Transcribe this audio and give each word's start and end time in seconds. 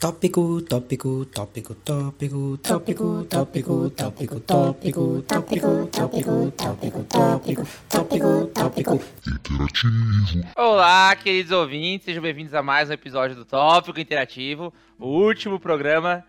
Tópico, 0.00 0.62
tópico, 0.62 1.26
tópico, 1.26 1.74
tópico, 1.74 2.56
tópico, 2.58 3.24
tópico, 3.24 3.90
tópico, 3.90 3.90
tópico, 3.90 4.40
tópico, 4.46 5.22
tópico, 5.22 6.52
tópico, 6.52 7.02
tópico, 7.08 7.66
tópico, 7.88 8.46
tópico. 8.54 9.00
Interativo. 9.26 10.48
Olá, 10.54 11.16
queridos 11.16 11.50
ouvintes, 11.50 12.04
sejam 12.04 12.22
bem-vindos 12.22 12.54
a 12.54 12.62
mais 12.62 12.88
um 12.88 12.92
episódio 12.92 13.34
do 13.34 13.44
Tópico 13.44 13.98
Interativo. 13.98 14.72
O 15.00 15.08
último 15.08 15.58
programa 15.58 16.24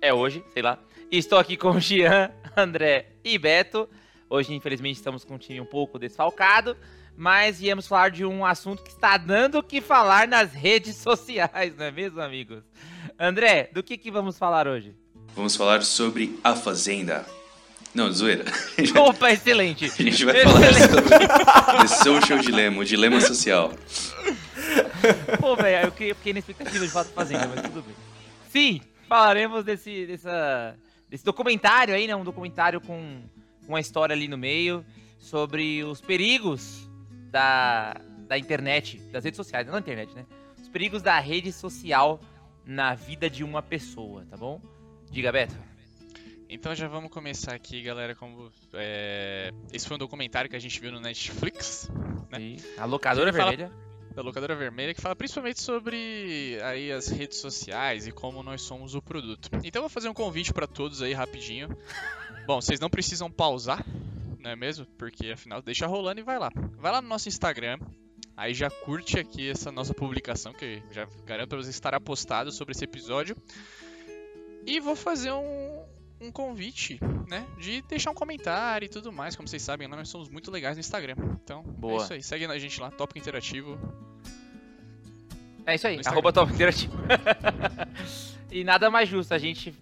é 0.00 0.14
hoje, 0.14 0.44
sei 0.52 0.62
lá. 0.62 0.78
Estou 1.10 1.40
aqui 1.40 1.56
com 1.56 1.70
o 1.70 1.80
Gian, 1.80 2.30
André 2.56 3.16
e 3.24 3.36
Beto. 3.36 3.88
Hoje, 4.30 4.54
infelizmente, 4.54 4.98
estamos 4.98 5.24
com 5.24 5.34
um 5.34 5.38
time 5.38 5.60
um 5.60 5.66
pouco 5.66 5.98
desfalcado, 5.98 6.76
mas 7.16 7.58
viemos 7.58 7.88
falar 7.88 8.12
de 8.12 8.24
um 8.24 8.46
assunto 8.46 8.80
que 8.80 8.90
está 8.90 9.16
dando 9.16 9.58
o 9.58 9.62
que 9.62 9.80
falar 9.80 10.28
nas 10.28 10.52
redes 10.52 10.94
sociais, 10.94 11.76
não 11.76 11.86
é 11.86 11.90
mesmo, 11.90 12.20
amigos? 12.20 12.62
André, 13.18 13.70
do 13.72 13.82
que, 13.82 13.96
que 13.96 14.10
vamos 14.10 14.38
falar 14.38 14.66
hoje? 14.66 14.94
Vamos 15.34 15.56
falar 15.56 15.82
sobre 15.82 16.38
A 16.42 16.54
Fazenda. 16.54 17.26
Não, 17.94 18.10
zoeira. 18.10 18.44
Opa, 18.98 19.30
excelente! 19.32 19.84
A 19.84 19.88
gente 19.88 20.24
vai 20.24 20.40
falar 20.42 20.72
sobre 20.72 21.28
The 21.28 21.86
Social 21.88 22.38
Dilemma, 22.38 22.80
o 22.80 22.84
dilema 22.84 23.20
social. 23.20 23.72
Pô, 25.38 25.56
velho, 25.56 25.86
eu 25.86 25.90
fiquei, 25.92 26.14
fiquei 26.14 26.32
na 26.32 26.38
expectativa 26.38 26.86
de 26.86 26.92
fato 26.92 27.10
Fazenda, 27.12 27.46
mas 27.48 27.62
tudo 27.62 27.82
bem. 27.82 27.94
Sim, 28.48 28.80
falaremos 29.08 29.64
desse, 29.64 30.06
dessa, 30.06 30.74
desse 31.08 31.24
documentário 31.24 31.94
aí, 31.94 32.06
né? 32.06 32.16
Um 32.16 32.24
documentário 32.24 32.80
com 32.80 33.20
uma 33.68 33.80
história 33.80 34.14
ali 34.14 34.26
no 34.26 34.38
meio 34.38 34.84
sobre 35.18 35.84
os 35.84 36.00
perigos 36.00 36.88
da, 37.30 37.96
da 38.26 38.38
internet, 38.38 38.98
das 39.12 39.24
redes 39.24 39.36
sociais, 39.36 39.66
não 39.66 39.74
da 39.74 39.80
internet, 39.80 40.14
né? 40.14 40.24
Os 40.60 40.68
perigos 40.68 41.02
da 41.02 41.18
rede 41.18 41.52
social 41.52 42.20
na 42.64 42.94
vida 42.94 43.28
de 43.28 43.42
uma 43.44 43.62
pessoa, 43.62 44.24
tá 44.30 44.36
bom? 44.36 44.60
Diga, 45.10 45.32
Beto. 45.32 45.54
Então 46.48 46.74
já 46.74 46.86
vamos 46.86 47.10
começar 47.10 47.54
aqui, 47.54 47.82
galera. 47.82 48.14
Como 48.14 48.50
é... 48.74 49.50
esse 49.72 49.86
foi 49.88 49.94
um 49.94 49.98
documentário 49.98 50.50
que 50.50 50.56
a 50.56 50.58
gente 50.58 50.78
viu 50.80 50.92
no 50.92 51.00
Netflix, 51.00 51.90
né? 52.30 52.40
E 52.40 52.56
a 52.76 52.84
locadora 52.84 53.32
fala- 53.32 53.50
vermelha. 53.50 53.72
da 54.14 54.20
locadora 54.22 54.54
vermelha, 54.54 54.92
que 54.92 55.00
fala 55.00 55.16
principalmente 55.16 55.62
sobre 55.62 56.58
aí 56.62 56.92
as 56.92 57.08
redes 57.08 57.38
sociais 57.38 58.06
e 58.06 58.12
como 58.12 58.42
nós 58.42 58.60
somos 58.60 58.94
o 58.94 59.00
produto. 59.00 59.48
Então 59.64 59.80
eu 59.80 59.84
vou 59.84 59.88
fazer 59.88 60.10
um 60.10 60.14
convite 60.14 60.52
para 60.52 60.66
todos 60.66 61.00
aí 61.00 61.14
rapidinho. 61.14 61.68
Bom, 62.46 62.60
vocês 62.60 62.78
não 62.78 62.90
precisam 62.90 63.30
pausar, 63.30 63.82
não 64.38 64.50
é 64.50 64.56
mesmo? 64.56 64.84
Porque 64.98 65.28
afinal 65.30 65.62
deixa 65.62 65.86
rolando 65.86 66.20
e 66.20 66.24
vai 66.24 66.38
lá. 66.38 66.50
Vai 66.76 66.92
lá 66.92 67.00
no 67.00 67.08
nosso 67.08 67.28
Instagram. 67.28 67.78
Aí 68.36 68.54
já 68.54 68.70
curte 68.70 69.18
aqui 69.18 69.50
essa 69.50 69.70
nossa 69.70 69.92
publicação, 69.92 70.52
que 70.52 70.82
já 70.90 71.06
garanto 71.24 71.50
pra 71.50 71.58
você 71.58 71.70
estará 71.70 72.00
postado 72.00 72.50
sobre 72.50 72.72
esse 72.72 72.84
episódio. 72.84 73.36
E 74.66 74.80
vou 74.80 74.96
fazer 74.96 75.32
um, 75.32 75.84
um 76.20 76.30
convite, 76.30 76.98
né? 77.28 77.46
De 77.58 77.82
deixar 77.82 78.10
um 78.10 78.14
comentário 78.14 78.86
e 78.86 78.88
tudo 78.88 79.12
mais. 79.12 79.36
Como 79.36 79.46
vocês 79.46 79.62
sabem, 79.62 79.88
lá 79.88 79.96
nós 79.96 80.08
somos 80.08 80.28
muito 80.28 80.50
legais 80.50 80.76
no 80.76 80.80
Instagram. 80.80 81.16
Então, 81.42 81.62
Boa. 81.62 81.94
é 81.94 81.96
isso 82.04 82.12
aí. 82.14 82.22
Segue 82.22 82.46
a 82.46 82.58
gente 82.58 82.80
lá, 82.80 82.90
Tópico 82.90 83.18
Interativo. 83.18 83.78
É 85.66 85.74
isso 85.74 85.86
aí, 85.86 86.00
arroba 86.04 86.32
top 86.32 86.52
interativo. 86.52 86.92
e 88.50 88.64
nada 88.64 88.90
mais 88.90 89.08
justo 89.08 89.32
a 89.32 89.38
gente 89.38 89.72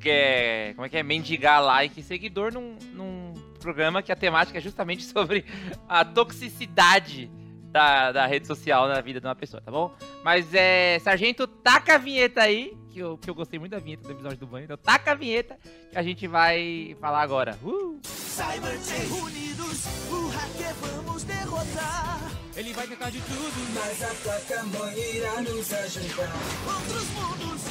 quer, 0.00 0.74
como 0.74 0.86
é 0.86 0.88
que 0.88 0.96
é, 0.96 1.02
mendigar 1.02 1.62
like 1.62 1.98
e 1.98 2.02
seguidor 2.02 2.52
num, 2.52 2.76
num 2.92 3.34
programa 3.58 4.02
que 4.02 4.12
a 4.12 4.16
temática 4.16 4.58
é 4.58 4.60
justamente 4.60 5.02
sobre 5.10 5.44
a 5.88 6.04
toxicidade 6.04 7.30
da, 7.74 8.12
da 8.12 8.26
rede 8.26 8.46
social 8.46 8.86
na 8.86 9.00
vida 9.00 9.20
de 9.20 9.26
uma 9.26 9.34
pessoa, 9.34 9.60
tá 9.60 9.68
bom? 9.68 9.92
Mas 10.22 10.46
é, 10.54 10.96
Sargento, 11.00 11.44
taca 11.44 11.96
a 11.96 11.98
vinheta 11.98 12.40
aí, 12.40 12.72
que 12.88 13.00
eu, 13.00 13.18
que 13.18 13.28
eu 13.28 13.34
gostei 13.34 13.58
muito 13.58 13.72
da 13.72 13.80
vinheta 13.80 14.04
do 14.04 14.12
episódio 14.12 14.38
do 14.38 14.46
banho, 14.46 14.62
então 14.62 14.76
taca 14.76 15.10
a 15.10 15.14
vinheta 15.16 15.58
que 15.90 15.98
a 15.98 16.02
gente 16.02 16.28
vai 16.28 16.96
falar 17.00 17.22
agora. 17.22 17.58
Uh! 17.64 17.98
Cybertech 18.04 19.10
unidos, 19.10 19.86
o 20.08 20.28
hacker 20.28 20.74
vamos 20.82 21.24
derrotar. 21.24 22.20
Ele 22.54 22.72
vai 22.72 22.86
tentar 22.86 23.10
de 23.10 23.20
tudo, 23.22 23.74
Mas 23.74 24.02
a 24.04 24.14
placa-mãe 24.22 25.16
irá 25.16 25.40
nos 25.40 25.72
ajudar. 25.72 26.32
Outros 26.72 27.10
mundos, 27.10 27.62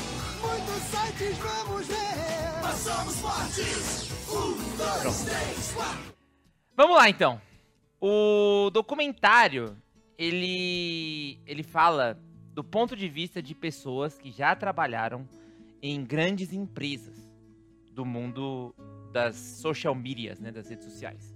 muitos 0.42 0.84
sites 0.92 1.38
vamos 1.38 1.88
ver. 1.88 2.62
Mas 2.62 2.76
somos 2.80 3.22
fortes. 3.22 4.12
Um, 4.30 4.76
dois, 4.76 5.24
três, 5.24 5.72
quatro. 5.74 6.14
Vamos 6.76 6.98
lá 6.98 7.10
então. 7.10 7.42
O 8.02 8.70
documentário 8.74 9.82
ele 10.18 11.40
ele 11.46 11.64
fala 11.64 12.20
do 12.54 12.64
ponto 12.64 12.96
de 12.96 13.10
vista 13.10 13.42
de 13.42 13.56
pessoas 13.56 14.18
que 14.18 14.32
já 14.32 14.56
trabalharam 14.56 15.28
em 15.82 16.04
grandes 16.04 16.54
empresas 16.54 17.18
do 17.92 18.06
mundo 18.06 18.74
das 19.12 19.36
social 19.36 19.94
medias, 19.94 20.40
né, 20.40 20.52
das 20.52 20.70
redes 20.70 20.86
sociais. 20.86 21.34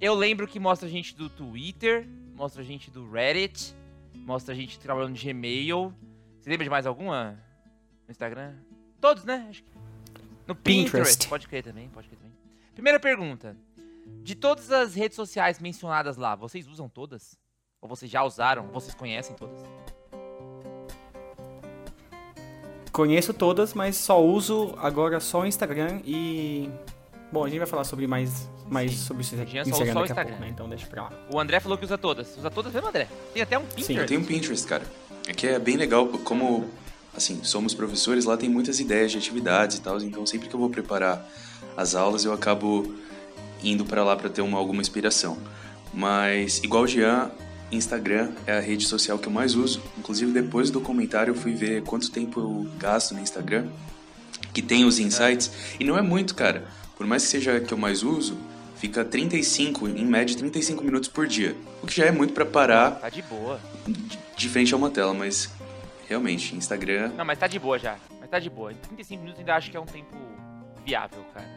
Eu 0.00 0.14
lembro 0.14 0.46
que 0.46 0.58
mostra 0.58 0.88
gente 0.88 1.14
do 1.14 1.30
Twitter, 1.30 2.06
mostra 2.34 2.62
gente 2.62 2.90
do 2.90 3.10
Reddit, 3.10 3.74
mostra 4.14 4.54
gente 4.54 4.78
trabalhando 4.78 5.10
no 5.12 5.18
Gmail. 5.18 5.94
Você 6.40 6.50
lembra 6.50 6.64
de 6.64 6.70
mais 6.70 6.86
alguma 6.86 7.38
no 8.06 8.10
Instagram? 8.10 8.54
Todos, 9.00 9.24
né? 9.24 9.46
Acho 9.48 9.62
que... 9.62 9.70
No 10.46 10.54
Pinterest. 10.54 10.90
Pinterest. 10.90 11.28
Pode 11.28 11.48
crer 11.48 11.62
também, 11.62 11.88
pode 11.88 12.08
crer 12.08 12.18
também. 12.18 12.34
Primeira 12.74 13.00
pergunta. 13.00 13.56
De 14.22 14.34
todas 14.34 14.70
as 14.70 14.94
redes 14.94 15.16
sociais 15.16 15.58
mencionadas 15.58 16.16
lá, 16.16 16.34
vocês 16.34 16.68
usam 16.68 16.88
todas? 16.88 17.38
Ou 17.84 17.88
vocês 17.88 18.10
já 18.10 18.24
usaram? 18.24 18.66
Vocês 18.72 18.94
conhecem 18.94 19.36
todas? 19.36 19.60
Conheço 22.90 23.34
todas, 23.34 23.74
mas 23.74 23.96
só 23.96 24.24
uso 24.24 24.74
agora 24.78 25.20
só 25.20 25.42
o 25.42 25.46
Instagram 25.46 26.00
e. 26.02 26.70
Bom, 27.30 27.44
a 27.44 27.48
gente 27.48 27.58
vai 27.58 27.66
falar 27.66 27.84
sobre 27.84 28.06
mais, 28.06 28.48
mais 28.70 28.92
Sim. 28.92 28.96
sobre 28.96 29.22
isso 29.22 29.36
Jean 29.36 29.64
só 29.64 29.70
Instagram 29.70 29.82
usa 29.82 29.92
só 29.92 30.00
o 30.00 30.04
Instagram. 30.04 30.30
pouco, 30.30 30.40
né? 30.40 30.48
Então 30.48 30.66
deixa 30.66 30.86
pra 30.86 31.02
lá. 31.02 31.12
O 31.30 31.38
André 31.38 31.60
falou 31.60 31.76
que 31.76 31.84
usa 31.84 31.98
todas. 31.98 32.38
Usa 32.38 32.50
todas 32.50 32.72
mesmo, 32.72 32.88
André? 32.88 33.06
Tem 33.34 33.42
até 33.42 33.58
um 33.58 33.66
Pinterest. 33.66 33.98
Eu 33.98 34.06
tenho 34.06 34.20
um 34.22 34.24
Pinterest, 34.24 34.66
cara. 34.66 34.84
É 35.26 35.34
que 35.34 35.46
é 35.46 35.58
bem 35.58 35.76
legal 35.76 36.08
como, 36.08 36.70
assim, 37.14 37.44
somos 37.44 37.74
professores, 37.74 38.24
lá 38.24 38.38
tem 38.38 38.48
muitas 38.48 38.80
ideias 38.80 39.12
de 39.12 39.18
atividades 39.18 39.76
e 39.76 39.82
tal, 39.82 39.98
então 40.00 40.24
sempre 40.24 40.48
que 40.48 40.54
eu 40.54 40.60
vou 40.60 40.70
preparar 40.70 41.28
as 41.76 41.94
aulas 41.94 42.24
eu 42.24 42.32
acabo 42.32 42.94
indo 43.62 43.84
pra 43.84 44.02
lá 44.02 44.16
pra 44.16 44.30
ter 44.30 44.40
uma, 44.40 44.56
alguma 44.56 44.80
inspiração. 44.80 45.36
Mas, 45.92 46.62
igual 46.62 46.84
o 46.84 46.86
Jean, 46.86 47.30
Instagram 47.72 48.30
é 48.46 48.56
a 48.56 48.60
rede 48.60 48.86
social 48.86 49.18
que 49.18 49.26
eu 49.26 49.32
mais 49.32 49.54
uso. 49.54 49.82
Inclusive, 49.98 50.30
depois 50.32 50.70
do 50.70 50.78
documentário 50.80 51.32
eu 51.32 51.34
fui 51.34 51.52
ver 51.54 51.82
quanto 51.82 52.10
tempo 52.10 52.40
eu 52.40 52.70
gasto 52.78 53.14
no 53.14 53.20
Instagram, 53.20 53.66
que 54.52 54.62
tem 54.62 54.84
os 54.84 54.98
insights, 54.98 55.50
e 55.80 55.84
não 55.84 55.96
é 55.98 56.02
muito, 56.02 56.34
cara. 56.34 56.66
Por 56.96 57.06
mais 57.06 57.22
que 57.24 57.28
seja 57.30 57.56
a 57.56 57.60
que 57.60 57.72
eu 57.74 57.78
mais 57.78 58.02
uso, 58.04 58.36
fica 58.76 59.04
35, 59.04 59.88
em 59.88 60.04
média 60.06 60.36
35 60.36 60.84
minutos 60.84 61.08
por 61.08 61.26
dia. 61.26 61.56
O 61.82 61.86
que 61.86 61.96
já 61.96 62.06
é 62.06 62.10
muito 62.12 62.32
pra 62.32 62.46
parar 62.46 62.92
Tá 62.92 63.08
de 63.08 63.22
boa. 63.22 63.58
de- 63.86 64.18
de 64.36 64.48
frente 64.48 64.72
a 64.72 64.76
uma 64.76 64.90
tela, 64.90 65.12
mas 65.12 65.50
realmente, 66.08 66.54
Instagram. 66.54 67.10
Não, 67.16 67.24
mas 67.24 67.38
tá 67.38 67.46
de 67.48 67.58
boa 67.58 67.78
já. 67.78 67.96
Mas 68.20 68.30
tá 68.30 68.38
de 68.38 68.48
boa. 68.50 68.70
Em 68.72 68.76
35 68.76 69.20
minutos 69.22 69.40
ainda 69.40 69.54
acho 69.56 69.70
que 69.70 69.76
é 69.76 69.80
um 69.80 69.86
tempo 69.86 70.14
viável, 70.86 71.24
cara. 71.34 71.48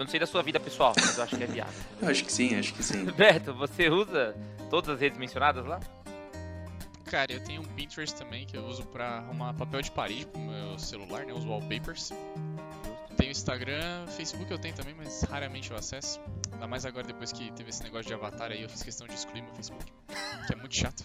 Eu 0.00 0.04
não 0.04 0.10
sei 0.10 0.18
da 0.18 0.24
sua 0.26 0.42
vida 0.42 0.58
pessoal, 0.58 0.94
mas 0.96 1.18
eu 1.18 1.24
acho 1.24 1.36
que 1.36 1.44
é 1.44 1.46
viável. 1.46 1.74
Eu 2.00 2.08
acho 2.08 2.24
que 2.24 2.32
sim, 2.32 2.58
acho 2.58 2.72
que 2.72 2.82
sim. 2.82 3.04
Beto, 3.12 3.52
você 3.52 3.90
usa 3.90 4.34
todas 4.70 4.94
as 4.94 4.98
redes 4.98 5.18
mencionadas 5.18 5.66
lá? 5.66 5.78
Cara, 7.04 7.30
eu 7.30 7.44
tenho 7.44 7.60
um 7.60 7.64
Pinterest 7.66 8.16
também 8.16 8.46
que 8.46 8.56
eu 8.56 8.64
uso 8.64 8.82
pra 8.86 9.18
arrumar 9.18 9.52
papel 9.52 9.82
de 9.82 9.90
parede 9.90 10.24
pro 10.24 10.40
meu 10.40 10.78
celular, 10.78 11.26
né? 11.26 11.34
Os 11.34 11.44
wallpapers. 11.44 12.14
Tenho 13.14 13.30
Instagram, 13.30 14.06
Facebook 14.06 14.50
eu 14.50 14.58
tenho 14.58 14.74
também, 14.74 14.94
mas 14.96 15.22
raramente 15.24 15.70
eu 15.70 15.76
acesso. 15.76 16.18
Ainda 16.50 16.66
mais 16.66 16.86
agora 16.86 17.06
depois 17.06 17.30
que 17.30 17.52
teve 17.52 17.68
esse 17.68 17.82
negócio 17.82 18.06
de 18.06 18.14
avatar 18.14 18.50
aí, 18.52 18.62
eu 18.62 18.70
fiz 18.70 18.82
questão 18.82 19.06
de 19.06 19.12
excluir 19.12 19.42
meu 19.42 19.52
Facebook. 19.54 19.84
Que 20.46 20.54
é 20.54 20.56
muito 20.56 20.74
chato. 20.74 21.04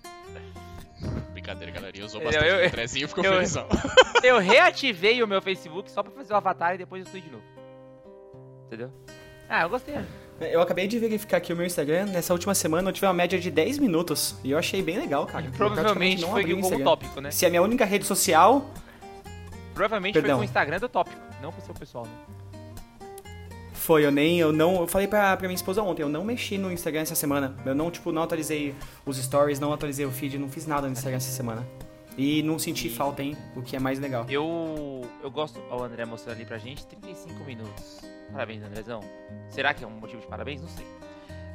Brincadeira, 1.33 1.69
galera. 1.73 1.97
Eu 1.97 2.05
usou 2.05 2.23
bastante 2.23 2.47
eu- 2.47 2.63
o 2.63 2.65
Andrezinho, 2.65 3.09
ficou 3.09 3.25
eu- 3.25 3.33
felizão. 3.33 3.67
Eu 4.23 4.39
reativei 4.39 5.21
o 5.21 5.27
meu 5.27 5.41
Facebook 5.41 5.91
só 5.91 6.01
pra 6.01 6.11
fazer 6.13 6.31
o 6.33 6.37
avatar 6.37 6.73
e 6.75 6.77
depois 6.79 7.05
eu 7.05 7.11
fui 7.11 7.21
de 7.21 7.29
novo. 7.29 7.43
Entendeu? 8.67 8.91
Ah, 9.49 9.63
eu 9.63 9.69
gostei. 9.69 9.95
Eu 10.41 10.61
acabei 10.61 10.87
de 10.87 10.99
verificar 10.99 11.37
aqui 11.37 11.53
o 11.53 11.55
meu 11.55 11.65
Instagram. 11.65 12.07
Nessa 12.07 12.33
última 12.33 12.53
semana 12.53 12.89
eu 12.89 12.93
tive 12.93 13.05
uma 13.05 13.13
média 13.13 13.39
de 13.39 13.49
10 13.49 13.79
minutos. 13.79 14.35
E 14.43 14.51
eu 14.51 14.57
achei 14.57 14.81
bem 14.81 14.97
legal, 14.97 15.25
cara. 15.25 15.49
Provavelmente 15.55 16.21
não 16.21 16.31
foi 16.31 16.41
abri 16.41 16.53
o 16.53 16.83
tópico, 16.83 17.21
né? 17.21 17.31
Se 17.31 17.45
é 17.45 17.47
a 17.47 17.51
minha 17.51 17.61
única 17.61 17.85
rede 17.85 18.05
social, 18.05 18.69
Provavelmente 19.73 20.13
Perdão. 20.13 20.31
foi 20.31 20.37
com 20.37 20.41
o 20.41 20.45
Instagram 20.45 20.79
do 20.79 20.89
tópico, 20.89 21.21
não 21.41 21.51
com 21.51 21.61
o 21.61 21.65
seu 21.65 21.73
pessoal, 21.73 22.05
né? 22.05 22.35
foi, 23.85 24.03
eu 24.03 24.09
nem, 24.09 24.39
eu 24.39 24.51
não, 24.51 24.77
eu 24.81 24.87
falei 24.87 25.07
pra, 25.07 25.37
pra 25.37 25.47
minha 25.47 25.55
esposa 25.55 25.83
ontem, 25.83 26.01
eu 26.01 26.09
não 26.09 26.23
mexi 26.23 26.57
no 26.57 26.71
Instagram 26.71 27.01
essa 27.01 27.13
semana. 27.13 27.55
Eu 27.63 27.75
não, 27.75 27.91
tipo, 27.91 28.11
não 28.11 28.23
atualizei 28.23 28.73
os 29.05 29.15
stories, 29.15 29.59
não 29.59 29.71
atualizei 29.71 30.03
o 30.07 30.11
feed, 30.11 30.39
não 30.39 30.49
fiz 30.49 30.65
nada 30.65 30.87
no 30.87 30.93
Instagram 30.93 31.17
essa 31.17 31.31
semana. 31.31 31.63
E 32.17 32.41
não 32.41 32.57
senti 32.57 32.89
falta, 32.89 33.21
hein, 33.21 33.37
o 33.55 33.61
que 33.61 33.75
é 33.75 33.79
mais 33.79 33.99
legal. 33.99 34.25
Eu, 34.27 35.01
eu 35.21 35.29
gosto, 35.29 35.61
ó, 35.69 35.81
o 35.81 35.83
André 35.83 36.03
mostrando 36.03 36.37
ali 36.37 36.45
pra 36.45 36.57
gente, 36.57 36.83
35 36.87 37.43
minutos. 37.43 38.01
Parabéns, 38.31 38.63
Andrezão. 38.63 39.01
Será 39.49 39.73
que 39.73 39.83
é 39.83 39.87
um 39.87 39.91
motivo 39.91 40.21
de 40.21 40.27
parabéns? 40.27 40.61
Não 40.61 40.69
sei. 40.69 40.85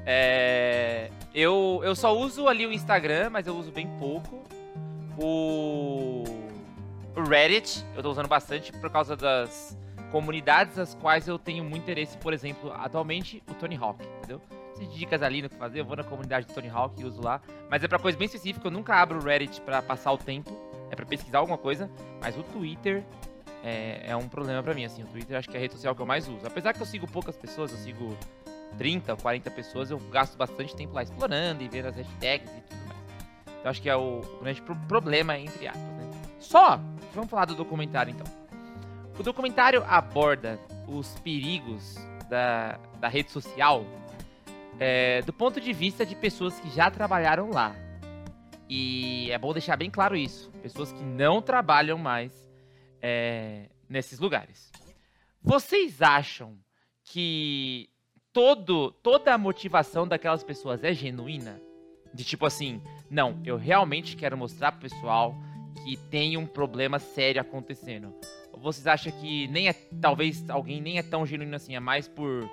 É, 0.06 1.10
eu, 1.34 1.80
eu 1.84 1.94
só 1.94 2.16
uso 2.16 2.48
ali 2.48 2.66
o 2.66 2.72
Instagram, 2.72 3.30
mas 3.30 3.46
eu 3.46 3.54
uso 3.56 3.70
bem 3.70 3.86
pouco. 3.98 4.42
O 5.18 6.24
O 7.14 7.22
Reddit, 7.28 7.84
eu 7.94 8.02
tô 8.02 8.10
usando 8.10 8.28
bastante 8.28 8.72
por 8.72 8.88
causa 8.90 9.14
das 9.14 9.76
comunidades 10.10 10.78
às 10.78 10.94
quais 10.94 11.28
eu 11.28 11.38
tenho 11.38 11.62
muito 11.62 11.82
interesse, 11.82 12.16
por 12.18 12.32
exemplo, 12.32 12.72
atualmente 12.72 13.42
o 13.48 13.54
Tony 13.54 13.76
Hawk, 13.76 14.04
entendeu? 14.18 14.40
Se 14.74 14.86
dicas 14.86 15.22
ali 15.22 15.42
no 15.42 15.48
que 15.48 15.56
fazer, 15.56 15.80
eu 15.80 15.84
vou 15.84 15.96
na 15.96 16.02
comunidade 16.04 16.46
do 16.46 16.54
Tony 16.54 16.68
Hawk 16.68 17.00
e 17.00 17.04
uso 17.04 17.22
lá. 17.22 17.40
Mas 17.68 17.84
é 17.84 17.88
pra 17.88 17.98
coisa 17.98 18.16
bem 18.16 18.26
específica, 18.26 18.66
eu 18.66 18.70
nunca 18.70 18.94
abro 18.94 19.18
o 19.18 19.22
Reddit 19.22 19.60
pra 19.60 19.82
passar 19.82 20.10
o 20.12 20.18
tempo, 20.18 20.50
é 20.90 20.96
pra 20.96 21.04
pesquisar 21.04 21.38
alguma 21.38 21.58
coisa. 21.58 21.90
Mas 22.20 22.36
o 22.38 22.42
Twitter 22.44 23.04
é, 23.62 24.02
é 24.10 24.16
um 24.16 24.28
problema 24.28 24.62
pra 24.62 24.74
mim, 24.74 24.84
assim. 24.84 25.02
O 25.02 25.06
Twitter 25.06 25.36
acho 25.36 25.48
que 25.48 25.56
é 25.56 25.58
a 25.58 25.60
rede 25.60 25.74
social 25.74 25.94
que 25.94 26.02
eu 26.02 26.06
mais 26.06 26.28
uso. 26.28 26.46
Apesar 26.46 26.72
que 26.72 26.80
eu 26.80 26.86
sigo 26.86 27.06
poucas 27.06 27.36
pessoas, 27.36 27.70
eu 27.72 27.78
sigo 27.78 28.16
30, 28.78 29.16
40 29.16 29.50
pessoas, 29.50 29.90
eu 29.90 29.98
gasto 29.98 30.36
bastante 30.36 30.74
tempo 30.76 30.94
lá 30.94 31.02
explorando 31.02 31.62
e 31.62 31.68
vendo 31.68 31.86
as 31.86 31.96
hashtags 31.96 32.50
e 32.50 32.60
tudo 32.62 32.86
mais. 32.86 33.00
Então 33.60 33.70
acho 33.70 33.82
que 33.82 33.90
é 33.90 33.96
o 33.96 34.20
grande 34.40 34.62
pro- 34.62 34.76
problema, 34.88 35.38
entre 35.38 35.66
aspas, 35.68 35.82
né? 35.82 36.10
Só, 36.38 36.80
vamos 37.14 37.28
falar 37.30 37.44
do 37.44 37.54
documentário 37.54 38.10
então. 38.12 38.26
O 39.18 39.22
documentário 39.22 39.84
aborda 39.86 40.58
os 40.88 41.08
perigos 41.20 41.96
da, 42.30 42.78
da 42.98 43.08
rede 43.08 43.30
social 43.30 43.84
é, 44.78 45.20
do 45.22 45.32
ponto 45.32 45.60
de 45.60 45.72
vista 45.74 46.06
de 46.06 46.14
pessoas 46.14 46.58
que 46.58 46.70
já 46.70 46.90
trabalharam 46.90 47.50
lá. 47.50 47.76
E 48.68 49.30
é 49.30 49.36
bom 49.38 49.52
deixar 49.52 49.76
bem 49.76 49.90
claro 49.90 50.16
isso. 50.16 50.50
Pessoas 50.62 50.90
que 50.92 51.02
não 51.02 51.42
trabalham 51.42 51.98
mais 51.98 52.32
é, 53.02 53.66
nesses 53.88 54.18
lugares. 54.18 54.70
Vocês 55.42 56.02
acham 56.02 56.56
que 57.04 57.88
todo, 58.32 58.92
toda 59.02 59.32
a 59.32 59.38
motivação 59.38 60.06
daquelas 60.06 60.44
pessoas 60.44 60.84
é 60.84 60.92
genuína? 60.92 61.60
De 62.12 62.24
tipo 62.24 62.44
assim, 62.44 62.80
não, 63.10 63.40
eu 63.44 63.56
realmente 63.56 64.16
quero 64.16 64.36
mostrar 64.36 64.72
pro 64.72 64.82
pessoal 64.82 65.34
que 65.84 65.96
tem 65.96 66.36
um 66.36 66.46
problema 66.46 66.98
sério 66.98 67.40
acontecendo. 67.40 68.12
Ou 68.52 68.60
vocês 68.60 68.86
acham 68.86 69.12
que 69.12 69.46
nem 69.48 69.68
é, 69.68 69.72
talvez 70.00 70.48
alguém 70.50 70.80
nem 70.80 70.98
é 70.98 71.02
tão 71.02 71.24
genuíno 71.24 71.54
assim, 71.54 71.74
é 71.74 71.80
mais 71.80 72.08
por, 72.08 72.48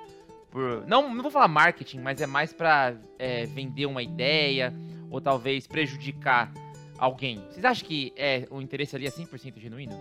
por 0.52 0.86
não, 0.88 1.14
não 1.14 1.22
vou 1.22 1.32
falar 1.32 1.48
marketing, 1.48 2.00
mas 2.00 2.22
é 2.22 2.28
mais 2.28 2.54
pra 2.54 2.96
é, 3.18 3.46
vender 3.46 3.86
uma 3.86 4.04
ideia 4.04 4.74
ou 5.10 5.20
talvez 5.20 5.68
prejudicar 5.68 6.52
alguém. 6.98 7.38
Vocês 7.50 7.66
acham 7.66 7.88
que 7.88 8.14
é 8.16 8.48
o 8.50 8.62
interesse 8.62 8.96
ali 8.96 9.08
é 9.08 9.12
100% 9.12 9.58
genuíno? 9.60 9.96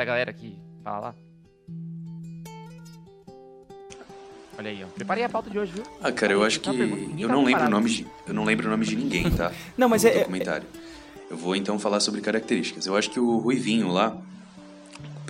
Da 0.00 0.04
galera 0.06 0.32
que 0.32 0.56
fala 0.82 0.98
lá? 0.98 1.14
Olha 4.58 4.70
aí, 4.70 4.82
ó. 4.82 4.86
Preparei 4.86 5.24
a 5.24 5.28
pauta 5.28 5.50
de 5.50 5.58
hoje, 5.58 5.72
viu? 5.72 5.82
Ah, 6.00 6.10
cara, 6.10 6.32
eu 6.32 6.42
acho 6.42 6.58
que 6.58 6.70
eu 6.70 7.28
tá 7.28 7.34
não 7.34 7.44
lembro 7.44 7.66
o 7.66 7.68
nome 7.68 7.90
de 7.90 8.06
eu 8.26 8.32
não 8.32 8.44
lembro 8.44 8.66
o 8.66 8.70
nome 8.70 8.86
de 8.86 8.96
ninguém, 8.96 9.30
tá? 9.30 9.52
Não, 9.76 9.90
mas 9.90 10.02
é- 10.06 10.20
documentário. 10.20 10.66
Eu 11.28 11.36
vou 11.36 11.54
então 11.54 11.78
falar 11.78 12.00
sobre 12.00 12.22
características. 12.22 12.86
Eu 12.86 12.96
acho 12.96 13.10
que 13.10 13.20
o 13.20 13.36
Ruivinho 13.36 13.88
lá, 13.88 14.16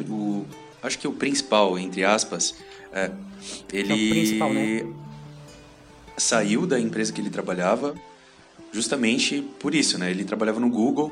o 0.09 0.47
acho 0.85 1.01
que 1.01 1.09
o 1.09 1.13
principal 1.13 1.77
entre 1.77 2.05
aspas, 2.05 2.55
é, 2.93 3.11
ele 3.73 3.93
É 3.93 3.97
o 3.97 4.11
principal, 4.15 4.55
né? 4.55 4.87
saiu 6.17 6.65
da 6.65 6.79
empresa 6.79 7.13
que 7.13 7.21
ele 7.21 7.31
trabalhava 7.31 7.97
justamente 8.73 9.43
por 9.59 9.75
isso, 9.75 9.99
né? 9.99 10.13
Ele 10.13 10.23
trabalhava 10.23 10.61
no 10.61 10.71
Google 10.71 11.11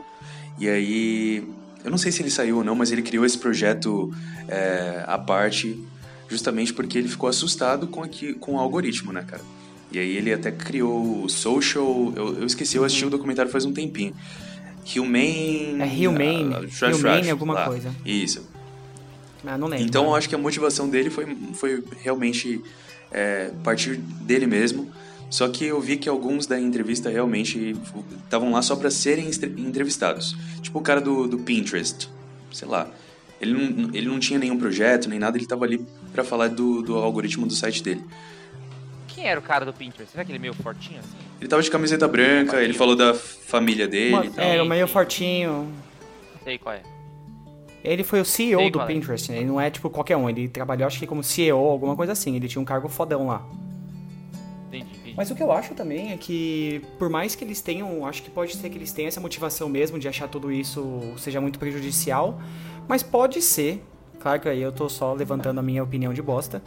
e 0.61 0.69
aí 0.69 1.58
eu 1.89 1.91
não 1.91 1.99
sei 1.99 2.13
se 2.13 2.21
ele 2.21 2.31
saiu 2.31 2.59
ou 2.59 2.65
não, 2.65 2.75
mas 2.75 2.93
ele 2.93 3.01
criou 3.01 3.25
esse 3.25 3.39
projeto 3.39 4.13
é, 4.47 5.05
à 5.07 5.17
parte 5.17 5.83
justamente 6.29 6.75
porque 6.75 6.99
ele 6.99 7.09
ficou 7.09 7.31
assustado 7.31 7.87
com, 7.87 8.03
aqui, 8.03 8.35
com 8.35 8.57
o 8.57 8.59
algoritmo, 8.59 9.11
né, 9.11 9.25
cara? 9.27 9.43
E 9.91 9.99
aí 9.99 10.17
ele 10.19 10.31
até 10.31 10.51
criou 10.51 11.25
o 11.25 11.29
Social. 11.31 12.13
Eu, 12.15 12.41
eu 12.41 12.47
esqueci, 12.47 12.77
eu 12.77 12.85
assisti 12.85 13.07
o 13.07 13.11
documentário 13.11 13.51
faz 13.51 13.65
um 13.65 13.73
tempinho. 13.73 14.15
Humane. 14.97 15.79
É 15.81 16.09
Humane, 16.09 16.55
ah, 16.55 16.79
trash, 16.79 16.99
Humane 16.99 17.21
trash, 17.21 17.31
alguma 17.31 17.55
lá. 17.55 17.65
coisa. 17.65 17.91
Isso. 18.05 18.47
Ah, 19.47 19.57
não 19.57 19.67
lembro. 19.67 19.87
Então 19.87 20.05
eu 20.05 20.15
acho 20.15 20.29
que 20.29 20.35
a 20.35 20.39
motivação 20.39 20.91
dele 20.91 21.09
foi, 21.09 21.35
foi 21.55 21.83
realmente 22.03 22.63
é, 23.11 23.51
partir 23.65 23.97
dele 23.97 24.47
mesmo. 24.47 24.91
Só 25.31 25.49
que 25.49 25.65
eu 25.67 25.81
vi 25.81 25.97
que 25.97 26.09
alguns 26.09 26.47
da 26.47 26.59
entrevista 26.59 27.11
realmente 27.11 27.77
estavam 28.25 28.53
lá 28.53 28.63
só 28.63 28.75
para 28.77 28.91
serem 28.91 29.29
entrevistados. 29.59 30.35
Tipo 30.63 30.79
o 30.79 30.83
cara 30.83 31.01
do, 31.01 31.29
do 31.29 31.39
Pinterest, 31.39 32.09
sei 32.51 32.67
lá. 32.67 32.89
Ele 33.41 33.53
não, 33.53 33.95
ele 33.95 34.09
não 34.09 34.19
tinha 34.19 34.39
nenhum 34.39 34.59
projeto, 34.59 35.09
nem 35.09 35.19
nada, 35.19 35.37
ele 35.37 35.47
tava 35.47 35.65
ali 35.65 35.85
para 36.13 36.25
falar 36.25 36.49
do, 36.49 36.83
do 36.83 36.97
algoritmo 36.97 37.47
do 37.47 37.53
site 37.55 37.83
dele. 37.83 38.03
Quem 39.07 39.27
era 39.27 39.39
o 39.39 39.43
cara 39.43 39.65
do 39.65 39.73
Pinterest? 39.73 40.11
Será 40.13 40.25
que 40.25 40.31
ele 40.31 40.39
é 40.39 40.41
meio 40.41 40.55
fortinho 40.55 40.99
assim? 41.01 41.17
Ele 41.41 41.49
tava 41.49 41.63
de 41.63 41.71
camiseta 41.71 42.09
branca, 42.09 42.61
ele 42.63 42.73
falou 42.73 42.97
da 42.97 43.15
família 43.15 43.87
dele 43.87 44.15
Uma- 44.15 44.27
e 44.27 44.31
tal. 44.31 44.45
é, 44.45 44.65
meio 44.65 44.89
fortinho. 44.89 45.73
Sei 46.43 46.59
qual 46.59 46.75
é. 46.75 46.83
Ele 47.85 48.03
foi 48.03 48.21
o 48.21 48.25
CEO 48.25 48.61
Sei 48.61 48.71
do 48.71 48.81
é. 48.81 48.87
Pinterest, 48.87 49.31
né? 49.31 49.39
Ele 49.39 49.47
não 49.47 49.61
é 49.61 49.71
tipo 49.71 49.89
qualquer 49.89 50.17
um. 50.17 50.29
Ele 50.29 50.49
trabalhou, 50.49 50.87
acho 50.87 50.99
que 50.99 51.07
como 51.07 51.23
CEO, 51.23 51.59
alguma 51.59 51.95
coisa 51.95 52.13
assim. 52.13 52.35
Ele 52.35 52.49
tinha 52.49 52.61
um 52.61 52.65
cargo 52.65 52.89
fodão 52.89 53.29
lá. 53.29 53.47
Mas 55.19 55.33
o 55.33 55.35
que 55.35 55.43
eu 55.43 55.51
acho 55.51 55.75
também 55.75 56.13
é 56.13 56.17
que, 56.17 56.81
por 56.97 57.11
mais 57.11 57.35
que 57.35 57.43
eles 57.45 57.61
tenham, 57.61 58.07
acho 58.07 58.23
que 58.23 58.31
pode 58.31 58.55
ser 58.57 58.71
que 58.71 58.79
eles 58.79 58.93
tenham 58.93 59.09
essa 59.09 59.21
motivação 59.21 59.69
mesmo 59.69 59.99
de 59.99 60.07
achar 60.07 60.29
tudo 60.29 60.53
isso 60.53 61.01
seja 61.19 61.41
muito 61.41 61.59
prejudicial, 61.59 62.41
mas 62.87 63.03
pode 63.03 63.43
ser, 63.43 63.83
claro 64.21 64.41
que 64.41 64.49
aí 64.49 64.63
eu 64.63 64.71
tô 64.71 64.89
só 64.89 65.13
levantando 65.13 65.59
a 65.59 65.63
minha 65.63 65.83
opinião 65.83 66.15
de 66.15 66.23
bosta, 66.23 66.63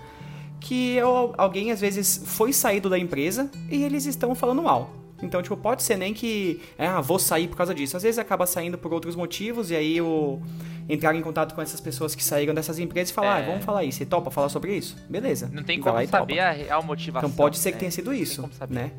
que 0.59 0.99
al- 0.99 1.33
alguém 1.37 1.71
às 1.71 1.79
vezes 1.79 2.23
foi 2.25 2.51
saído 2.51 2.89
da 2.89 2.99
empresa 2.99 3.49
e 3.69 3.85
eles 3.85 4.05
estão 4.05 4.35
falando 4.35 4.61
mal. 4.61 4.89
Então, 5.23 5.41
tipo, 5.41 5.55
pode 5.55 5.81
ser 5.81 5.95
nem 5.95 6.13
que, 6.13 6.59
é, 6.77 6.87
ah, 6.87 6.99
vou 6.99 7.19
sair 7.19 7.47
por 7.47 7.55
causa 7.55 7.73
disso. 7.73 7.95
Às 7.95 8.03
vezes 8.03 8.19
acaba 8.19 8.45
saindo 8.45 8.77
por 8.77 8.91
outros 8.91 9.15
motivos 9.15 9.71
e 9.71 9.75
aí 9.77 10.01
o 10.01 10.41
entrar 10.89 11.15
em 11.15 11.21
contato 11.21 11.53
com 11.55 11.61
essas 11.61 11.79
pessoas 11.79 12.13
que 12.15 12.23
saíram 12.23 12.53
dessas 12.53 12.79
empresas 12.79 13.09
e 13.09 13.13
falar, 13.13 13.39
É. 13.39 13.43
ah, 13.43 13.45
vamos 13.47 13.63
falar 13.65 13.83
isso. 13.83 13.97
Você 13.99 14.05
topa 14.05 14.29
falar 14.31 14.49
sobre 14.49 14.75
isso? 14.75 14.95
Beleza. 15.09 15.49
Não 15.53 15.63
tem 15.63 15.79
como 15.79 16.05
saber 16.07 16.39
a 16.39 16.51
real 16.51 16.83
motivação. 16.83 17.29
Então 17.29 17.35
pode 17.35 17.57
ser 17.57 17.69
que 17.71 17.75
né? 17.75 17.79
tenha 17.81 17.91
sido 17.91 18.13
isso, 18.13 18.49
né? 18.69 18.91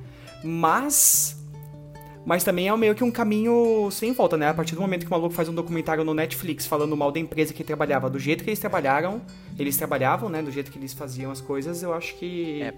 Mas 0.45 1.39
mas 2.25 2.45
também 2.45 2.69
é 2.69 2.77
meio 2.77 2.95
que 2.95 3.03
um 3.03 3.11
caminho 3.11 3.89
sem 3.91 4.13
volta, 4.13 4.37
né? 4.37 4.49
A 4.49 4.55
partir 4.55 4.77
do 4.77 4.81
momento 4.81 5.01
que 5.01 5.09
o 5.09 5.11
maluco 5.11 5.35
faz 5.35 5.49
um 5.49 5.55
documentário 5.55 6.05
no 6.05 6.15
Netflix 6.15 6.65
falando 6.67 6.97
mal 6.97 7.11
da 7.11 7.19
empresa 7.19 7.53
que 7.53 7.65
trabalhava, 7.65 8.09
do 8.09 8.17
jeito 8.17 8.45
que 8.45 8.51
eles 8.51 8.61
trabalharam, 8.61 9.21
eles 9.59 9.77
trabalhavam, 9.77 10.29
né? 10.29 10.41
Do 10.41 10.53
jeito 10.53 10.71
que 10.71 10.79
eles 10.79 10.93
faziam 10.93 11.33
as 11.33 11.41
coisas, 11.41 11.83
eu 11.83 11.93
acho 11.93 12.15
que 12.15 12.63
É. 12.63 12.73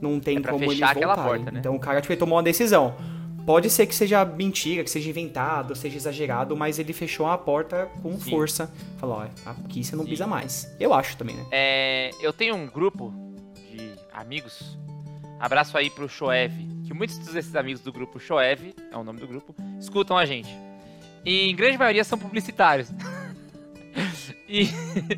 não 0.00 0.18
tem 0.18 0.38
É 0.38 0.40
como 0.40 0.64
eles 0.64 0.80
voltarem. 0.80 1.04
porta, 1.04 1.50
né? 1.52 1.60
Então 1.60 1.76
o 1.76 1.78
cara 1.78 2.00
tipo, 2.00 2.16
tomou 2.16 2.36
uma 2.36 2.42
decisão. 2.42 2.96
Pode 3.48 3.70
ser 3.70 3.86
que 3.86 3.94
seja 3.94 4.26
mentira, 4.26 4.84
que 4.84 4.90
seja 4.90 5.08
inventado, 5.08 5.74
seja 5.74 5.96
exagerado, 5.96 6.54
mas 6.54 6.78
ele 6.78 6.92
fechou 6.92 7.26
a 7.26 7.38
porta 7.38 7.86
com 8.02 8.20
Sim. 8.20 8.30
força. 8.30 8.70
Falou, 8.98 9.22
ó, 9.22 9.50
aqui 9.50 9.82
você 9.82 9.96
não 9.96 10.04
Sim. 10.04 10.10
pisa 10.10 10.26
mais. 10.26 10.70
Eu 10.78 10.92
acho 10.92 11.16
também, 11.16 11.34
né? 11.34 11.46
É, 11.50 12.10
eu 12.20 12.30
tenho 12.30 12.54
um 12.54 12.66
grupo 12.66 13.10
de 13.70 13.94
amigos. 14.12 14.76
Abraço 15.40 15.78
aí 15.78 15.88
pro 15.88 16.06
Shoev. 16.06 16.52
Que 16.84 16.92
muitos 16.92 17.16
desses 17.16 17.56
amigos 17.56 17.80
do 17.80 17.90
grupo 17.90 18.20
Shoev, 18.20 18.74
é 18.92 18.96
o 18.98 19.02
nome 19.02 19.18
do 19.18 19.26
grupo, 19.26 19.54
escutam 19.80 20.18
a 20.18 20.26
gente. 20.26 20.54
E 21.24 21.48
em 21.48 21.56
grande 21.56 21.78
maioria 21.78 22.04
são 22.04 22.18
publicitários. 22.18 22.90
e, 24.46 24.68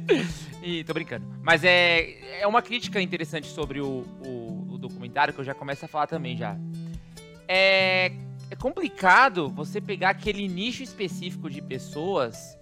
e. 0.62 0.84
tô 0.84 0.94
brincando. 0.94 1.26
Mas 1.42 1.64
é, 1.64 2.42
é 2.42 2.46
uma 2.46 2.62
crítica 2.62 3.00
interessante 3.00 3.48
sobre 3.48 3.80
o, 3.80 4.04
o, 4.24 4.74
o 4.74 4.78
documentário 4.78 5.34
que 5.34 5.40
eu 5.40 5.44
já 5.44 5.52
começo 5.52 5.84
a 5.84 5.88
falar 5.88 6.06
também 6.06 6.36
já. 6.36 6.56
É, 7.52 8.12
é 8.48 8.54
complicado 8.54 9.48
você 9.48 9.80
pegar 9.80 10.10
aquele 10.10 10.46
nicho 10.46 10.84
específico 10.84 11.50
de 11.50 11.60
pessoas 11.60 12.56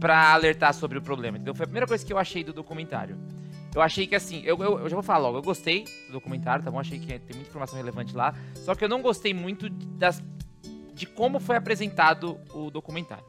pra 0.00 0.32
alertar 0.32 0.72
sobre 0.72 0.96
o 0.96 1.02
problema. 1.02 1.36
Então 1.36 1.54
foi 1.54 1.64
a 1.64 1.66
primeira 1.66 1.86
coisa 1.86 2.02
que 2.02 2.10
eu 2.10 2.16
achei 2.16 2.42
do 2.42 2.50
documentário. 2.50 3.18
Eu 3.74 3.82
achei 3.82 4.06
que 4.06 4.14
assim, 4.14 4.40
eu, 4.42 4.56
eu, 4.62 4.78
eu 4.78 4.88
já 4.88 4.96
vou 4.96 5.02
falar 5.02 5.18
logo, 5.18 5.36
eu 5.36 5.42
gostei 5.42 5.84
do 6.06 6.12
documentário, 6.12 6.64
tá 6.64 6.70
bom? 6.70 6.80
Achei 6.80 6.98
que 6.98 7.06
tem 7.06 7.36
muita 7.36 7.50
informação 7.50 7.76
relevante 7.76 8.16
lá. 8.16 8.34
Só 8.54 8.74
que 8.74 8.82
eu 8.82 8.88
não 8.88 9.02
gostei 9.02 9.34
muito 9.34 9.68
das, 9.68 10.22
de 10.94 11.04
como 11.04 11.38
foi 11.38 11.56
apresentado 11.56 12.40
o 12.54 12.70
documentário. 12.70 13.24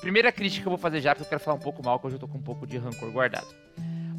Primeira 0.00 0.32
crítica 0.32 0.62
que 0.62 0.66
eu 0.66 0.70
vou 0.70 0.78
fazer 0.78 1.02
já, 1.02 1.14
porque 1.14 1.26
eu 1.26 1.28
quero 1.28 1.42
falar 1.42 1.58
um 1.58 1.60
pouco 1.60 1.84
mal, 1.84 1.98
que 1.98 2.06
hoje 2.06 2.16
eu 2.16 2.20
tô 2.20 2.26
com 2.26 2.38
um 2.38 2.42
pouco 2.42 2.66
de 2.66 2.78
rancor 2.78 3.10
guardado. 3.10 3.48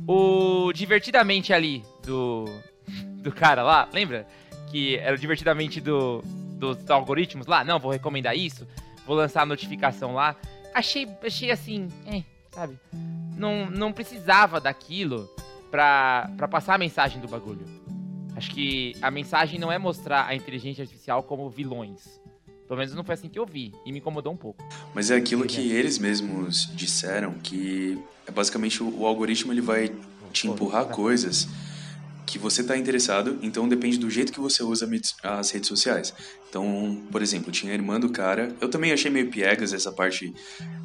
O 0.07 0.71
Divertidamente 0.73 1.51
ali, 1.53 1.83
do, 2.03 2.45
do 3.23 3.31
cara 3.31 3.63
lá, 3.63 3.89
lembra? 3.91 4.27
Que 4.71 4.97
era 4.97 5.17
Divertidamente 5.17 5.79
do, 5.79 6.21
dos 6.57 6.89
algoritmos 6.89 7.47
lá? 7.47 7.63
Não, 7.63 7.79
vou 7.79 7.91
recomendar 7.91 8.35
isso, 8.35 8.67
vou 9.05 9.15
lançar 9.15 9.43
a 9.43 9.45
notificação 9.45 10.13
lá. 10.13 10.35
Achei, 10.73 11.07
achei 11.23 11.51
assim, 11.51 11.87
é, 12.05 12.23
sabe? 12.51 12.77
Não, 13.35 13.69
não 13.69 13.93
precisava 13.93 14.59
daquilo 14.59 15.29
pra, 15.71 16.29
pra 16.37 16.47
passar 16.47 16.75
a 16.75 16.77
mensagem 16.77 17.21
do 17.21 17.27
bagulho. 17.27 17.65
Acho 18.35 18.51
que 18.51 18.95
a 19.01 19.09
mensagem 19.09 19.59
não 19.59 19.71
é 19.71 19.79
mostrar 19.79 20.27
a 20.27 20.35
inteligência 20.35 20.83
artificial 20.83 21.23
como 21.23 21.49
vilões. 21.49 22.19
Pelo 22.67 22.77
menos 22.79 22.93
não 22.93 23.03
foi 23.03 23.15
assim 23.15 23.29
que 23.29 23.39
eu 23.39 23.45
vi, 23.45 23.73
e 23.85 23.91
me 23.91 23.99
incomodou 23.99 24.33
um 24.33 24.37
pouco. 24.37 24.61
Mas 24.93 25.09
é 25.09 25.15
aquilo 25.15 25.45
que 25.45 25.71
eles 25.71 25.97
mesmos 25.97 26.69
disseram, 26.75 27.33
que 27.35 27.97
é 28.27 28.31
basicamente 28.31 28.83
o, 28.83 28.99
o 28.99 29.05
algoritmo 29.05 29.53
ele 29.53 29.61
vai 29.61 29.91
te 30.33 30.47
empurrar 30.47 30.85
coisas 30.85 31.47
que 32.27 32.37
você 32.37 32.61
está 32.61 32.77
interessado, 32.77 33.39
então 33.41 33.67
depende 33.67 33.97
do 33.97 34.09
jeito 34.09 34.33
que 34.33 34.39
você 34.39 34.61
usa 34.61 34.87
as 35.23 35.49
redes 35.49 35.67
sociais. 35.67 36.13
Então, 36.49 37.01
por 37.09 37.21
exemplo, 37.21 37.51
tinha 37.51 37.71
a 37.71 37.75
irmã 37.75 37.99
do 37.99 38.09
cara. 38.09 38.53
Eu 38.59 38.69
também 38.69 38.91
achei 38.91 39.09
meio 39.09 39.29
piegas 39.31 39.71
essa 39.73 39.91
parte 39.91 40.33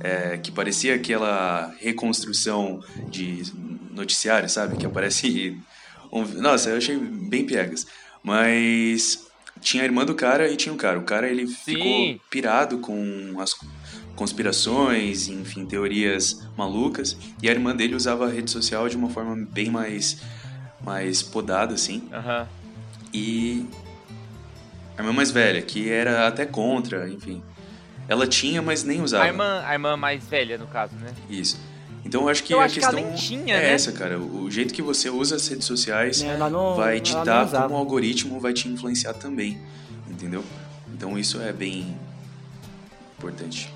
é, 0.00 0.38
que 0.38 0.52
parecia 0.52 0.94
aquela 0.94 1.74
reconstrução 1.80 2.80
de 3.10 3.42
noticiário, 3.90 4.48
sabe? 4.48 4.76
Que 4.76 4.86
aparece. 4.86 5.58
um- 6.12 6.24
nossa, 6.40 6.70
eu 6.70 6.76
achei 6.76 6.96
bem 6.96 7.44
piegas. 7.44 7.86
Mas 8.22 9.26
tinha 9.60 9.82
a 9.82 9.86
irmã 9.86 10.04
do 10.04 10.14
cara 10.14 10.48
e 10.48 10.56
tinha 10.56 10.72
o 10.72 10.78
cara. 10.78 10.98
O 10.98 11.02
cara 11.04 11.28
ele 11.28 11.46
ficou 11.46 11.82
Sim. 11.82 12.20
pirado 12.30 12.78
com 12.78 13.34
as 13.40 13.52
conspirações, 14.14 15.28
enfim, 15.28 15.66
teorias 15.66 16.46
malucas. 16.56 17.16
E 17.42 17.48
a 17.48 17.52
irmã 17.52 17.74
dele 17.74 17.94
usava 17.96 18.26
a 18.26 18.30
rede 18.30 18.50
social 18.50 18.88
de 18.88 18.96
uma 18.96 19.10
forma 19.10 19.36
bem 19.50 19.70
mais, 19.70 20.18
mais 20.84 21.22
podada, 21.22 21.74
assim. 21.74 22.08
Aham. 22.12 22.46
E 23.12 23.66
a 24.96 25.02
irmã 25.02 25.12
mais 25.12 25.30
velha, 25.30 25.60
que 25.62 25.90
era 25.90 26.26
até 26.26 26.44
contra, 26.46 27.08
enfim. 27.08 27.42
Ela 28.08 28.26
tinha, 28.26 28.60
mas 28.60 28.82
nem 28.84 29.00
usava. 29.00 29.24
A 29.24 29.26
irmã, 29.28 29.62
a 29.64 29.72
irmã 29.72 29.96
mais 29.96 30.24
velha, 30.26 30.58
no 30.58 30.66
caso, 30.66 30.94
né? 30.96 31.12
Isso. 31.30 31.58
Então 32.04 32.22
eu 32.22 32.28
acho 32.28 32.42
que 32.42 32.52
Eu 32.52 32.60
a 32.60 32.64
acho 32.64 32.78
que 32.80 32.84
ela 32.84 32.92
questão 32.94 33.10
nem 33.10 33.18
tinha, 33.18 33.54
é 33.54 33.60
né? 33.60 33.72
essa, 33.72 33.92
cara. 33.92 34.18
O 34.18 34.50
jeito 34.50 34.74
que 34.74 34.82
você 34.82 35.08
usa 35.08 35.36
as 35.36 35.46
redes 35.46 35.64
sociais 35.66 36.20
Ela 36.22 36.50
não- 36.50 36.74
vai 36.74 37.00
ditar 37.00 37.46
usava. 37.46 37.62
como 37.62 37.74
o 37.76 37.78
algoritmo 37.78 38.40
vai 38.40 38.52
te 38.52 38.68
influenciar 38.68 39.14
também, 39.14 39.58
entendeu? 40.10 40.44
Então 40.92 41.16
isso 41.16 41.40
é 41.40 41.52
bem 41.52 41.96
importante. 43.18 43.72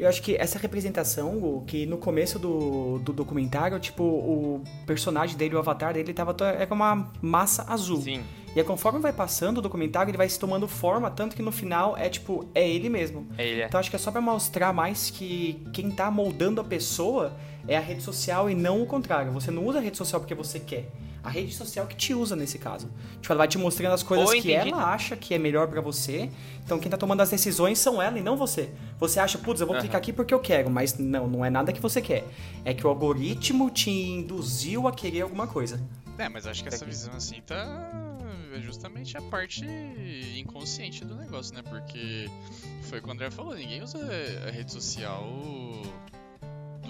Eu 0.00 0.08
acho 0.08 0.22
que 0.22 0.34
essa 0.36 0.58
representação, 0.58 1.38
Gu, 1.38 1.64
que 1.66 1.84
no 1.86 1.98
começo 1.98 2.38
do, 2.38 2.98
do 3.00 3.12
documentário, 3.12 3.78
tipo, 3.78 4.02
o 4.02 4.62
personagem 4.86 5.36
dele, 5.36 5.54
o 5.54 5.58
avatar 5.58 5.92
dele, 5.92 6.12
tava 6.14 6.32
to- 6.32 6.44
é 6.44 6.64
como 6.66 6.82
uma 6.82 7.10
massa 7.20 7.64
azul. 7.68 8.00
Sim. 8.00 8.22
E 8.56 8.58
aí, 8.58 8.64
conforme 8.64 8.98
vai 8.98 9.12
passando 9.12 9.58
o 9.58 9.62
documentário, 9.62 10.10
ele 10.10 10.16
vai 10.18 10.28
se 10.28 10.38
tomando 10.38 10.66
forma, 10.66 11.08
tanto 11.10 11.36
que 11.36 11.42
no 11.42 11.52
final 11.52 11.96
é 11.96 12.08
tipo, 12.08 12.46
é 12.54 12.68
ele 12.68 12.88
mesmo. 12.88 13.26
É 13.38 13.46
ele, 13.46 13.60
é. 13.62 13.66
Então 13.66 13.78
acho 13.78 13.90
que 13.90 13.94
é 13.96 13.98
só 13.98 14.10
pra 14.10 14.20
mostrar 14.20 14.72
mais 14.72 15.10
que 15.10 15.62
quem 15.72 15.90
tá 15.90 16.10
moldando 16.10 16.60
a 16.60 16.64
pessoa 16.64 17.32
é 17.68 17.76
a 17.76 17.80
rede 17.80 18.02
social 18.02 18.50
e 18.50 18.54
não 18.54 18.82
o 18.82 18.86
contrário. 18.86 19.30
Você 19.32 19.50
não 19.52 19.64
usa 19.66 19.78
a 19.78 19.80
rede 19.82 19.96
social 19.96 20.20
porque 20.20 20.34
você 20.34 20.58
quer. 20.58 20.86
A 21.22 21.28
rede 21.28 21.54
social 21.54 21.86
que 21.86 21.94
te 21.94 22.14
usa 22.14 22.34
nesse 22.34 22.58
caso. 22.58 22.90
Tipo, 23.20 23.32
ela 23.32 23.38
vai 23.38 23.48
te 23.48 23.58
mostrando 23.58 23.92
as 23.92 24.02
coisas 24.02 24.40
que 24.40 24.52
ela 24.52 24.92
acha 24.92 25.16
que 25.16 25.34
é 25.34 25.38
melhor 25.38 25.68
pra 25.68 25.80
você. 25.80 26.30
Então 26.64 26.78
quem 26.78 26.90
tá 26.90 26.96
tomando 26.96 27.20
as 27.20 27.28
decisões 27.28 27.78
são 27.78 28.00
ela 28.00 28.18
e 28.18 28.22
não 28.22 28.36
você. 28.36 28.70
Você 28.98 29.20
acha, 29.20 29.36
putz, 29.36 29.60
eu 29.60 29.66
vou 29.66 29.76
clicar 29.76 29.98
aqui 29.98 30.12
porque 30.12 30.32
eu 30.32 30.40
quero, 30.40 30.70
mas 30.70 30.96
não, 30.96 31.26
não 31.26 31.44
é 31.44 31.50
nada 31.50 31.72
que 31.72 31.80
você 31.80 32.00
quer. 32.00 32.24
É 32.64 32.72
que 32.72 32.86
o 32.86 32.90
algoritmo 32.90 33.70
te 33.70 33.90
induziu 33.90 34.88
a 34.88 34.92
querer 34.92 35.22
alguma 35.22 35.46
coisa. 35.46 35.80
É, 36.16 36.28
mas 36.28 36.46
acho 36.46 36.62
que 36.62 36.68
essa 36.68 36.84
visão 36.84 37.14
assim 37.14 37.40
tá. 37.46 37.90
É 38.54 38.60
justamente 38.60 39.16
a 39.16 39.22
parte 39.22 39.64
inconsciente 40.36 41.04
do 41.04 41.14
negócio, 41.14 41.54
né? 41.54 41.62
Porque 41.62 42.28
foi 42.82 42.98
o 42.98 43.02
que 43.02 43.08
o 43.08 43.12
André 43.12 43.30
falou, 43.30 43.54
ninguém 43.54 43.82
usa 43.82 43.98
a 44.46 44.50
rede 44.50 44.72
social 44.72 45.24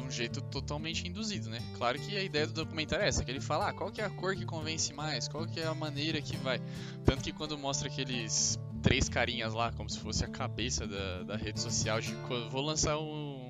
de 0.01 0.07
um 0.07 0.11
jeito 0.11 0.41
totalmente 0.41 1.07
induzido, 1.07 1.49
né? 1.51 1.63
Claro 1.77 1.99
que 1.99 2.17
a 2.17 2.23
ideia 2.23 2.47
do 2.47 2.53
documentário 2.53 3.05
é 3.05 3.09
essa, 3.09 3.25
que 3.25 3.31
ele 3.31 3.41
fala, 3.41 3.69
ah, 3.69 3.73
qual 3.73 3.91
que 3.91 4.01
é 4.01 4.05
a 4.05 4.11
cor 4.11 4.35
que 4.35 4.45
convence 4.45 4.93
mais, 4.93 5.29
qual 5.29 5.47
que 5.47 5.61
é 5.61 5.67
a 5.67 5.75
maneira 5.75 6.21
que 6.21 6.37
vai. 6.37 6.61
Tanto 7.05 7.23
que 7.23 7.33
quando 7.33 7.57
mostra 7.59 7.89
aqueles 7.89 8.59
três 8.83 9.09
carinhas 9.09 9.53
lá, 9.53 9.73
como 9.73 9.89
se 9.89 9.99
fosse 9.99 10.25
a 10.25 10.29
cabeça 10.29 10.87
da, 10.87 11.23
da 11.23 11.37
rede 11.37 11.61
social, 11.61 12.01
de 12.01 12.15
vou 12.51 12.63
lançar 12.63 12.99
um. 12.99 13.49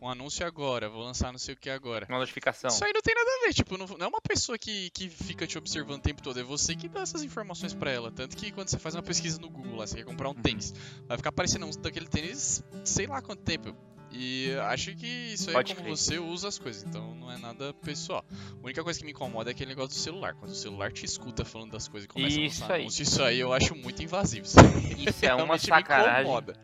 Um 0.00 0.08
anúncio 0.08 0.46
agora, 0.46 0.88
vou 0.88 1.02
lançar 1.02 1.32
não 1.32 1.40
sei 1.40 1.54
o 1.54 1.56
que 1.56 1.68
agora. 1.68 2.06
Uma 2.08 2.20
notificação. 2.20 2.70
Isso 2.70 2.84
aí 2.84 2.92
não 2.92 3.02
tem 3.02 3.16
nada 3.16 3.28
a 3.28 3.46
ver, 3.46 3.52
tipo, 3.52 3.76
não, 3.76 3.84
não 3.84 4.06
é 4.06 4.08
uma 4.08 4.20
pessoa 4.20 4.56
que, 4.56 4.90
que 4.90 5.08
fica 5.08 5.44
te 5.44 5.58
observando 5.58 5.98
o 5.98 6.02
tempo 6.02 6.22
todo, 6.22 6.38
é 6.38 6.42
você 6.44 6.76
que 6.76 6.88
dá 6.88 7.00
essas 7.00 7.24
informações 7.24 7.74
pra 7.74 7.90
ela. 7.90 8.12
Tanto 8.12 8.36
que 8.36 8.52
quando 8.52 8.68
você 8.68 8.78
faz 8.78 8.94
uma 8.94 9.02
pesquisa 9.02 9.40
no 9.40 9.50
Google 9.50 9.74
lá, 9.74 9.88
você 9.88 9.96
quer 9.96 10.04
comprar 10.04 10.28
um 10.28 10.34
tênis, 10.34 10.72
vai 11.08 11.16
ficar 11.16 11.30
aparecendo 11.30 11.66
um 11.66 11.70
daquele 11.70 12.06
tênis 12.06 12.62
sei 12.84 13.08
lá 13.08 13.20
quanto 13.20 13.42
tempo. 13.42 13.74
E 14.10 14.52
acho 14.62 14.94
que 14.96 15.06
isso 15.06 15.50
aí 15.50 15.54
Pode 15.54 15.72
é 15.72 15.74
como 15.74 15.86
crer. 15.88 15.96
você 15.96 16.18
usa 16.18 16.48
as 16.48 16.58
coisas, 16.58 16.82
então 16.82 17.14
não 17.14 17.30
é 17.30 17.36
nada 17.36 17.74
pessoal. 17.74 18.24
A 18.30 18.64
única 18.64 18.82
coisa 18.82 18.98
que 18.98 19.04
me 19.04 19.12
incomoda 19.12 19.50
é 19.50 19.52
aquele 19.52 19.68
negócio 19.68 19.90
do 19.90 19.94
celular. 19.94 20.34
Quando 20.34 20.52
o 20.52 20.54
celular 20.54 20.90
te 20.90 21.04
escuta 21.04 21.44
falando 21.44 21.72
das 21.72 21.88
coisas 21.88 22.06
e 22.06 22.08
começa 22.08 22.40
Isso 22.40 22.40
a 22.40 22.64
lançar 22.64 22.74
aí. 22.74 22.80
anúncio, 22.82 23.02
isso 23.02 23.22
aí 23.22 23.38
eu 23.38 23.52
acho 23.52 23.74
muito 23.76 24.02
invasivo. 24.02 24.46
Isso 24.46 24.58
é 24.58 24.62
uma 25.34 25.44
Realmente 25.44 25.60
me 25.62 25.66
sacanagem. 25.68 26.22
incomoda. 26.22 26.56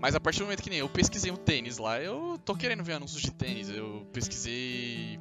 Mas 0.00 0.14
a 0.14 0.20
partir 0.20 0.38
do 0.38 0.44
momento 0.44 0.62
que 0.62 0.70
nem 0.70 0.78
eu 0.78 0.88
pesquisei 0.88 1.30
um 1.30 1.36
tênis 1.36 1.76
lá, 1.76 2.00
eu 2.00 2.40
tô 2.44 2.54
querendo 2.54 2.82
ver 2.84 2.92
anúncios 2.94 3.20
de 3.20 3.32
tênis. 3.32 3.68
Eu 3.68 4.06
pesquisei 4.12 5.18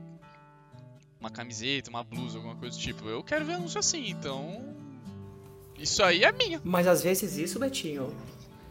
uma 1.19 1.29
camiseta, 1.29 1.89
uma 1.89 2.03
blusa, 2.03 2.37
alguma 2.37 2.55
coisa 2.55 2.77
do 2.77 2.81
tipo. 2.81 3.05
Eu 3.09 3.23
quero 3.23 3.43
ver 3.43 3.53
anúncio 3.53 3.79
assim, 3.79 4.07
então. 4.09 4.73
Isso 5.77 6.01
aí 6.03 6.23
é 6.23 6.31
minha. 6.31 6.61
Mas 6.63 6.87
às 6.87 7.01
vezes 7.01 7.37
isso, 7.37 7.59
Betinho, 7.59 8.15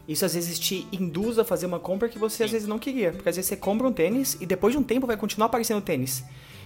isso 0.09 0.25
às 0.25 0.33
vezes 0.33 0.57
te 0.57 0.87
induz 0.91 1.37
a 1.37 1.45
fazer 1.45 1.67
uma 1.67 1.79
compra 1.79 2.09
que 2.09 2.17
você 2.17 2.43
às 2.43 2.49
vezes 2.49 2.67
não 2.67 2.79
queria. 2.79 3.11
Porque 3.11 3.29
às 3.29 3.35
vezes 3.35 3.47
você 3.47 3.55
compra 3.55 3.87
um 3.87 3.93
tênis 3.93 4.35
e 4.41 4.45
depois 4.45 4.73
de 4.73 4.79
um 4.79 4.83
tempo 4.83 5.05
vai 5.05 5.15
continuar 5.15 5.45
aparecendo 5.45 5.79
tênis. 5.81 6.23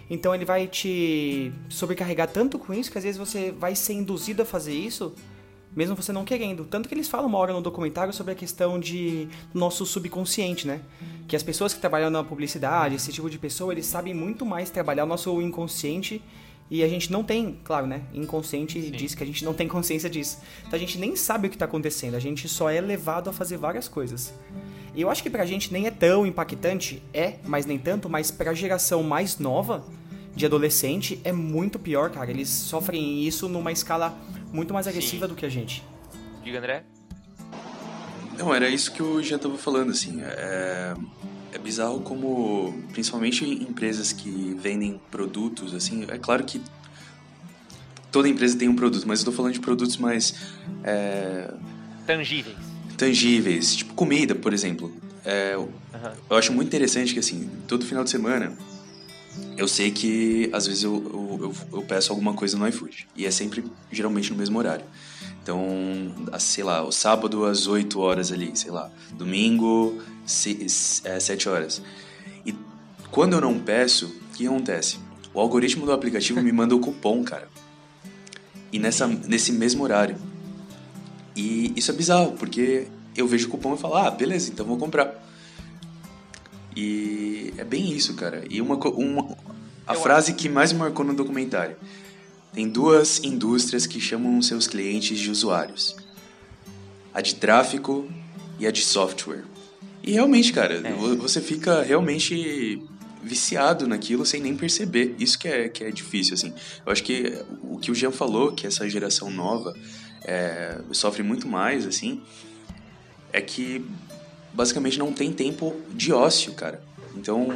Então 0.09 0.33
ele 0.33 0.45
vai 0.45 0.65
te 0.65 1.51
sobrecarregar 1.67 2.29
tanto 2.29 2.57
com 2.57 2.73
isso 2.73 2.89
que 2.89 2.97
às 2.97 3.03
vezes 3.03 3.17
você 3.17 3.51
vai 3.51 3.75
ser 3.75 3.93
induzido 3.95 4.43
a 4.43 4.45
fazer 4.45 4.73
isso, 4.73 5.13
mesmo 5.75 5.93
você 5.93 6.13
não 6.13 6.23
querendo. 6.23 6.63
Tanto 6.63 6.87
que 6.87 6.95
eles 6.95 7.09
falam 7.09 7.27
uma 7.27 7.37
hora 7.37 7.51
no 7.51 7.61
documentário 7.61 8.13
sobre 8.13 8.31
a 8.31 8.35
questão 8.35 8.79
de 8.79 9.27
nosso 9.53 9.85
subconsciente, 9.85 10.65
né? 10.65 10.79
Que 11.27 11.35
as 11.35 11.43
pessoas 11.43 11.73
que 11.73 11.81
trabalham 11.81 12.09
na 12.09 12.23
publicidade, 12.23 12.95
esse 12.95 13.11
tipo 13.11 13.29
de 13.29 13.37
pessoa, 13.37 13.73
eles 13.73 13.85
sabem 13.85 14.13
muito 14.13 14.45
mais 14.45 14.69
trabalhar 14.69 15.03
o 15.03 15.07
nosso 15.07 15.41
inconsciente 15.41 16.21
e 16.73 16.83
a 16.83 16.87
gente 16.87 17.11
não 17.11 17.23
tem, 17.23 17.59
claro, 17.63 17.85
né? 17.85 18.01
Inconsciente 18.11 18.81
diz 18.89 19.13
que 19.13 19.21
a 19.21 19.27
gente 19.27 19.45
não 19.45 19.53
tem 19.53 19.67
consciência 19.67 20.09
disso. 20.09 20.39
Então 20.61 20.75
a 20.75 20.79
gente 20.79 20.97
nem 20.97 21.15
sabe 21.15 21.45
o 21.45 21.51
que 21.51 21.55
tá 21.55 21.65
acontecendo, 21.65 22.15
a 22.15 22.19
gente 22.19 22.49
só 22.49 22.67
é 22.67 22.81
levado 22.81 23.29
a 23.29 23.33
fazer 23.33 23.57
várias 23.57 23.87
coisas. 23.87 24.33
E 24.95 24.99
eu 24.99 25.07
acho 25.07 25.21
que 25.21 25.29
pra 25.29 25.45
gente 25.45 25.71
nem 25.71 25.85
é 25.85 25.91
tão 25.91 26.25
impactante, 26.25 27.03
é, 27.13 27.35
mas 27.45 27.67
nem 27.67 27.77
tanto, 27.77 28.09
mas 28.09 28.31
pra 28.31 28.55
geração 28.55 29.03
mais 29.03 29.37
nova, 29.37 29.85
de 30.35 30.47
adolescente, 30.47 31.21
é 31.23 31.31
muito 31.31 31.77
pior, 31.77 32.09
cara. 32.09 32.31
Eles 32.31 32.49
sofrem 32.49 33.21
isso 33.21 33.47
numa 33.47 33.71
escala 33.71 34.17
muito 34.51 34.73
mais 34.73 34.87
agressiva 34.87 35.27
do 35.27 35.35
que 35.35 35.45
a 35.45 35.49
gente. 35.49 35.83
Diga, 36.43 36.57
André. 36.57 36.85
Não, 38.35 38.51
era 38.51 38.67
isso 38.67 38.91
que 38.91 38.99
eu 38.99 39.21
já 39.21 39.37
tava 39.37 39.59
falando, 39.59 39.91
assim. 39.91 40.19
É 40.23 40.95
bizarro 41.63 42.01
como, 42.01 42.73
principalmente 42.91 43.45
empresas 43.45 44.11
que 44.11 44.55
vendem 44.59 44.99
produtos, 45.09 45.73
assim, 45.73 46.03
é 46.09 46.17
claro 46.17 46.43
que 46.43 46.61
toda 48.11 48.27
empresa 48.29 48.57
tem 48.57 48.67
um 48.69 48.75
produto, 48.75 49.07
mas 49.07 49.19
eu 49.19 49.25
tô 49.25 49.31
falando 49.31 49.53
de 49.53 49.59
produtos 49.59 49.97
mais 49.97 50.35
é, 50.83 51.51
Tangíveis. 52.05 52.57
tangíveis, 52.97 53.75
tipo 53.75 53.93
comida, 53.93 54.35
por 54.35 54.53
exemplo. 54.53 54.93
É, 55.25 55.53
eu- 55.55 55.71
Aham. 55.93 56.13
eu 56.29 56.35
acho 56.37 56.51
muito 56.53 56.67
interessante 56.67 57.13
que, 57.13 57.19
assim, 57.19 57.49
todo 57.67 57.85
final 57.85 58.03
de 58.03 58.09
semana, 58.09 58.55
eu 59.57 59.67
sei 59.67 59.89
que 59.89 60.49
às 60.53 60.67
vezes 60.67 60.83
eu, 60.83 60.93
eu, 61.39 61.39
eu- 61.71 61.77
eu 61.79 61.81
peço 61.83 62.11
alguma 62.11 62.33
coisa 62.33 62.57
no 62.57 62.67
iFood. 62.67 63.07
E 63.15 63.25
é 63.25 63.31
sempre, 63.31 63.63
geralmente, 63.91 64.31
no 64.31 64.37
mesmo 64.37 64.57
horário. 64.59 64.85
Então, 65.41 65.59
sei 66.39 66.63
lá, 66.63 66.83
o 66.83 66.91
sábado 66.91 67.45
às 67.45 67.67
8 67.67 67.99
horas 67.99 68.31
ali, 68.31 68.51
sei 68.55 68.71
lá. 68.71 68.89
Domingo, 69.11 70.01
se, 70.25 70.65
é, 71.03 71.19
7 71.19 71.49
horas. 71.49 71.81
E 72.45 72.55
quando 73.11 73.33
eu 73.33 73.41
não 73.41 73.59
peço, 73.59 74.07
o 74.07 74.35
que 74.35 74.47
acontece? 74.47 74.97
O 75.33 75.39
algoritmo 75.39 75.85
do 75.85 75.91
aplicativo 75.91 76.41
me 76.41 76.51
manda 76.51 76.75
o 76.75 76.79
cupom, 76.79 77.23
cara. 77.23 77.47
E 78.71 78.79
nessa, 78.79 79.07
nesse 79.07 79.51
mesmo 79.51 79.83
horário. 79.83 80.15
E 81.35 81.73
isso 81.75 81.91
é 81.91 81.93
bizarro, 81.93 82.33
porque 82.33 82.87
eu 83.15 83.27
vejo 83.27 83.47
o 83.47 83.49
cupom 83.49 83.73
e 83.73 83.77
falo, 83.77 83.95
ah, 83.95 84.11
beleza, 84.11 84.51
então 84.51 84.65
vou 84.65 84.77
comprar. 84.77 85.23
E 86.75 87.53
é 87.57 87.63
bem 87.63 87.91
isso, 87.91 88.13
cara. 88.15 88.43
E 88.49 88.61
uma, 88.61 88.75
uma 88.75 89.37
a 89.85 89.93
Eu 89.93 90.01
frase 90.01 90.33
que 90.33 90.47
mais 90.47 90.71
me 90.71 90.79
marcou 90.79 91.05
no 91.05 91.13
documentário. 91.13 91.75
Tem 92.53 92.67
duas 92.67 93.23
indústrias 93.23 93.85
que 93.85 93.99
chamam 93.99 94.41
seus 94.41 94.67
clientes 94.67 95.19
de 95.19 95.29
usuários. 95.29 95.95
A 97.13 97.21
de 97.21 97.35
tráfego 97.35 98.09
e 98.59 98.65
a 98.65 98.71
de 98.71 98.81
software. 98.81 99.43
E 100.03 100.11
realmente, 100.11 100.51
cara, 100.51 100.81
vo- 100.97 101.15
você 101.17 101.39
fica 101.41 101.81
realmente 101.81 102.81
viciado 103.23 103.87
naquilo 103.87 104.25
sem 104.25 104.41
nem 104.41 104.55
perceber. 104.55 105.15
Isso 105.17 105.39
que 105.39 105.47
é, 105.47 105.69
que 105.69 105.83
é 105.85 105.91
difícil, 105.91 106.33
assim. 106.33 106.53
Eu 106.85 106.91
acho 106.91 107.03
que 107.03 107.41
o 107.61 107.77
que 107.79 107.89
o 107.89 107.95
Jean 107.95 108.11
falou, 108.11 108.51
que 108.51 108.67
essa 108.67 108.87
geração 108.89 109.29
nova 109.31 109.73
é, 110.25 110.81
sofre 110.91 111.23
muito 111.23 111.47
mais, 111.47 111.85
assim, 111.87 112.21
é 113.31 113.39
que 113.41 113.85
basicamente 114.53 114.99
não 114.99 115.13
tem 115.13 115.31
tempo 115.31 115.73
de 115.93 116.11
ócio, 116.11 116.53
cara. 116.53 116.83
Então, 117.15 117.47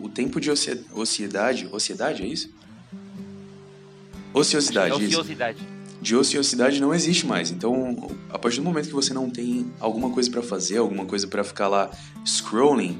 o 0.00 0.08
tempo 0.08 0.40
de 0.40 0.50
ocie- 0.50 0.80
ociedade, 0.94 1.68
ociedade 1.70 2.22
é 2.22 2.26
isso? 2.26 2.48
Ociosidade, 4.32 4.94
isso. 5.04 5.20
Ociosidade. 5.20 5.58
De 6.02 6.16
ociosidade 6.16 6.80
não 6.80 6.92
existe 6.92 7.24
mais. 7.26 7.50
Então, 7.52 8.10
a 8.28 8.36
partir 8.38 8.56
do 8.58 8.64
momento 8.64 8.88
que 8.88 8.92
você 8.94 9.14
não 9.14 9.30
tem 9.30 9.70
alguma 9.78 10.10
coisa 10.10 10.28
pra 10.28 10.42
fazer, 10.42 10.78
alguma 10.78 11.06
coisa 11.06 11.28
pra 11.28 11.44
ficar 11.44 11.68
lá 11.68 11.88
scrolling, 12.26 12.98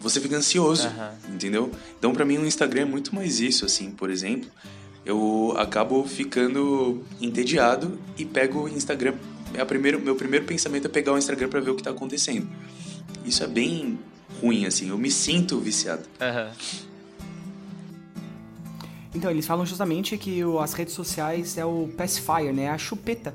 você 0.00 0.20
fica 0.20 0.36
ansioso, 0.36 0.88
Aham. 0.88 1.14
entendeu? 1.32 1.70
Então, 1.96 2.12
pra 2.12 2.24
mim, 2.24 2.36
o 2.38 2.44
Instagram 2.44 2.82
é 2.82 2.84
muito 2.84 3.14
mais 3.14 3.38
isso, 3.40 3.64
assim, 3.64 3.90
por 3.92 4.10
exemplo. 4.10 4.50
eu 5.06 5.54
acabo 5.56 6.02
ficando 6.04 7.02
entediado 7.20 7.98
e 8.18 8.24
pego 8.24 8.64
o 8.64 8.68
Instagram. 8.68 9.14
É 9.52 9.60
a 9.60 9.66
primeiro, 9.66 10.00
meu 10.00 10.16
primeiro 10.16 10.46
pensamento 10.46 10.86
é 10.86 10.90
pegar 10.90 11.12
o 11.12 11.18
Instagram 11.18 11.48
para 11.48 11.60
ver 11.60 11.70
o 11.70 11.74
que 11.76 11.82
tá 11.82 11.90
acontecendo. 11.90 12.48
Isso 13.24 13.44
é 13.44 13.46
bem 13.46 13.98
ruim, 14.40 14.66
assim. 14.66 14.88
Eu 14.88 14.98
me 14.98 15.10
sinto 15.10 15.58
viciado. 15.60 16.02
Aham. 16.20 16.50
Então, 19.14 19.30
eles 19.30 19.46
falam 19.46 19.64
justamente 19.64 20.16
que 20.18 20.44
o- 20.44 20.58
as 20.58 20.72
redes 20.72 20.92
sociais 20.94 21.56
é 21.56 21.64
o 21.64 21.88
pacifier, 21.96 22.52
né? 22.52 22.68
A 22.70 22.78
chupeta. 22.78 23.34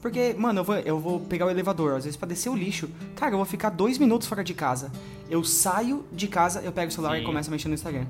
Porque, 0.00 0.34
mano, 0.38 0.60
eu 0.60 0.64
vou, 0.64 0.76
eu 0.76 0.98
vou 0.98 1.20
pegar 1.20 1.46
o 1.46 1.50
elevador, 1.50 1.96
às 1.96 2.04
vezes 2.04 2.16
pra 2.16 2.26
descer 2.28 2.48
o 2.48 2.54
lixo. 2.56 2.88
Cara, 3.16 3.32
eu 3.32 3.36
vou 3.36 3.44
ficar 3.44 3.70
dois 3.70 3.98
minutos 3.98 4.28
fora 4.28 4.44
de 4.44 4.54
casa. 4.54 4.90
Eu 5.28 5.42
saio 5.44 6.04
de 6.12 6.28
casa, 6.28 6.60
eu 6.62 6.70
pego 6.72 6.88
o 6.88 6.92
celular 6.92 7.16
Sim. 7.16 7.22
e 7.22 7.26
começo 7.26 7.50
a 7.50 7.52
mexer 7.52 7.68
no 7.68 7.74
Instagram. 7.74 8.06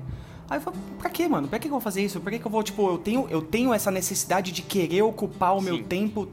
Aí 0.49 0.57
eu 0.57 0.61
falo, 0.61 0.77
pra 0.99 1.09
quê, 1.09 1.27
mano? 1.27 1.47
Pra 1.47 1.59
que 1.59 1.67
eu 1.67 1.71
vou 1.71 1.81
fazer 1.81 2.03
isso? 2.03 2.19
Por 2.19 2.31
que, 2.31 2.39
que 2.39 2.45
eu 2.45 2.51
vou, 2.51 2.63
tipo, 2.63 2.87
eu 2.89 2.97
tenho, 2.97 3.27
eu 3.29 3.41
tenho 3.41 3.73
essa 3.73 3.91
necessidade 3.91 4.51
de 4.51 4.61
querer 4.61 5.01
ocupar 5.01 5.57
o 5.57 5.61
meu 5.61 5.77
Sim. 5.77 5.83
tempo 5.83 6.27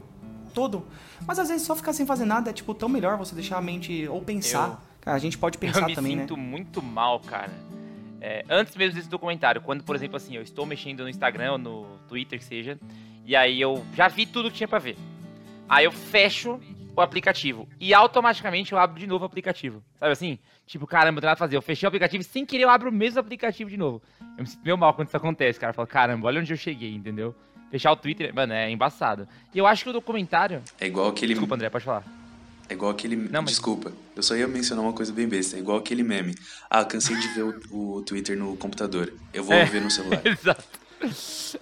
todo. 0.53 0.83
Mas 1.25 1.37
às 1.39 1.49
vezes 1.49 1.65
só 1.65 1.75
ficar 1.75 1.91
sem 1.93 2.05
fazer 2.05 2.25
nada 2.25 2.49
é, 2.51 2.53
tipo, 2.53 2.73
tão 2.73 2.87
melhor 2.87 3.17
você 3.17 3.33
deixar 3.35 3.57
a 3.57 3.61
mente 3.61 4.07
ou 4.07 4.21
pensar. 4.21 4.69
Eu- 4.69 4.87
Cara, 5.01 5.17
a 5.17 5.19
gente 5.19 5.37
pode 5.37 5.55
Eu 5.57 5.59
pensar 5.61 5.85
me 5.87 5.95
também, 5.95 6.19
sinto 6.19 6.35
né? 6.37 6.43
muito 6.43 6.81
mal, 6.83 7.19
cara. 7.21 7.51
É, 8.19 8.43
antes 8.49 8.75
mesmo 8.75 8.95
desse 8.95 9.09
documentário, 9.09 9.61
quando, 9.61 9.83
por 9.83 9.95
exemplo, 9.95 10.17
assim, 10.17 10.35
eu 10.35 10.41
estou 10.41 10.65
mexendo 10.65 11.03
no 11.03 11.09
Instagram 11.09 11.53
ou 11.53 11.57
no 11.57 11.85
Twitter, 12.07 12.39
que 12.39 12.45
seja, 12.45 12.77
e 13.25 13.35
aí 13.35 13.59
eu 13.61 13.85
já 13.93 14.07
vi 14.07 14.25
tudo 14.25 14.49
que 14.49 14.57
tinha 14.57 14.67
pra 14.67 14.79
ver. 14.79 14.97
Aí 15.69 15.85
eu 15.85 15.91
fecho 15.91 16.59
o 16.95 17.01
aplicativo 17.01 17.67
e 17.79 17.93
automaticamente 17.93 18.73
eu 18.73 18.79
abro 18.79 18.99
de 18.99 19.05
novo 19.05 19.23
o 19.23 19.27
aplicativo. 19.27 19.83
Sabe 19.99 20.13
assim? 20.13 20.39
Tipo, 20.65 20.87
caramba, 20.87 21.13
não 21.13 21.21
tem 21.21 21.27
nada 21.27 21.33
a 21.33 21.37
fazer. 21.37 21.55
Eu 21.55 21.61
fechei 21.61 21.85
o 21.85 21.89
aplicativo 21.89 22.21
e 22.21 22.23
sem 22.23 22.45
querer 22.45 22.63
eu 22.63 22.69
abro 22.69 22.89
o 22.89 22.93
mesmo 22.93 23.19
aplicativo 23.19 23.69
de 23.69 23.77
novo. 23.77 24.01
Eu 24.37 24.43
me 24.43 24.47
sinto 24.47 24.63
meio 24.63 24.77
mal 24.77 24.93
quando 24.93 25.07
isso 25.07 25.17
acontece, 25.17 25.59
cara. 25.59 25.71
Eu 25.71 25.75
falo, 25.75 25.87
caramba, 25.87 26.27
olha 26.27 26.41
onde 26.41 26.51
eu 26.51 26.57
cheguei, 26.57 26.93
entendeu? 26.93 27.35
Fechar 27.69 27.91
o 27.91 27.95
Twitter, 27.95 28.33
mano, 28.33 28.53
é 28.53 28.69
embaçado. 28.71 29.27
E 29.53 29.57
eu 29.57 29.67
acho 29.67 29.83
que 29.83 29.89
o 29.89 29.93
documentário. 29.93 30.63
É 30.79 30.87
igual 30.87 31.09
aquele. 31.09 31.33
Desculpa, 31.33 31.55
André, 31.55 31.69
pode 31.69 31.85
falar. 31.85 32.03
É 32.69 32.73
igual 32.73 32.91
aquele. 32.91 33.15
Não, 33.15 33.41
mas- 33.41 33.51
Desculpa, 33.51 33.91
eu 34.15 34.21
só 34.23 34.35
ia 34.35 34.47
mencionar 34.47 34.83
uma 34.83 34.93
coisa 34.93 35.11
bem 35.13 35.27
besta. 35.27 35.55
É 35.55 35.59
igual 35.59 35.77
aquele 35.77 36.03
meme. 36.03 36.35
Ah, 36.69 36.83
cansei 36.83 37.15
de 37.15 37.27
ver 37.29 37.43
o, 37.71 37.95
o 37.97 38.01
Twitter 38.01 38.37
no 38.37 38.57
computador. 38.57 39.13
Eu 39.33 39.43
vou 39.43 39.53
É. 39.55 39.63
ver 39.65 39.81
no 39.81 39.89
celular. 39.89 40.21
Exato. 40.25 40.63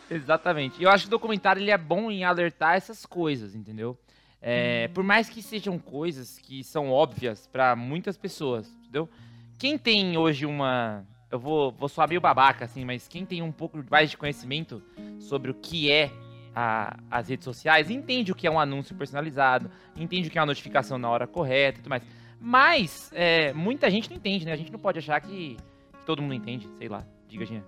Exatamente. 0.09 0.79
E 0.79 0.83
eu 0.83 0.89
acho 0.89 1.03
que 1.03 1.07
o 1.07 1.11
documentário 1.11 1.61
ele 1.61 1.71
é 1.71 1.77
bom 1.77 2.09
em 2.09 2.23
alertar 2.23 2.75
essas 2.75 3.05
coisas, 3.05 3.55
entendeu? 3.55 3.97
É, 4.41 4.87
por 4.89 5.03
mais 5.03 5.27
que 5.29 5.41
sejam 5.41 5.77
coisas 5.79 6.37
que 6.37 6.63
são 6.63 6.91
óbvias 6.91 7.47
pra 7.51 7.75
muitas 7.75 8.15
pessoas, 8.17 8.67
entendeu? 8.81 9.09
Quem 9.57 9.77
tem 9.77 10.17
hoje 10.17 10.45
uma. 10.45 11.03
Eu 11.31 11.39
vou, 11.39 11.71
vou 11.71 11.89
soar 11.89 12.07
meio 12.07 12.21
babaca, 12.21 12.65
assim, 12.65 12.85
mas 12.85 13.07
quem 13.07 13.25
tem 13.25 13.41
um 13.41 13.51
pouco 13.51 13.83
mais 13.89 14.11
de 14.11 14.17
conhecimento 14.17 14.81
sobre 15.19 15.49
o 15.49 15.53
que 15.53 15.91
é 15.91 16.11
a- 16.55 16.97
as 17.11 17.27
redes 17.27 17.43
sociais, 17.43 17.89
entende 17.89 18.31
o 18.31 18.35
que 18.35 18.47
é 18.47 18.51
um 18.51 18.59
anúncio 18.59 18.95
personalizado, 18.95 19.69
entende 19.95 20.27
o 20.29 20.31
que 20.31 20.37
é 20.37 20.41
uma 20.41 20.47
notificação 20.47 20.97
na 20.97 21.09
hora 21.09 21.27
correta 21.27 21.79
e 21.79 21.81
tudo 21.81 21.89
mais. 21.89 22.03
Mas 22.39 23.09
é, 23.13 23.51
muita 23.53 23.89
gente 23.91 24.09
não 24.09 24.17
entende, 24.17 24.45
né? 24.45 24.53
A 24.53 24.55
gente 24.55 24.71
não 24.71 24.79
pode 24.79 24.99
achar 24.99 25.19
que, 25.21 25.55
que 25.57 26.05
todo 26.05 26.21
mundo 26.21 26.33
entende, 26.33 26.69
sei 26.77 26.87
lá. 26.87 27.03
Diga, 27.27 27.45
Jean. 27.45 27.63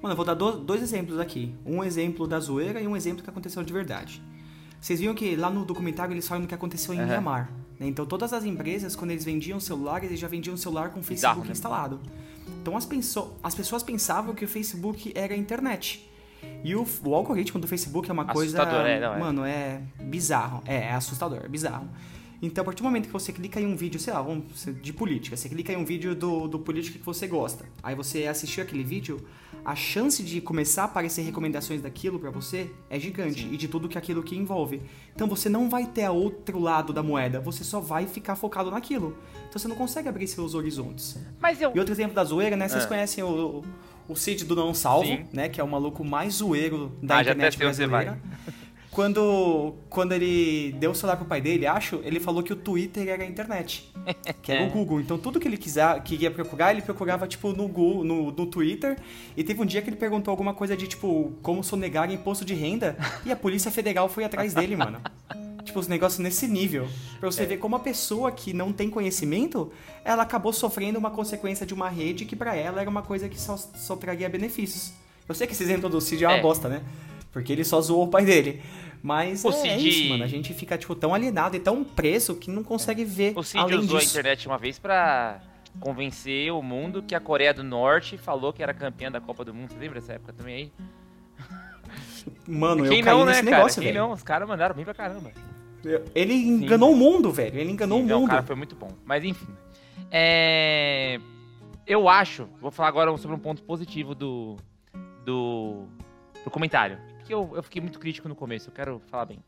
Mano, 0.00 0.12
eu 0.12 0.16
vou 0.16 0.24
dar 0.24 0.34
do- 0.34 0.58
dois 0.58 0.82
exemplos 0.82 1.18
aqui. 1.18 1.54
Um 1.66 1.84
exemplo 1.84 2.26
da 2.26 2.38
zoeira 2.40 2.80
e 2.80 2.86
um 2.86 2.96
exemplo 2.96 3.22
que 3.22 3.28
aconteceu 3.28 3.62
de 3.62 3.72
verdade. 3.72 4.22
Vocês 4.80 4.98
viram 5.00 5.14
que 5.14 5.36
lá 5.36 5.50
no 5.50 5.64
documentário 5.64 6.14
eles 6.14 6.26
falam 6.26 6.42
do 6.44 6.48
que 6.48 6.54
aconteceu 6.54 6.94
em 6.94 6.98
Aham. 7.00 7.06
Mianmar. 7.08 7.52
né? 7.78 7.86
Então 7.86 8.06
todas 8.06 8.32
as 8.32 8.44
empresas, 8.44 8.96
quando 8.96 9.10
eles 9.10 9.24
vendiam 9.24 9.60
celular, 9.60 10.02
eles 10.02 10.18
já 10.18 10.26
vendiam 10.28 10.56
celular 10.56 10.88
com 10.90 11.00
o 11.00 11.02
Facebook 11.02 11.46
né? 11.46 11.52
instalado. 11.52 12.00
Então 12.62 12.76
as, 12.76 12.88
as 13.42 13.54
pessoas 13.54 13.82
pensavam 13.82 14.34
que 14.34 14.44
o 14.44 14.48
Facebook 14.48 15.12
era 15.14 15.34
a 15.34 15.36
internet. 15.36 16.08
E 16.62 16.74
o, 16.74 16.86
o 17.04 17.14
algoritmo 17.14 17.60
do 17.60 17.66
Facebook 17.66 18.08
é 18.08 18.12
uma 18.12 18.24
coisa. 18.24 18.62
Assustador, 18.62 18.86
é, 18.86 19.00
não, 19.00 19.14
é. 19.14 19.18
Mano, 19.18 19.44
é 19.44 19.80
bizarro. 20.00 20.62
É, 20.66 20.76
é 20.76 20.92
assustador, 20.92 21.40
é 21.44 21.48
bizarro. 21.48 21.88
Então, 22.42 22.62
a 22.62 22.64
partir 22.64 22.82
do 22.82 22.84
momento 22.86 23.06
que 23.06 23.12
você 23.12 23.32
clica 23.32 23.60
em 23.60 23.66
um 23.66 23.76
vídeo, 23.76 24.00
sei 24.00 24.14
lá, 24.14 24.22
vamos 24.22 24.44
de 24.80 24.92
política, 24.94 25.36
você 25.36 25.46
clica 25.46 25.72
em 25.74 25.76
um 25.76 25.84
vídeo 25.84 26.14
do, 26.14 26.48
do 26.48 26.58
político 26.58 26.98
que 26.98 27.04
você 27.04 27.26
gosta, 27.26 27.66
aí 27.82 27.94
você 27.94 28.26
assistiu 28.26 28.62
aquele 28.62 28.82
vídeo, 28.82 29.20
a 29.62 29.76
chance 29.76 30.22
de 30.22 30.40
começar 30.40 30.82
a 30.82 30.84
aparecer 30.86 31.20
recomendações 31.20 31.82
daquilo 31.82 32.18
pra 32.18 32.30
você 32.30 32.70
é 32.88 32.98
gigante 32.98 33.46
e 33.46 33.58
de 33.58 33.68
tudo 33.68 33.90
que 33.90 33.98
aquilo 33.98 34.22
que 34.22 34.34
envolve. 34.34 34.80
Então 35.14 35.28
você 35.28 35.50
não 35.50 35.68
vai 35.68 35.84
ter 35.84 36.04
a 36.04 36.12
outro 36.12 36.58
lado 36.58 36.94
da 36.94 37.02
moeda, 37.02 37.40
você 37.40 37.62
só 37.62 37.78
vai 37.78 38.06
ficar 38.06 38.36
focado 38.36 38.70
naquilo. 38.70 39.14
Então 39.50 39.58
você 39.58 39.68
não 39.68 39.76
consegue 39.76 40.08
abrir 40.08 40.26
seus 40.26 40.54
horizontes. 40.54 41.18
Mas 41.38 41.60
eu. 41.60 41.72
E 41.74 41.78
outro 41.78 41.92
exemplo 41.92 42.14
da 42.14 42.24
zoeira, 42.24 42.56
né? 42.56 42.68
Vocês 42.68 42.84
Ah. 42.84 42.88
conhecem 42.88 43.22
o, 43.22 43.28
o 43.58 43.64
Cid 44.16 44.44
do 44.44 44.54
Não 44.56 44.72
Salvo, 44.74 45.06
Sim. 45.06 45.24
né? 45.32 45.48
Que 45.48 45.60
é 45.60 45.64
o 45.64 45.68
maluco 45.68 46.04
mais 46.04 46.34
zoeiro 46.34 46.96
da 47.02 47.18
Ah, 47.18 47.22
internet 47.22 47.56
brasileira. 47.58 48.18
Quando, 48.90 49.76
quando 49.88 50.12
ele 50.12 50.72
deu 50.80 50.90
o 50.90 50.94
celular 50.96 51.16
pro 51.16 51.24
pai 51.24 51.40
dele, 51.40 51.64
acho, 51.64 52.00
ele 52.04 52.18
falou 52.18 52.42
que 52.42 52.52
o 52.52 52.56
Twitter 52.56 53.06
era 53.08 53.22
a 53.22 53.26
internet. 53.26 53.88
Que 54.42 54.50
era 54.52 54.64
o 54.64 54.70
Google. 54.70 55.00
Então 55.00 55.16
tudo 55.16 55.38
que 55.38 55.46
ele 55.46 55.56
quiser, 55.56 56.02
queria 56.02 56.30
procurar, 56.30 56.72
ele 56.72 56.82
procurava, 56.82 57.26
tipo, 57.28 57.52
no 57.52 57.68
Google, 57.68 58.02
no, 58.02 58.32
no 58.32 58.46
Twitter. 58.46 58.96
E 59.36 59.44
teve 59.44 59.62
um 59.62 59.66
dia 59.66 59.80
que 59.80 59.88
ele 59.90 59.96
perguntou 59.96 60.32
alguma 60.32 60.54
coisa 60.54 60.76
de, 60.76 60.88
tipo, 60.88 61.32
como 61.42 61.62
sonegar 61.62 62.10
imposto 62.10 62.44
de 62.44 62.54
renda. 62.54 62.96
E 63.24 63.30
a 63.30 63.36
Polícia 63.36 63.70
Federal 63.70 64.08
foi 64.08 64.24
atrás 64.24 64.54
dele, 64.54 64.74
mano. 64.74 65.00
Tipo, 65.70 65.78
os 65.80 65.86
negócios 65.88 66.18
nesse 66.18 66.48
nível. 66.48 66.88
Pra 67.20 67.30
você 67.30 67.46
ver 67.46 67.58
como 67.58 67.76
a 67.76 67.78
pessoa 67.78 68.32
que 68.32 68.52
não 68.52 68.72
tem 68.72 68.90
conhecimento, 68.90 69.72
ela 70.04 70.24
acabou 70.24 70.52
sofrendo 70.52 70.98
uma 70.98 71.10
consequência 71.12 71.64
de 71.64 71.72
uma 71.72 71.88
rede 71.88 72.24
que 72.24 72.34
pra 72.34 72.56
ela 72.56 72.80
era 72.80 72.90
uma 72.90 73.02
coisa 73.02 73.28
que 73.28 73.40
só, 73.40 73.56
só 73.56 73.94
traria 73.94 74.28
benefícios. 74.28 74.92
Eu 75.28 75.34
sei 75.34 75.46
que 75.46 75.52
esse 75.52 75.62
exemplo 75.62 75.88
do 75.88 76.00
Cid 76.00 76.24
é 76.24 76.28
uma 76.28 76.38
É. 76.38 76.42
bosta, 76.42 76.68
né? 76.68 76.82
Porque 77.32 77.52
ele 77.52 77.62
só 77.64 77.80
zoou 77.80 78.02
o 78.04 78.08
pai 78.08 78.24
dele. 78.24 78.60
Mas 79.00 79.44
O 79.44 79.50
é, 79.52 79.52
é 79.52 79.78
Cid- 79.78 79.88
isso, 79.88 80.08
mano. 80.08 80.24
A 80.24 80.26
gente 80.26 80.52
fica, 80.52 80.76
tipo, 80.76 80.94
tão 80.96 81.14
alienado 81.14 81.54
e 81.56 81.60
tão 81.60 81.84
preso 81.84 82.34
que 82.34 82.50
não 82.50 82.64
consegue 82.64 83.04
ver 83.04 83.32
O 83.36 83.42
Cid 83.44 83.60
além 83.62 83.78
usou 83.78 83.96
a 83.96 84.00
disso. 84.00 84.10
internet 84.10 84.46
uma 84.48 84.58
vez 84.58 84.76
pra 84.76 85.40
convencer 85.78 86.52
o 86.52 86.60
mundo 86.60 87.00
que 87.00 87.14
a 87.14 87.20
Coreia 87.20 87.54
do 87.54 87.62
Norte 87.62 88.18
falou 88.18 88.52
que 88.52 88.60
era 88.60 88.74
campeã 88.74 89.08
da 89.08 89.20
Copa 89.20 89.44
do 89.44 89.54
Mundo. 89.54 89.72
Você 89.72 89.78
lembra 89.78 90.00
dessa 90.00 90.14
época 90.14 90.32
também 90.32 90.54
aí? 90.56 90.72
Mano, 92.46 92.84
eu 92.84 92.90
Quem 92.90 93.02
caí 93.02 93.16
não, 93.16 93.24
nesse 93.24 93.42
né, 93.42 93.50
negócio, 93.52 93.76
cara? 93.76 93.84
Quem 93.86 93.92
velho. 93.92 94.06
não? 94.08 94.12
Os 94.12 94.22
caras 94.22 94.48
mandaram 94.48 94.74
bem 94.74 94.84
pra 94.84 94.92
caramba. 94.94 95.30
Ele 96.14 96.34
enganou 96.34 96.92
o 96.92 96.96
mundo, 96.96 97.30
velho. 97.30 97.58
Ele 97.58 97.70
enganou 97.70 97.98
Sim, 97.98 98.04
o 98.04 98.08
não, 98.08 98.20
mundo. 98.20 98.30
cara, 98.30 98.42
foi 98.42 98.56
muito 98.56 98.74
bom. 98.74 98.90
Mas 99.04 99.24
enfim. 99.24 99.48
É... 100.10 101.20
Eu 101.86 102.08
acho, 102.08 102.48
vou 102.60 102.70
falar 102.70 102.88
agora 102.88 103.16
sobre 103.16 103.36
um 103.36 103.40
ponto 103.40 103.62
positivo 103.62 104.14
do, 104.14 104.56
do, 105.24 105.86
do 106.44 106.50
comentário. 106.50 106.98
Porque 107.18 107.34
eu, 107.34 107.50
eu 107.54 107.62
fiquei 107.62 107.82
muito 107.82 107.98
crítico 107.98 108.28
no 108.28 108.34
começo, 108.34 108.68
eu 108.68 108.72
quero 108.72 109.00
falar 109.10 109.26
bem. 109.26 109.38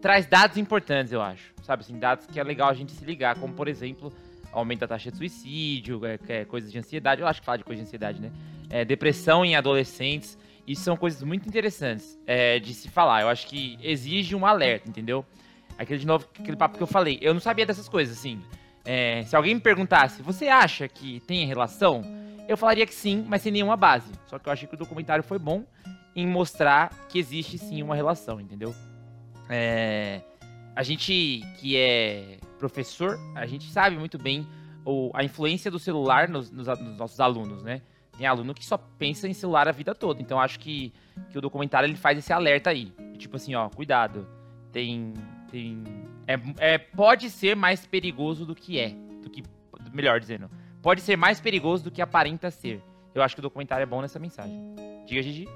Traz 0.00 0.26
dados 0.26 0.56
importantes, 0.56 1.12
eu 1.12 1.22
acho. 1.22 1.52
Sabe 1.62 1.82
assim, 1.82 1.98
dados 1.98 2.26
que 2.26 2.38
é 2.40 2.42
legal 2.42 2.68
a 2.68 2.74
gente 2.74 2.92
se 2.92 3.04
ligar, 3.04 3.38
como 3.38 3.54
por 3.54 3.68
exemplo, 3.68 4.12
aumento 4.52 4.80
da 4.80 4.88
taxa 4.88 5.10
de 5.10 5.16
suicídio, 5.16 6.04
é, 6.04 6.18
é, 6.28 6.44
coisas 6.44 6.72
de 6.72 6.78
ansiedade. 6.78 7.20
Eu 7.20 7.26
acho 7.26 7.40
que 7.40 7.46
fala 7.46 7.58
de 7.58 7.64
coisa 7.64 7.82
de 7.82 7.86
ansiedade, 7.86 8.20
né? 8.20 8.30
É, 8.68 8.84
depressão 8.84 9.44
em 9.44 9.56
adolescentes. 9.56 10.38
Isso 10.66 10.82
são 10.82 10.96
coisas 10.96 11.22
muito 11.22 11.48
interessantes 11.48 12.18
é, 12.26 12.58
de 12.58 12.72
se 12.74 12.88
falar. 12.88 13.22
Eu 13.22 13.28
acho 13.28 13.46
que 13.46 13.78
exige 13.82 14.34
um 14.34 14.46
alerta, 14.46 14.88
entendeu? 14.88 15.24
Aquele 15.80 15.98
de 15.98 16.06
novo, 16.06 16.26
aquele 16.38 16.56
papo 16.56 16.76
que 16.76 16.82
eu 16.82 16.86
falei. 16.86 17.18
Eu 17.22 17.32
não 17.32 17.40
sabia 17.40 17.64
dessas 17.64 17.88
coisas, 17.88 18.18
assim. 18.18 18.40
É, 18.84 19.22
se 19.24 19.34
alguém 19.34 19.54
me 19.54 19.60
perguntasse, 19.60 20.22
você 20.22 20.48
acha 20.48 20.86
que 20.88 21.20
tem 21.20 21.46
relação? 21.46 22.02
Eu 22.46 22.56
falaria 22.56 22.86
que 22.86 22.94
sim, 22.94 23.24
mas 23.28 23.42
sem 23.42 23.50
nenhuma 23.52 23.76
base. 23.76 24.10
Só 24.26 24.38
que 24.38 24.48
eu 24.48 24.52
achei 24.52 24.68
que 24.68 24.74
o 24.74 24.78
documentário 24.78 25.22
foi 25.24 25.38
bom 25.38 25.64
em 26.14 26.26
mostrar 26.26 26.90
que 27.08 27.18
existe 27.18 27.56
sim 27.58 27.82
uma 27.82 27.94
relação, 27.94 28.40
entendeu? 28.40 28.74
É, 29.48 30.20
a 30.74 30.82
gente 30.82 31.42
que 31.58 31.76
é 31.76 32.38
professor, 32.58 33.18
a 33.34 33.46
gente 33.46 33.70
sabe 33.70 33.96
muito 33.96 34.18
bem 34.18 34.46
o- 34.84 35.10
a 35.14 35.24
influência 35.24 35.70
do 35.70 35.78
celular 35.78 36.28
nos, 36.28 36.50
nos 36.50 36.66
nos 36.66 36.96
nossos 36.98 37.20
alunos, 37.20 37.62
né? 37.62 37.80
Tem 38.18 38.26
aluno 38.26 38.52
que 38.52 38.64
só 38.64 38.76
pensa 38.76 39.26
em 39.28 39.32
celular 39.32 39.66
a 39.66 39.72
vida 39.72 39.94
toda. 39.94 40.20
Então 40.20 40.38
acho 40.38 40.58
que, 40.58 40.92
que 41.30 41.38
o 41.38 41.40
documentário 41.40 41.86
ele 41.86 41.96
faz 41.96 42.18
esse 42.18 42.32
alerta 42.32 42.68
aí. 42.70 42.92
Tipo 43.16 43.36
assim, 43.36 43.54
ó, 43.54 43.68
cuidado. 43.70 44.26
Tem. 44.72 45.14
Tem 45.50 45.82
é, 46.30 46.74
é, 46.74 46.78
pode 46.78 47.28
ser 47.28 47.56
mais 47.56 47.84
perigoso 47.84 48.46
do 48.46 48.54
que 48.54 48.78
é. 48.78 48.90
Do 49.20 49.28
que. 49.28 49.42
Melhor 49.92 50.20
dizendo. 50.20 50.48
Pode 50.80 51.00
ser 51.00 51.16
mais 51.16 51.40
perigoso 51.40 51.82
do 51.82 51.90
que 51.90 52.00
aparenta 52.00 52.52
ser. 52.52 52.80
Eu 53.12 53.20
acho 53.22 53.34
que 53.34 53.40
o 53.40 53.42
documentário 53.42 53.82
é 53.82 53.86
bom 53.86 54.00
nessa 54.00 54.20
mensagem. 54.20 54.54
Diga, 55.06 55.22
Gigi. 55.22 55.48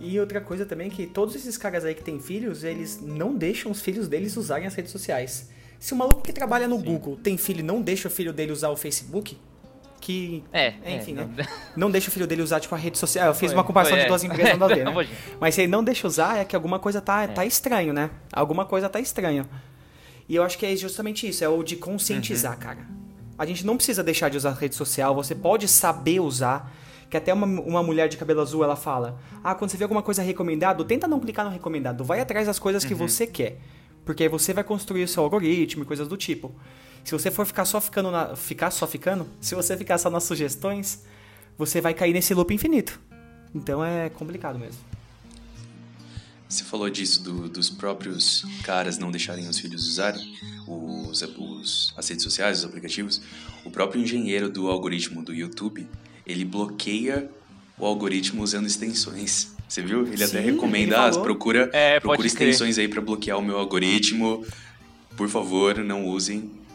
E 0.00 0.18
outra 0.18 0.40
coisa 0.40 0.64
também 0.64 0.86
é 0.86 0.90
que 0.90 1.06
todos 1.06 1.34
esses 1.34 1.58
caras 1.58 1.84
aí 1.84 1.94
que 1.94 2.02
têm 2.02 2.18
filhos, 2.18 2.64
eles 2.64 2.98
não 3.02 3.34
deixam 3.34 3.70
os 3.70 3.82
filhos 3.82 4.08
deles 4.08 4.36
usarem 4.38 4.66
as 4.66 4.74
redes 4.74 4.90
sociais. 4.90 5.50
Se 5.78 5.92
o 5.92 5.96
maluco 5.96 6.22
que 6.22 6.32
trabalha 6.32 6.66
no 6.66 6.78
Google 6.78 7.16
tem 7.16 7.36
filho 7.36 7.60
e 7.60 7.62
não 7.62 7.82
deixa 7.82 8.08
o 8.08 8.10
filho 8.10 8.32
dele 8.32 8.52
usar 8.52 8.70
o 8.70 8.76
Facebook, 8.76 9.36
que. 10.00 10.44
É, 10.52 10.74
Enfim, 10.96 11.12
é, 11.18 11.24
né? 11.24 11.46
Não 11.76 11.90
deixa 11.90 12.08
o 12.08 12.10
filho 12.10 12.26
dele 12.26 12.42
usar, 12.42 12.60
tipo, 12.60 12.74
a 12.74 12.78
rede 12.78 12.98
social. 12.98 13.26
Eu 13.28 13.34
fiz 13.34 13.50
Foi, 13.50 13.58
uma 13.58 13.64
comparação 13.64 13.92
foi, 13.92 14.00
de 14.00 14.04
é. 14.06 14.08
duas 14.08 14.24
empresas, 14.24 14.52
não 14.52 14.58
dá 14.58 14.66
a 14.66 14.76
ver, 14.76 14.84
Não, 14.86 14.94
né? 14.94 15.08
Mas 15.40 15.54
se 15.54 15.62
ele 15.62 15.72
não 15.72 15.82
deixa 15.84 16.06
usar, 16.06 16.38
é 16.38 16.44
que 16.44 16.54
alguma 16.56 16.78
coisa 16.78 17.00
tá, 17.00 17.26
tá 17.28 17.44
estranho, 17.44 17.92
né? 17.92 18.10
Alguma 18.32 18.64
coisa 18.64 18.88
tá 18.88 19.00
estranho. 19.00 19.46
E 20.28 20.34
eu 20.36 20.42
acho 20.42 20.58
que 20.58 20.66
é 20.66 20.76
justamente 20.76 21.28
isso, 21.28 21.42
é 21.42 21.48
o 21.48 21.62
de 21.62 21.76
conscientizar, 21.76 22.52
Uhum. 22.54 22.58
cara. 22.58 22.86
A 23.38 23.46
gente 23.46 23.64
não 23.64 23.76
precisa 23.76 24.02
deixar 24.02 24.28
de 24.28 24.36
usar 24.36 24.52
rede 24.52 24.74
social, 24.74 25.14
você 25.14 25.34
pode 25.34 25.68
saber 25.68 26.20
usar. 26.20 26.74
Que 27.08 27.16
até 27.16 27.32
uma, 27.32 27.46
uma 27.46 27.82
mulher 27.82 28.06
de 28.06 28.18
cabelo 28.18 28.42
azul, 28.42 28.62
ela 28.62 28.76
fala, 28.76 29.18
ah, 29.42 29.54
quando 29.54 29.70
você 29.70 29.78
vê 29.78 29.84
alguma 29.84 30.02
coisa 30.02 30.20
recomendado, 30.20 30.84
tenta 30.84 31.08
não 31.08 31.18
clicar 31.18 31.42
no 31.42 31.50
recomendado, 31.50 32.04
vai 32.04 32.20
atrás 32.20 32.46
das 32.46 32.58
coisas 32.58 32.84
que 32.84 32.92
você 32.92 33.26
quer. 33.26 33.58
Porque 34.04 34.24
aí 34.24 34.28
você 34.28 34.52
vai 34.52 34.62
construir 34.62 35.04
o 35.04 35.08
seu 35.08 35.22
algoritmo 35.22 35.84
e 35.84 35.86
coisas 35.86 36.06
do 36.06 36.18
tipo. 36.18 36.54
Se 37.08 37.12
você 37.12 37.30
for 37.30 37.46
ficar 37.46 37.64
só 37.64 37.80
ficando 37.80 38.10
na, 38.10 38.36
ficar 38.36 38.70
só 38.70 38.86
ficando, 38.86 39.26
se 39.40 39.54
você 39.54 39.74
ficar 39.78 39.96
só 39.96 40.10
nas 40.10 40.24
sugestões, 40.24 41.04
você 41.56 41.80
vai 41.80 41.94
cair 41.94 42.12
nesse 42.12 42.34
loop 42.34 42.52
infinito. 42.52 43.00
Então 43.54 43.82
é 43.82 44.10
complicado 44.10 44.58
mesmo. 44.58 44.78
Você 46.46 46.64
falou 46.64 46.90
disso 46.90 47.22
do- 47.22 47.48
dos 47.48 47.70
próprios 47.70 48.44
caras 48.62 48.98
não 48.98 49.10
deixarem 49.10 49.48
os 49.48 49.58
filhos 49.58 49.88
usarem 49.88 50.20
os, 50.66 51.22
os- 51.22 51.94
as 51.96 52.06
redes 52.06 52.24
sociais, 52.24 52.58
os 52.58 52.64
aplicativos. 52.66 53.22
O 53.64 53.70
próprio 53.70 54.02
engenheiro 54.02 54.50
do 54.50 54.68
algoritmo 54.68 55.22
do 55.22 55.32
YouTube, 55.32 55.88
ele 56.26 56.44
bloqueia 56.44 57.30
o 57.78 57.86
algoritmo 57.86 58.42
usando 58.42 58.66
extensões. 58.66 59.48
Você 59.66 59.80
viu? 59.80 60.02
Ele 60.06 60.22
até 60.22 60.42
Sim, 60.42 60.50
recomenda, 60.50 60.94
ele 61.06 61.16
ah, 61.16 61.20
procura, 61.20 61.70
É, 61.72 61.98
procura 62.00 62.26
extensões 62.26 62.76
aí 62.76 62.86
pra 62.86 63.00
bloquear 63.00 63.38
o 63.38 63.42
meu 63.42 63.56
algoritmo. 63.56 64.44
Por 65.16 65.30
favor, 65.30 65.78
não 65.78 66.04
usem. 66.04 66.67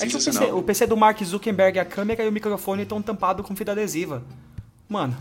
É 0.00 0.06
que 0.06 0.16
o 0.16 0.22
PC, 0.24 0.44
o 0.52 0.62
PC 0.62 0.86
do 0.86 0.96
Mark 0.96 1.22
Zuckerberg, 1.22 1.78
a 1.78 1.84
câmera 1.84 2.24
e 2.24 2.28
o 2.28 2.32
microfone 2.32 2.82
estão 2.82 3.02
tampados 3.02 3.44
com 3.46 3.54
fita 3.56 3.72
adesiva. 3.72 4.24
Mano. 4.88 5.16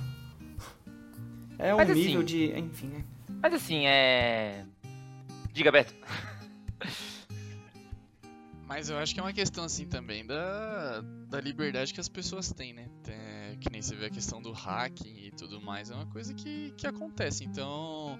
É 1.59 1.73
um 1.73 1.77
Mas 1.77 1.89
assim- 1.89 1.99
nível 2.05 2.23
de. 2.23 2.51
Enfim, 2.57 2.91
é. 2.97 3.03
Mas 3.41 3.53
assim, 3.53 3.85
é. 3.85 4.63
Diga, 5.51 5.71
Beto. 5.71 5.93
Mas 8.67 8.89
eu 8.89 8.97
acho 8.97 9.13
que 9.13 9.19
é 9.19 9.23
uma 9.23 9.31
questão 9.33 9.63
assim 9.63 9.85
também 9.85 10.25
da, 10.25 11.01
da 11.29 11.39
liberdade 11.39 11.93
que 11.93 11.99
as 12.01 12.09
pessoas 12.09 12.51
têm, 12.51 12.73
né? 12.73 12.85
É, 13.07 13.55
que 13.59 13.71
nem 13.71 13.81
você 13.81 13.95
vê 13.95 14.07
a 14.07 14.09
questão 14.09 14.41
do 14.41 14.51
hacking 14.51 15.15
e 15.25 15.31
tudo 15.31 15.61
mais, 15.61 15.89
é 15.89 15.95
uma 15.95 16.05
coisa 16.07 16.33
que, 16.33 16.73
que 16.77 16.85
acontece. 16.85 17.45
Então, 17.45 18.19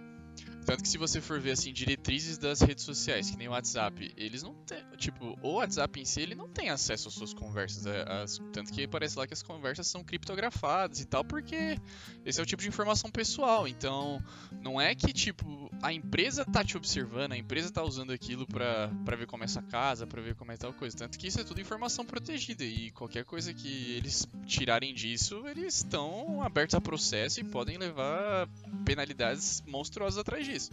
tanto 0.65 0.83
que 0.83 0.89
se 0.89 0.97
você 0.97 1.21
for 1.21 1.39
ver 1.39 1.51
assim 1.51 1.71
diretrizes 1.71 2.37
das 2.37 2.61
redes 2.61 2.83
sociais, 2.83 3.29
que 3.29 3.37
nem 3.37 3.47
o 3.47 3.51
WhatsApp, 3.51 4.13
eles 4.17 4.43
não 4.43 4.53
têm, 4.53 4.83
tipo, 4.97 5.37
o 5.41 5.53
WhatsApp 5.55 5.99
em 5.99 6.05
si 6.05 6.21
ele 6.21 6.35
não 6.35 6.47
tem 6.49 6.69
acesso 6.69 7.07
às 7.07 7.13
suas 7.13 7.33
conversas, 7.33 7.85
é, 7.85 8.03
as- 8.21 8.39
tanto 8.51 8.71
que 8.73 8.87
parece 8.87 9.17
lá 9.17 9.25
que 9.25 9.33
as 9.33 9.41
conversas 9.43 9.87
são 9.87 10.03
criptografadas 10.03 10.99
e 10.99 11.05
tal, 11.05 11.23
porque 11.23 11.77
esse 12.25 12.39
é 12.39 12.43
o 12.43 12.45
tipo 12.45 12.61
de 12.61 12.67
informação 12.67 13.09
pessoal. 13.09 13.67
Então, 13.67 14.21
não 14.61 14.79
é 14.79 14.93
que 14.95 15.13
tipo 15.13 15.69
a 15.81 15.93
empresa 15.93 16.43
tá 16.43 16.63
te 16.63 16.75
observando, 16.75 17.33
a 17.33 17.37
empresa 17.37 17.71
tá 17.71 17.83
usando 17.83 18.11
aquilo 18.11 18.47
pra 18.47 18.89
ver 19.15 19.27
como 19.27 19.43
é 19.43 19.45
essa 19.45 19.61
casa, 19.61 20.07
pra 20.07 20.21
ver 20.21 20.33
como 20.35 20.51
é 20.51 20.57
tal 20.57 20.73
coisa. 20.73 20.97
Tanto 20.97 21.17
que 21.19 21.27
isso 21.27 21.39
é 21.39 21.43
tudo 21.43 21.61
informação 21.61 22.03
protegida 22.05 22.63
e 22.63 22.89
qualquer 22.91 23.23
coisa 23.25 23.53
que 23.53 23.91
eles 23.91 24.27
tirarem 24.45 24.93
disso, 24.93 25.45
eles 25.47 25.75
estão 25.77 26.41
abertos 26.41 26.73
a 26.75 26.81
processo 26.81 27.39
e 27.39 27.43
podem 27.43 27.77
levar 27.77 28.47
penalidades 28.85 29.61
monstruosas 29.67 30.17
atrás 30.27 30.45
disso. 30.45 30.71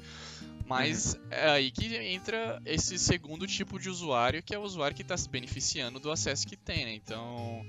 Mas 0.67 1.19
é 1.31 1.51
aí 1.51 1.71
que 1.71 1.95
entra 1.95 2.61
esse 2.65 2.99
segundo 2.99 3.47
tipo 3.47 3.79
de 3.79 3.89
usuário, 3.89 4.43
que 4.43 4.55
é 4.55 4.59
o 4.59 4.63
usuário 4.63 4.97
que 4.97 5.03
está 5.03 5.17
se 5.17 5.29
beneficiando 5.29 6.01
do 6.01 6.11
acesso 6.11 6.47
que 6.47 6.57
tem, 6.57 6.87
né? 6.87 6.95
Então, 6.95 7.65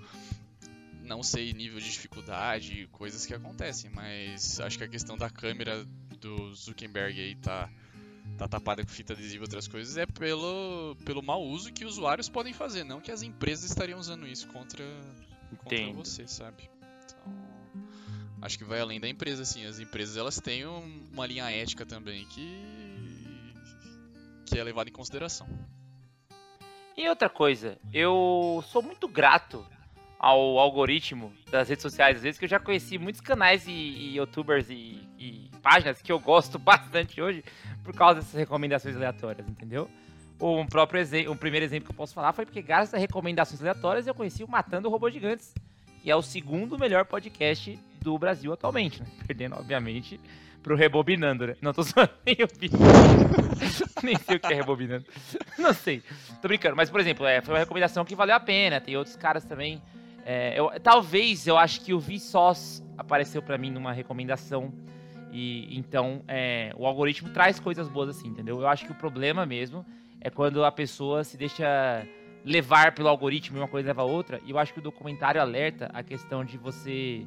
não 1.04 1.22
sei 1.22 1.54
nível 1.54 1.80
de 1.80 1.92
dificuldade, 1.92 2.88
coisas 2.92 3.26
que 3.26 3.34
acontecem, 3.34 3.90
mas 3.90 4.60
acho 4.62 4.78
que 4.78 4.84
a 4.84 4.88
questão 4.88 5.18
da 5.18 5.30
câmera 5.30 5.86
do 6.22 6.54
Zuckerberg 6.56 7.20
aí 7.20 7.36
tá, 7.36 7.70
tá 8.38 8.48
tapada 8.48 8.82
com 8.84 8.90
fita 8.90 9.12
adesiva 9.12 9.44
e 9.44 9.46
outras 9.46 9.68
coisas 9.68 9.98
é 9.98 10.06
pelo, 10.06 10.96
pelo 11.04 11.22
mau 11.22 11.44
uso 11.44 11.74
que 11.74 11.84
usuários 11.84 12.30
podem 12.30 12.54
fazer, 12.54 12.86
não 12.86 13.02
que 13.02 13.12
as 13.12 13.22
empresas 13.22 13.70
estariam 13.70 14.00
usando 14.00 14.26
isso 14.26 14.48
contra, 14.48 14.86
contra 15.58 15.78
Entendo. 15.78 15.98
você, 15.98 16.26
sabe? 16.26 16.70
Então, 17.04 17.55
acho 18.46 18.58
que 18.58 18.64
vai 18.64 18.80
além 18.80 19.00
da 19.00 19.08
empresa, 19.10 19.42
assim. 19.44 19.66
As 19.66 19.80
empresas 19.80 20.16
elas 20.18 20.40
têm 20.40 20.66
um- 20.66 21.04
uma 21.12 21.26
linha 21.26 21.50
ética 21.50 21.86
também 21.86 22.26
que 22.26 22.76
que 24.48 24.60
é 24.60 24.64
levada 24.64 24.88
em 24.90 24.94
consideração. 24.94 25.48
E 26.96 27.10
outra 27.10 27.28
coisa, 27.28 27.78
eu 27.92 28.64
sou 28.72 28.82
muito 28.84 29.08
grato 29.08 29.66
ao 30.20 30.60
algoritmo 30.60 31.34
das 31.52 31.68
redes 31.68 31.82
sociais, 31.82 32.18
às 32.18 32.24
vezes, 32.24 32.38
que 32.40 32.46
eu 32.46 32.50
já 32.50 32.60
conheci 32.60 32.98
muitos 32.98 33.20
canais 33.20 33.68
e, 33.68 33.72
e 33.72 34.16
youtubers 34.18 34.70
e, 34.70 35.04
e 35.18 35.50
páginas 35.64 36.02
que 36.02 36.12
eu 36.12 36.20
gosto 36.20 36.58
bastante 36.60 37.20
hoje 37.20 37.44
por 37.84 37.94
causa 37.94 38.20
dessas 38.22 38.36
recomendações 38.36 38.96
aleatórias, 38.96 39.48
entendeu? 39.50 39.90
Um 40.40 40.66
próprio 40.68 41.00
exemplo, 41.02 41.34
um 41.34 41.38
primeiro 41.38 41.66
exemplo 41.66 41.86
que 41.88 41.92
eu 41.92 41.98
posso 41.98 42.14
falar 42.14 42.32
foi 42.34 42.46
porque 42.46 42.62
graças 42.62 42.94
a 42.94 42.98
recomendações 42.98 43.60
aleatórias 43.62 44.06
eu 44.06 44.14
conheci 44.14 44.44
o 44.44 44.48
Matando 44.48 44.90
Robôs 44.90 45.14
Gigantes, 45.14 45.54
que 46.06 46.12
é 46.12 46.16
o 46.16 46.22
segundo 46.22 46.78
melhor 46.78 47.04
podcast 47.06 47.80
do 48.00 48.16
Brasil 48.20 48.54
atualmente, 48.54 49.02
né? 49.02 49.08
Perdendo, 49.26 49.56
obviamente, 49.56 50.20
pro 50.62 50.76
Rebobinando, 50.76 51.48
né? 51.48 51.56
Não 51.60 51.74
tô 51.74 51.82
zoando, 51.82 52.12
nem 52.24 52.36
vi. 52.60 52.70
nem 54.04 54.16
sei 54.16 54.36
o 54.36 54.40
que 54.40 54.54
é 54.54 54.56
Rebobinando. 54.56 55.04
Não 55.58 55.74
sei. 55.74 56.04
Tô 56.44 56.48
brincando, 56.48 56.76
mas 56.76 56.92
por 56.92 57.00
exemplo, 57.00 57.26
é, 57.26 57.42
foi 57.42 57.56
uma 57.56 57.60
recomendação 57.60 58.06
que 58.06 58.14
valeu 58.16 58.36
a 58.36 58.40
pena. 58.40 58.80
Tem 58.80 58.96
outros 58.96 59.16
caras 59.16 59.46
também. 59.46 59.82
É, 60.24 60.54
eu- 60.60 60.72
talvez 60.80 61.48
eu 61.48 61.58
acho 61.58 61.82
que 61.82 61.92
o 61.92 62.00
Vsauce 62.00 62.84
apareceu 62.96 63.42
pra 63.42 63.58
mim 63.58 63.72
numa 63.72 63.92
recomendação. 63.92 64.72
E 65.32 65.76
então 65.76 66.22
é, 66.28 66.72
o 66.78 66.86
algoritmo 66.86 67.32
traz 67.32 67.60
coisas 67.60 67.88
boas 67.90 68.10
assim, 68.10 68.28
entendeu? 68.28 68.60
Eu 68.62 68.68
acho 68.68 68.86
que 68.86 68.92
o 68.92 68.96
problema 68.96 69.44
mesmo 69.44 69.84
é 70.22 70.30
quando 70.30 70.64
a 70.64 70.72
pessoa 70.72 71.24
se 71.24 71.36
deixa 71.36 72.06
levar 72.46 72.94
pelo 72.94 73.10
algoritmo 73.10 73.58
e 73.58 73.60
uma 73.60 73.68
coisa 73.68 73.88
leva 73.88 74.04
a 74.04 74.06
outra. 74.06 74.40
E 74.46 74.52
eu 74.52 74.60
acho 74.60 74.72
que 74.72 74.80
o 74.80 74.82
documentário 74.82 75.42
alerta 75.42 75.90
a 75.92 76.04
questão 76.04 76.46
de 76.46 76.58
você. 76.58 77.26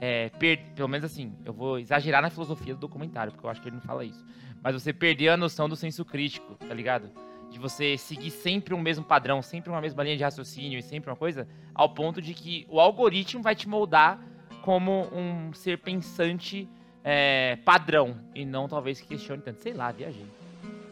É, 0.00 0.30
pelo 0.74 0.88
menos 0.88 1.04
assim, 1.04 1.32
eu 1.44 1.52
vou 1.52 1.78
exagerar 1.78 2.20
na 2.20 2.30
filosofia 2.30 2.74
do 2.74 2.80
documentário, 2.80 3.32
porque 3.32 3.46
eu 3.46 3.50
acho 3.50 3.60
que 3.60 3.68
ele 3.68 3.76
não 3.76 3.82
fala 3.82 4.04
isso. 4.04 4.24
Mas 4.62 4.74
você 4.74 4.92
perder 4.92 5.28
a 5.28 5.36
noção 5.36 5.68
do 5.68 5.76
senso 5.76 6.04
crítico, 6.04 6.54
tá 6.54 6.74
ligado? 6.74 7.10
De 7.50 7.58
você 7.58 7.96
seguir 7.96 8.30
sempre 8.30 8.74
um 8.74 8.80
mesmo 8.80 9.04
padrão, 9.04 9.40
sempre 9.40 9.70
uma 9.70 9.80
mesma 9.80 10.02
linha 10.02 10.16
de 10.16 10.24
raciocínio 10.24 10.78
e 10.78 10.82
sempre 10.82 11.08
uma 11.10 11.16
coisa, 11.16 11.46
ao 11.74 11.90
ponto 11.90 12.20
de 12.20 12.34
que 12.34 12.66
o 12.68 12.80
algoritmo 12.80 13.42
vai 13.42 13.54
te 13.54 13.68
moldar 13.68 14.20
como 14.62 15.08
um 15.14 15.52
ser 15.54 15.78
pensante 15.78 16.68
é, 17.04 17.56
padrão 17.64 18.18
e 18.34 18.44
não 18.44 18.68
talvez 18.68 19.00
que 19.00 19.06
questione 19.06 19.40
tanto. 19.40 19.62
Sei 19.62 19.72
lá, 19.72 19.92
viajei. 19.92 20.26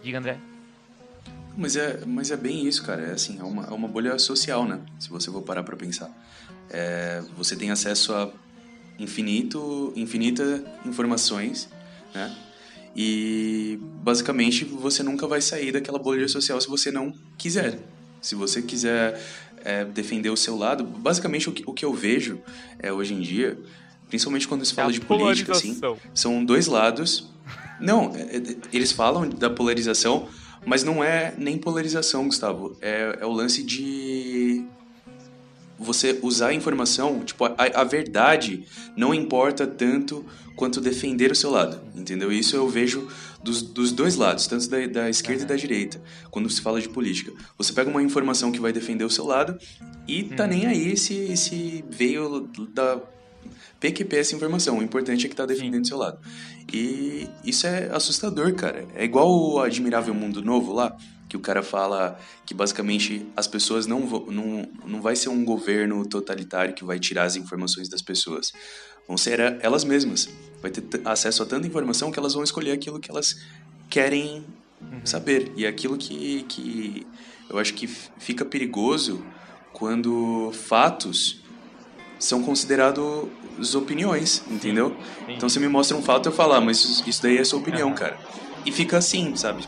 Diga, 0.02 0.18
André. 0.18 0.53
Mas 1.56 1.76
é, 1.76 2.00
mas 2.06 2.30
é 2.30 2.36
bem 2.36 2.66
isso, 2.66 2.82
cara. 2.82 3.02
É 3.02 3.12
assim, 3.12 3.38
é 3.38 3.44
uma, 3.44 3.64
é 3.64 3.70
uma 3.70 3.86
bolha 3.88 4.18
social, 4.18 4.66
né? 4.66 4.80
Se 4.98 5.08
você 5.08 5.30
for 5.30 5.42
parar 5.42 5.62
pra 5.62 5.76
pensar. 5.76 6.10
É, 6.70 7.22
você 7.36 7.54
tem 7.54 7.70
acesso 7.70 8.12
a 8.12 8.30
infinito, 8.98 9.92
infinita 9.96 10.64
informações, 10.84 11.68
né? 12.14 12.34
E 12.96 13.78
basicamente 14.02 14.64
você 14.64 15.02
nunca 15.02 15.26
vai 15.26 15.40
sair 15.40 15.72
daquela 15.72 15.98
bolha 15.98 16.28
social 16.28 16.60
se 16.60 16.68
você 16.68 16.90
não 16.90 17.12
quiser. 17.36 17.78
Se 18.22 18.34
você 18.34 18.62
quiser 18.62 19.20
é, 19.64 19.84
defender 19.84 20.30
o 20.30 20.36
seu 20.36 20.56
lado, 20.56 20.84
basicamente 20.84 21.48
o 21.48 21.52
que, 21.52 21.62
o 21.66 21.72
que 21.72 21.84
eu 21.84 21.92
vejo 21.92 22.40
é, 22.78 22.92
hoje 22.92 23.14
em 23.14 23.20
dia, 23.20 23.58
principalmente 24.08 24.46
quando 24.46 24.64
se 24.64 24.72
fala 24.74 24.92
de 24.92 25.00
política, 25.00 25.52
assim, 25.58 25.74
são 26.14 26.44
dois 26.44 26.66
lados. 26.66 27.28
Não, 27.80 28.14
é- 28.14 28.36
é- 28.36 28.56
eles 28.72 28.92
falam 28.92 29.28
da 29.28 29.50
polarização, 29.50 30.28
mas 30.64 30.82
não 30.82 31.02
é 31.02 31.34
nem 31.36 31.58
polarização, 31.58 32.26
Gustavo. 32.26 32.76
É, 32.80 33.18
é 33.20 33.26
o 33.26 33.32
lance 33.32 33.62
de 33.62 34.64
você 35.78 36.18
usar 36.22 36.48
a 36.48 36.54
informação, 36.54 37.20
tipo, 37.24 37.44
a, 37.44 37.54
a 37.74 37.84
verdade 37.84 38.64
não 38.96 39.12
importa 39.12 39.66
tanto 39.66 40.24
quanto 40.56 40.80
defender 40.80 41.32
o 41.32 41.34
seu 41.34 41.50
lado, 41.50 41.80
entendeu? 41.94 42.30
Isso 42.32 42.54
eu 42.56 42.68
vejo 42.68 43.08
dos, 43.42 43.60
dos 43.60 43.92
dois 43.92 44.16
lados, 44.16 44.46
tanto 44.46 44.68
da, 44.68 44.86
da 44.86 45.10
esquerda 45.10 45.42
e 45.42 45.46
da 45.46 45.56
direita, 45.56 46.00
quando 46.30 46.48
se 46.48 46.60
fala 46.60 46.80
de 46.80 46.88
política. 46.88 47.32
Você 47.58 47.72
pega 47.72 47.90
uma 47.90 48.02
informação 48.02 48.52
que 48.52 48.60
vai 48.60 48.72
defender 48.72 49.04
o 49.04 49.10
seu 49.10 49.26
lado 49.26 49.58
e 50.06 50.24
tá 50.24 50.46
nem 50.46 50.66
aí 50.66 50.96
se, 50.96 51.36
se 51.36 51.84
veio 51.90 52.48
da 52.72 53.00
PQP 53.80 54.16
essa 54.16 54.34
informação. 54.34 54.78
O 54.78 54.82
importante 54.82 55.26
é 55.26 55.28
que 55.28 55.36
tá 55.36 55.44
defendendo 55.44 55.84
o 55.84 55.86
seu 55.86 55.98
lado. 55.98 56.18
E 56.72 57.28
isso 57.44 57.66
é 57.66 57.90
assustador, 57.92 58.54
cara. 58.54 58.86
É 58.94 59.04
igual 59.04 59.30
o 59.30 59.60
Admirável 59.60 60.14
Mundo 60.14 60.42
Novo 60.42 60.72
lá, 60.72 60.96
que 61.28 61.36
o 61.36 61.40
cara 61.40 61.62
fala 61.62 62.18
que 62.46 62.54
basicamente 62.54 63.26
as 63.36 63.46
pessoas 63.46 63.86
não 63.86 64.06
vão. 64.06 64.26
Não, 64.26 64.68
não 64.86 65.02
vai 65.02 65.16
ser 65.16 65.28
um 65.28 65.44
governo 65.44 66.06
totalitário 66.06 66.74
que 66.74 66.84
vai 66.84 66.98
tirar 66.98 67.24
as 67.24 67.36
informações 67.36 67.88
das 67.88 68.02
pessoas. 68.02 68.52
Vão 69.06 69.16
ser 69.16 69.38
elas 69.60 69.84
mesmas. 69.84 70.28
Vai 70.62 70.70
ter 70.70 70.82
acesso 71.04 71.42
a 71.42 71.46
tanta 71.46 71.66
informação 71.66 72.10
que 72.10 72.18
elas 72.18 72.34
vão 72.34 72.42
escolher 72.42 72.72
aquilo 72.72 72.98
que 72.98 73.10
elas 73.10 73.36
querem 73.90 74.44
saber. 75.04 75.52
E 75.56 75.66
é 75.66 75.68
aquilo 75.68 75.96
que, 75.96 76.44
que 76.44 77.06
eu 77.50 77.58
acho 77.58 77.74
que 77.74 77.86
fica 77.86 78.44
perigoso 78.44 79.24
quando 79.72 80.50
fatos 80.52 81.43
são 82.18 82.42
considerados 82.42 83.28
opiniões, 83.74 84.42
entendeu? 84.50 84.96
sim. 85.26 85.34
Então 85.34 85.48
você 85.48 85.60
me 85.60 85.68
mostra 85.68 85.96
um 85.96 86.02
fato 86.02 86.28
eu 86.28 86.32
falo, 86.32 86.54
ah, 86.54 86.60
mas 86.60 87.02
isso, 87.06 87.22
daí 87.22 87.38
é 87.38 87.44
sua 87.44 87.58
opinião, 87.58 87.92
cara. 87.94 88.16
E 88.66 88.72
fica 88.72 88.96
assim, 88.98 89.36
sabe? 89.36 89.64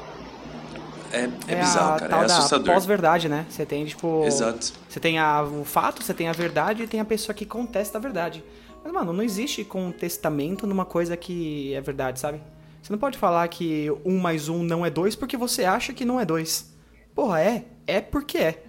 É, 1.12 1.28
é, 1.48 1.56
bizarro, 1.60 1.94
a 1.94 1.98
cara. 1.98 2.10
tal 2.10 2.24
É 2.24 2.26
da 2.26 2.36
assustador. 2.38 2.74
pós-verdade, 2.74 3.28
né? 3.28 3.46
Você 3.48 3.64
tem, 3.64 3.84
tipo... 3.84 4.24
Exato. 4.24 4.72
Você 4.88 4.98
tem 5.00 5.18
a- 5.18 5.42
o 5.42 5.64
fato, 5.64 6.02
você 6.02 6.12
tem 6.12 6.28
a 6.28 6.32
verdade 6.32 6.82
e 6.82 6.86
tem 6.86 6.98
a 7.00 7.04
pessoa 7.04 7.34
que 7.34 7.46
contesta 7.46 7.96
a 7.98 8.00
verdade. 8.00 8.42
Mas, 8.82 8.92
mano, 8.92 9.12
não 9.12 9.22
existe 9.22 9.64
contestamento 9.64 10.66
numa 10.66 10.84
coisa 10.84 11.16
que 11.16 11.72
é 11.74 11.80
verdade, 11.80 12.18
sabe? 12.20 12.40
Você 12.82 12.92
não 12.92 12.98
pode 12.98 13.18
falar 13.18 13.46
que 13.48 13.90
um 14.04 14.18
mais 14.18 14.48
um 14.48 14.62
não 14.62 14.84
é 14.84 14.90
dois 14.90 15.14
porque 15.16 15.36
você 15.36 15.64
acha 15.64 15.92
que 15.92 16.04
não 16.04 16.20
é 16.20 16.24
dois. 16.24 16.72
Porra, 17.14 17.40
é. 17.40 17.64
É 17.86 18.00
porque 18.00 18.38
é. 18.38 18.62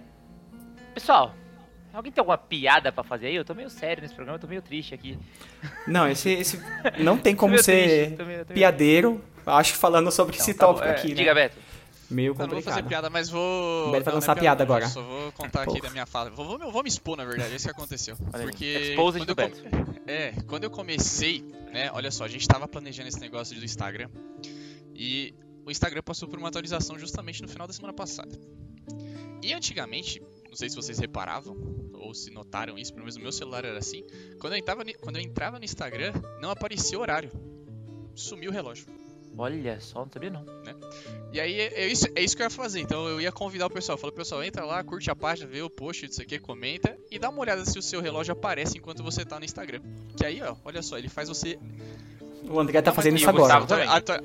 Pessoal, 0.94 1.34
alguém 1.92 2.12
tem 2.12 2.20
alguma 2.20 2.38
piada 2.38 2.90
pra 2.92 3.02
fazer 3.04 3.26
aí? 3.28 3.36
Eu 3.36 3.44
tô 3.44 3.54
meio 3.54 3.70
sério 3.70 4.02
nesse 4.02 4.14
programa, 4.14 4.36
eu 4.36 4.40
tô 4.40 4.46
meio 4.46 4.62
triste 4.62 4.94
aqui. 4.94 5.18
Não, 5.86 6.08
esse, 6.08 6.30
esse 6.30 6.60
não 6.98 7.16
tem 7.18 7.34
como 7.36 7.56
ser 7.62 7.82
triste, 7.88 8.16
tô 8.16 8.24
meio- 8.24 8.44
tô 8.44 8.48
meio- 8.48 8.54
piadeiro, 8.54 9.24
acho, 9.46 9.74
falando 9.74 10.10
sobre 10.10 10.34
Então, 10.34 10.44
esse 10.44 10.54
tá 10.54 10.66
bom, 10.66 10.72
tópico 10.74 10.88
é, 10.88 10.92
aqui, 10.92 11.08
né? 11.08 11.14
Diga, 11.14 11.34
Beto. 11.34 11.56
Meio 12.10 12.32
Eu 12.32 12.38
não 12.38 12.48
vou 12.48 12.62
fazer 12.62 12.64
complicado. 12.76 12.88
piada, 12.88 13.10
mas 13.10 13.28
vou. 13.28 13.88
O 13.88 13.92
Beto 13.92 14.04
vai 14.04 14.12
não 14.12 14.12
é 14.12 14.14
lançar 14.22 14.34
piada 14.34 14.64
não, 14.64 14.74
agora. 14.74 14.88
Só 14.88 15.02
vou 15.02 15.30
contar 15.32 15.60
aqui 15.62 15.72
Porra. 15.72 15.82
da 15.82 15.90
minha 15.90 16.06
fala. 16.06 16.30
Vou, 16.30 16.58
vou, 16.58 16.72
vou 16.72 16.82
me 16.82 16.88
expor, 16.88 17.18
na 17.18 17.24
verdade, 17.26 17.52
é 17.52 17.56
isso 17.56 17.66
que 17.66 17.70
aconteceu. 17.70 18.16
Porque. 18.16 18.64
exposed 18.64 19.20
quando 19.26 19.34
do 19.34 19.42
eu 19.42 19.50
come- 19.50 20.00
É, 20.06 20.32
quando 20.46 20.64
eu 20.64 20.70
comecei, 20.70 21.44
né? 21.70 21.90
Olha 21.92 22.10
só, 22.10 22.24
a 22.24 22.28
gente 22.28 22.48
tava 22.48 22.66
planejando 22.66 23.08
esse 23.08 23.20
negócio 23.20 23.54
do 23.58 23.62
Instagram. 23.62 24.08
E 24.94 25.34
o 25.66 25.70
Instagram 25.70 26.00
passou 26.02 26.26
por 26.26 26.38
uma 26.38 26.48
atualização 26.48 26.98
justamente 26.98 27.42
no 27.42 27.48
final 27.48 27.66
da 27.66 27.74
semana 27.74 27.92
passada. 27.92 28.30
E 29.42 29.52
antigamente, 29.52 30.22
sei 30.58 30.68
se 30.68 30.74
vocês 30.74 30.98
reparavam, 30.98 31.56
ou 31.94 32.12
se 32.12 32.30
notaram 32.30 32.76
isso, 32.76 32.92
pelo 32.92 33.04
menos 33.04 33.16
no 33.16 33.22
meu 33.22 33.30
celular 33.30 33.64
era 33.64 33.78
assim. 33.78 34.04
Quando 34.40 34.54
eu 34.54 34.58
entrava, 34.58 34.82
quando 35.00 35.16
eu 35.16 35.22
entrava 35.22 35.58
no 35.58 35.64
Instagram, 35.64 36.12
não 36.40 36.50
aparecia 36.50 36.98
o 36.98 37.00
horário. 37.00 37.30
Sumiu 38.14 38.50
o 38.50 38.52
relógio. 38.52 38.86
Olha 39.36 39.80
só, 39.80 40.00
não 40.00 40.10
sabia 40.10 40.30
não. 40.30 40.44
E 41.32 41.38
aí 41.38 41.60
é, 41.60 41.82
é 41.82 41.86
isso, 41.86 42.08
é 42.12 42.22
isso 42.24 42.34
que 42.34 42.42
eu 42.42 42.46
ia 42.46 42.50
fazer. 42.50 42.80
Então 42.80 43.06
eu 43.06 43.20
ia 43.20 43.30
convidar 43.30 43.66
o 43.66 43.70
pessoal. 43.70 43.96
Falei, 43.96 44.16
pessoal, 44.16 44.42
entra 44.42 44.64
lá, 44.64 44.82
curte 44.82 45.08
a 45.08 45.14
página, 45.14 45.48
vê 45.48 45.62
o 45.62 45.70
post 45.70 46.08
disso 46.08 46.20
aqui, 46.20 46.40
comenta 46.40 46.98
e 47.08 47.20
dá 47.20 47.28
uma 47.28 47.38
olhada 47.38 47.64
se 47.64 47.78
o 47.78 47.82
seu 47.82 48.00
relógio 48.00 48.32
aparece 48.32 48.78
enquanto 48.78 49.00
você 49.00 49.24
tá 49.24 49.38
no 49.38 49.44
Instagram. 49.44 49.80
Que 50.16 50.26
aí, 50.26 50.42
ó, 50.42 50.56
olha 50.64 50.82
só, 50.82 50.98
ele 50.98 51.08
faz 51.08 51.28
você. 51.28 51.56
O 52.50 52.58
André 52.58 52.82
tá 52.82 52.92
fazendo 52.92 53.16
isso 53.16 53.26
o 53.26 53.30
agora. 53.30 53.64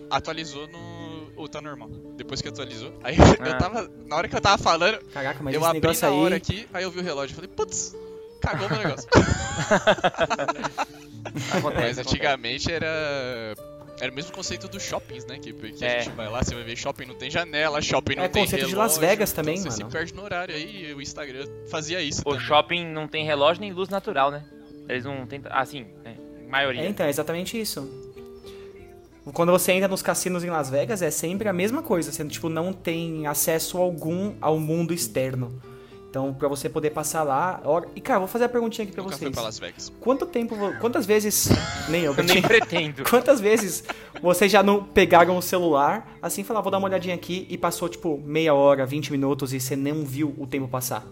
atualizou 0.10 0.67
no. 0.67 0.92
Ou 1.36 1.48
tá 1.48 1.62
normal. 1.62 1.89
Depois 2.15 2.41
que 2.41 2.48
atualizou. 2.48 2.93
Aí 3.04 3.15
Ah. 3.41 3.48
eu 3.48 3.58
tava. 3.58 3.89
Na 4.06 4.15
hora 4.15 4.28
que 4.28 4.36
eu 4.36 4.41
tava 4.41 4.62
falando, 4.62 5.00
Caraca, 5.13 5.41
mas 5.43 5.54
eu 5.56 5.63
abri 5.65 5.80
negócio 5.82 6.08
na 6.10 6.15
hora 6.15 6.36
aí. 6.36 6.38
aqui, 6.38 6.67
aí 6.74 6.84
eu 6.84 6.91
vi 6.91 7.00
o 7.00 7.04
relógio. 7.04 7.36
Falei, 7.36 7.50
putz, 7.50 7.96
cagou 8.41 8.69
meu 8.69 8.78
negócio. 8.78 9.10
Acontece, 11.52 11.54
Mas 11.54 11.56
acontece. 11.56 12.00
antigamente 12.02 12.72
era. 12.72 13.56
Era 14.00 14.12
o 14.12 14.15
mesmo 14.15 14.32
conceito 14.34 14.67
dos 14.67 14.82
shoppings, 14.84 15.26
né? 15.26 15.38
Que, 15.39 15.54
que 15.54 15.86
É. 15.86 15.98
a 16.00 16.02
gente 16.02 16.15
vai 16.15 16.28
lá, 16.30 16.43
você 16.43 16.54
vai 16.54 16.63
ver 16.63 16.76
shopping 16.76 17.06
não 17.06 17.15
tem 17.15 17.30
janela, 17.30 17.82
shopping 17.82 18.15
não 18.15 18.24
É 18.24 18.28
tem 18.28 18.43
conceito 18.43 18.65
de 18.65 18.72
relógio, 18.72 18.96
Las 18.96 18.98
Vegas 19.10 19.32
também, 19.32 19.56
então 19.58 19.72
Você 19.72 19.80
mano. 19.84 19.91
se 19.91 19.98
perde 19.98 20.13
no 20.15 20.24
horário 20.24 20.54
aí, 20.54 20.88
e 20.89 20.93
o 20.93 21.02
Instagram 21.02 21.46
fazia 21.69 22.02
isso 22.02 22.22
O 22.22 22.32
também. 22.32 22.39
shopping 22.39 22.86
não 22.88 23.08
tem 23.08 23.24
relógio 23.26 23.62
nem 23.62 23.72
luz 23.72 23.89
natural, 23.89 24.32
né? 24.32 24.43
Eles 24.89 25.06
não 25.06 25.26
tem. 25.26 25.41
Assim, 25.50 25.86
né? 26.04 26.17
Maioria. 26.50 26.82
É, 26.82 26.88
então, 26.88 27.06
é 27.06 27.10
exatamente 27.10 27.60
isso. 27.60 28.12
Quando 29.32 29.52
você 29.52 29.72
entra 29.72 29.88
nos 29.88 30.02
cassinos 30.02 30.44
em 30.44 30.50
Las 30.50 30.70
Vegas, 30.70 31.02
é 31.02 31.10
sempre 31.10 31.48
a 31.48 31.54
mesma 31.54 31.82
coisa. 31.82 32.12
Você, 32.12 32.26
tipo, 32.26 32.50
não 32.50 32.74
tem 32.74 33.26
acesso 33.26 33.78
algum 33.78 34.34
ao 34.42 34.60
mundo 34.60 34.94
externo. 34.94 35.52
Então, 36.10 36.32
pra 36.32 36.48
você 36.48 36.70
poder 36.70 36.92
passar 36.92 37.24
lá... 37.24 37.60
hora- 37.64 37.88
E, 37.96 38.02
cara, 38.02 38.20
vou 38.20 38.28
fazer 38.28 38.44
a 38.46 38.50
perguntinha 38.50 38.84
aqui 38.84 38.94
pra 38.94 39.02
Nunca 39.02 39.16
fui 39.18 39.26
vocês. 39.26 39.34
pra 39.34 39.42
Las 39.44 39.58
Vegas. 39.58 39.92
Quanto 40.00 40.26
tempo... 40.28 40.56
Quantas 40.80 41.06
vezes... 41.08 41.50
Nem 41.90 42.04
eu, 42.04 42.14
Eu 42.16 42.24
nem 42.24 42.40
pretendo. 42.42 43.04
Quantas 43.10 43.40
vezes 43.40 43.84
vocês 44.22 44.52
já 44.52 44.62
não 44.62 44.84
pegaram 44.84 45.36
o 45.38 45.42
celular, 45.42 46.18
assim, 46.22 46.44
falaram, 46.44 46.62
vou 46.64 46.72
dar 46.72 46.78
uma 46.78 46.88
olhadinha 46.88 47.16
aqui, 47.16 47.48
e 47.50 47.58
passou, 47.58 47.90
tipo, 47.90 48.22
meia 48.24 48.54
hora, 48.54 48.86
20 48.86 49.12
minutos, 49.12 49.54
e 49.54 49.60
você 49.60 49.76
não 49.76 50.04
viu 50.06 50.36
o 50.38 50.46
tempo 50.46 50.68
passar? 50.68 51.04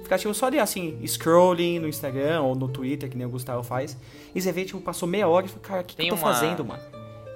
Ficar, 0.00 0.16
tipo, 0.18 0.32
só 0.32 0.46
ali, 0.46 0.60
assim, 0.60 0.96
scrolling 1.06 1.80
no 1.80 1.88
Instagram 1.88 2.42
ou 2.42 2.54
no 2.54 2.68
Twitter, 2.68 3.10
que 3.10 3.16
nem 3.16 3.26
o 3.26 3.30
Gustavo 3.30 3.64
faz, 3.64 3.96
e 4.32 4.40
você 4.40 4.52
vê, 4.52 4.64
tipo, 4.64 4.78
passou 4.80 5.08
meia 5.08 5.26
hora 5.26 5.46
e 5.46 5.48
fala, 5.48 5.60
cara, 5.60 5.80
o 5.80 5.84
que, 5.84 5.96
que 5.96 6.02
eu 6.02 6.08
tô 6.10 6.14
uma- 6.14 6.32
fazendo, 6.32 6.64
mano? 6.64 6.80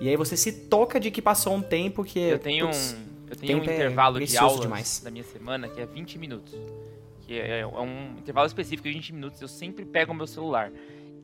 E 0.01 0.09
aí 0.09 0.17
você 0.17 0.37
se 0.37 0.53
toca 0.69 1.01
de 1.01 1.11
que 1.11 1.21
passou 1.21 1.55
um 1.55 1.63
tempo 1.63 2.05
que... 2.05 2.19
Eu 2.21 2.39
tenho 2.39 2.67
putz, 2.67 2.95
um, 2.97 3.31
eu 3.31 3.37
tenho 3.37 3.59
um 3.59 3.61
é 3.63 3.65
intervalo 3.65 4.15
de 4.15 4.21
precioso 4.27 4.45
aulas 4.47 4.61
demais. 4.61 5.01
da 5.05 5.11
minha 5.11 5.25
semana 5.25 5.69
que 5.69 5.81
é 5.81 5.87
20 5.87 6.19
minutos. 6.19 6.55
Que 7.23 7.39
é, 7.39 7.61
é 7.61 7.67
um 7.67 8.13
intervalo 8.19 8.47
específico 8.47 8.87
de 8.89 8.95
20 8.95 9.13
minutos. 9.15 9.41
Eu 9.41 9.49
sempre 9.49 9.85
pego 9.85 10.13
o 10.13 10.15
meu 10.15 10.27
celular. 10.27 10.71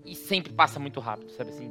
E 0.05 0.15
sempre 0.15 0.53
passa 0.53 0.79
muito 0.79 1.01
rápido, 1.01 1.31
sabe 1.31 1.51
assim? 1.51 1.71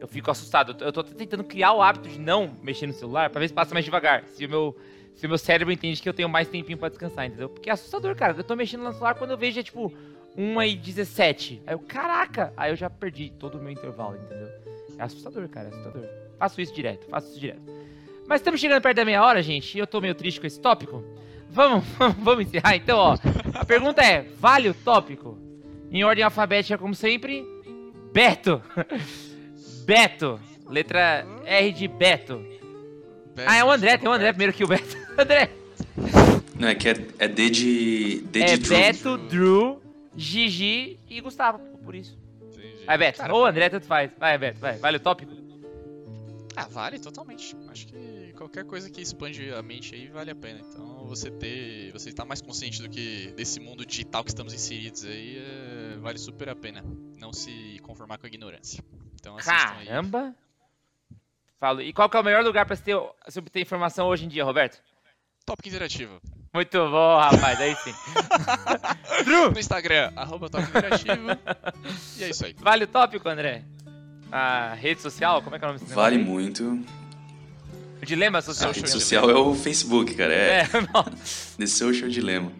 Eu 0.00 0.08
fico 0.08 0.30
assustado. 0.30 0.70
Eu 0.70 0.74
tô- 0.74 0.84
Eu 0.84 0.92
tô 0.92 1.02
tentando 1.02 1.44
criar 1.44 1.72
o 1.72 1.82
hábito 1.82 2.08
de 2.08 2.18
não 2.18 2.56
mexer 2.62 2.86
no 2.86 2.92
celular 2.94 3.28
pra 3.30 3.40
ver 3.40 3.48
se 3.48 3.54
passa 3.54 3.74
mais 3.74 3.84
devagar. 3.84 4.24
Se 4.28 4.46
o 4.46 4.48
meu, 4.48 4.76
se 5.14 5.26
o 5.26 5.28
meu 5.28 5.36
cérebro 5.38 5.72
entende 5.72 6.00
que 6.00 6.08
eu 6.08 6.14
tenho 6.14 6.28
mais 6.28 6.48
tempinho 6.48 6.78
pra 6.78 6.88
descansar, 6.88 7.26
entendeu? 7.26 7.48
Porque 7.48 7.68
é 7.68 7.72
assustador, 7.72 8.14
cara. 8.16 8.34
Eu 8.38 8.44
tô 8.44 8.54
mexendo 8.56 8.84
no 8.84 8.92
celular 8.92 9.14
quando 9.16 9.32
eu 9.32 9.36
vejo 9.38 9.60
é 9.60 9.62
tipo 9.62 9.92
1 10.36 10.62
e 10.62 10.76
17. 10.76 11.62
Aí 11.66 11.74
eu, 11.74 11.78
caraca! 11.78 12.52
Aí 12.56 12.70
eu 12.72 12.76
já 12.76 12.88
perdi 12.88 13.30
todo 13.38 13.58
o 13.58 13.62
meu 13.62 13.70
intervalo, 13.72 14.16
entendeu? 14.16 14.48
É 14.96 15.02
assustador, 15.02 15.46
cara, 15.48 15.68
é 15.68 15.72
assustador. 15.72 16.06
Faço 16.38 16.60
isso 16.60 16.74
direto, 16.74 17.06
faço 17.08 17.30
isso 17.30 17.40
direto. 17.40 17.62
Mas 18.26 18.40
estamos 18.40 18.60
chegando 18.60 18.82
perto 18.82 18.96
da 18.96 19.04
meia 19.04 19.24
hora, 19.24 19.42
gente, 19.42 19.76
e 19.76 19.78
eu 19.78 19.86
tô 19.86 20.00
meio 20.00 20.14
triste 20.14 20.40
com 20.40 20.46
esse 20.46 20.60
tópico. 20.60 21.04
Vamos, 21.50 21.84
vamos 22.18 22.46
encerrar 22.46 22.74
então, 22.76 22.98
ó. 22.98 23.16
A 23.54 23.64
pergunta 23.64 24.02
é: 24.02 24.26
vale 24.38 24.68
o 24.68 24.74
tópico? 24.74 25.38
Em 25.90 26.02
ordem 26.02 26.24
alfabética, 26.24 26.78
como 26.78 26.94
sempre. 26.94 27.46
Beto! 28.12 28.60
Beto! 29.84 30.40
Letra 30.68 31.26
R 31.44 31.72
de 31.72 31.86
Beto. 31.86 32.44
Ah, 33.46 33.56
é 33.56 33.64
o 33.64 33.70
André, 33.70 33.98
tem 33.98 34.08
o 34.08 34.12
André 34.12 34.32
primeiro 34.32 34.52
que 34.52 34.64
o 34.64 34.68
Beto. 34.68 34.96
André! 35.18 35.50
Não, 36.58 36.68
é 36.68 36.74
que 36.74 36.88
é, 36.88 36.94
é 37.18 37.28
D 37.28 37.50
de. 37.50 38.20
D 38.30 38.40
É 38.40 38.44
de 38.46 38.56
Drew. 38.58 38.78
Beto, 38.78 39.18
Drew, 39.18 39.82
Gigi 40.16 40.98
e 41.08 41.20
Gustavo, 41.20 41.58
por 41.84 41.94
isso. 41.94 42.16
Entendi. 42.52 42.84
Vai, 42.86 42.98
Beto. 42.98 43.18
Cara, 43.18 43.34
Ou 43.34 43.44
André, 43.44 43.68
tanto 43.68 43.86
faz. 43.86 44.10
Vai, 44.18 44.38
Beto, 44.38 44.60
vai. 44.60 44.76
Vale 44.78 44.96
o 44.96 45.00
tópico? 45.00 45.43
Ah, 46.56 46.68
vale 46.68 47.00
totalmente. 47.00 47.56
Acho 47.68 47.86
que 47.86 48.32
qualquer 48.36 48.64
coisa 48.64 48.88
que 48.88 49.00
expande 49.00 49.52
a 49.52 49.62
mente 49.62 49.94
aí 49.94 50.08
vale 50.08 50.30
a 50.30 50.34
pena. 50.34 50.60
Então 50.60 51.04
você 51.06 51.30
ter. 51.30 51.92
Você 51.92 52.10
estar 52.10 52.24
mais 52.24 52.40
consciente 52.40 52.80
do 52.80 52.88
que 52.88 53.32
desse 53.36 53.58
mundo 53.58 53.84
digital 53.84 54.22
que 54.22 54.30
estamos 54.30 54.52
inseridos 54.54 55.04
aí 55.04 55.38
é, 55.38 55.96
vale 55.98 56.18
super 56.18 56.48
a 56.48 56.54
pena. 56.56 56.84
Não 57.18 57.32
se 57.32 57.78
conformar 57.82 58.18
com 58.18 58.26
a 58.26 58.28
ignorância. 58.28 58.84
Então 59.14 59.36
assistam 59.36 59.78
aí. 59.78 59.86
Caramba! 59.86 60.34
Falo. 61.58 61.80
E 61.82 61.92
qual 61.92 62.08
que 62.08 62.16
é 62.16 62.20
o 62.20 62.24
melhor 62.24 62.44
lugar 62.44 62.66
pra 62.66 62.76
se, 62.76 62.82
ter, 62.82 62.96
se 63.28 63.38
obter 63.38 63.60
informação 63.60 64.06
hoje 64.06 64.24
em 64.24 64.28
dia, 64.28 64.44
Roberto? 64.44 64.80
Tópico 65.44 65.68
interativo. 65.68 66.20
Muito 66.52 66.78
bom, 66.78 67.18
rapaz. 67.18 67.60
Aí 67.60 67.74
sim. 67.76 67.92
No 69.26 69.58
Instagram, 69.58 70.12
arroba 70.14 70.48
Tópico 70.48 70.76
interativo. 70.78 71.26
e 72.18 72.24
é 72.24 72.28
isso 72.28 72.44
aí. 72.46 72.54
Vale 72.58 72.84
o 72.84 72.86
tópico, 72.86 73.28
André? 73.28 73.64
A 74.36 74.74
rede 74.74 75.00
social? 75.00 75.40
Como 75.42 75.54
é 75.54 75.58
que 75.60 75.64
é 75.64 75.68
o 75.68 75.70
nome 75.70 75.80
desse 75.80 75.94
Vale 75.94 76.16
negócio 76.16 76.34
muito. 76.34 76.84
O 78.02 78.04
dilema 78.04 78.38
A 78.38 78.42
social. 78.42 78.72
rede 78.72 78.90
Social 78.90 79.30
é 79.30 79.34
o 79.34 79.54
Facebook, 79.54 80.12
cara. 80.14 80.34
É, 80.34 80.60
É. 80.62 80.66
The 81.56 81.66
Social 81.66 82.08
Dilemma. 82.08 82.50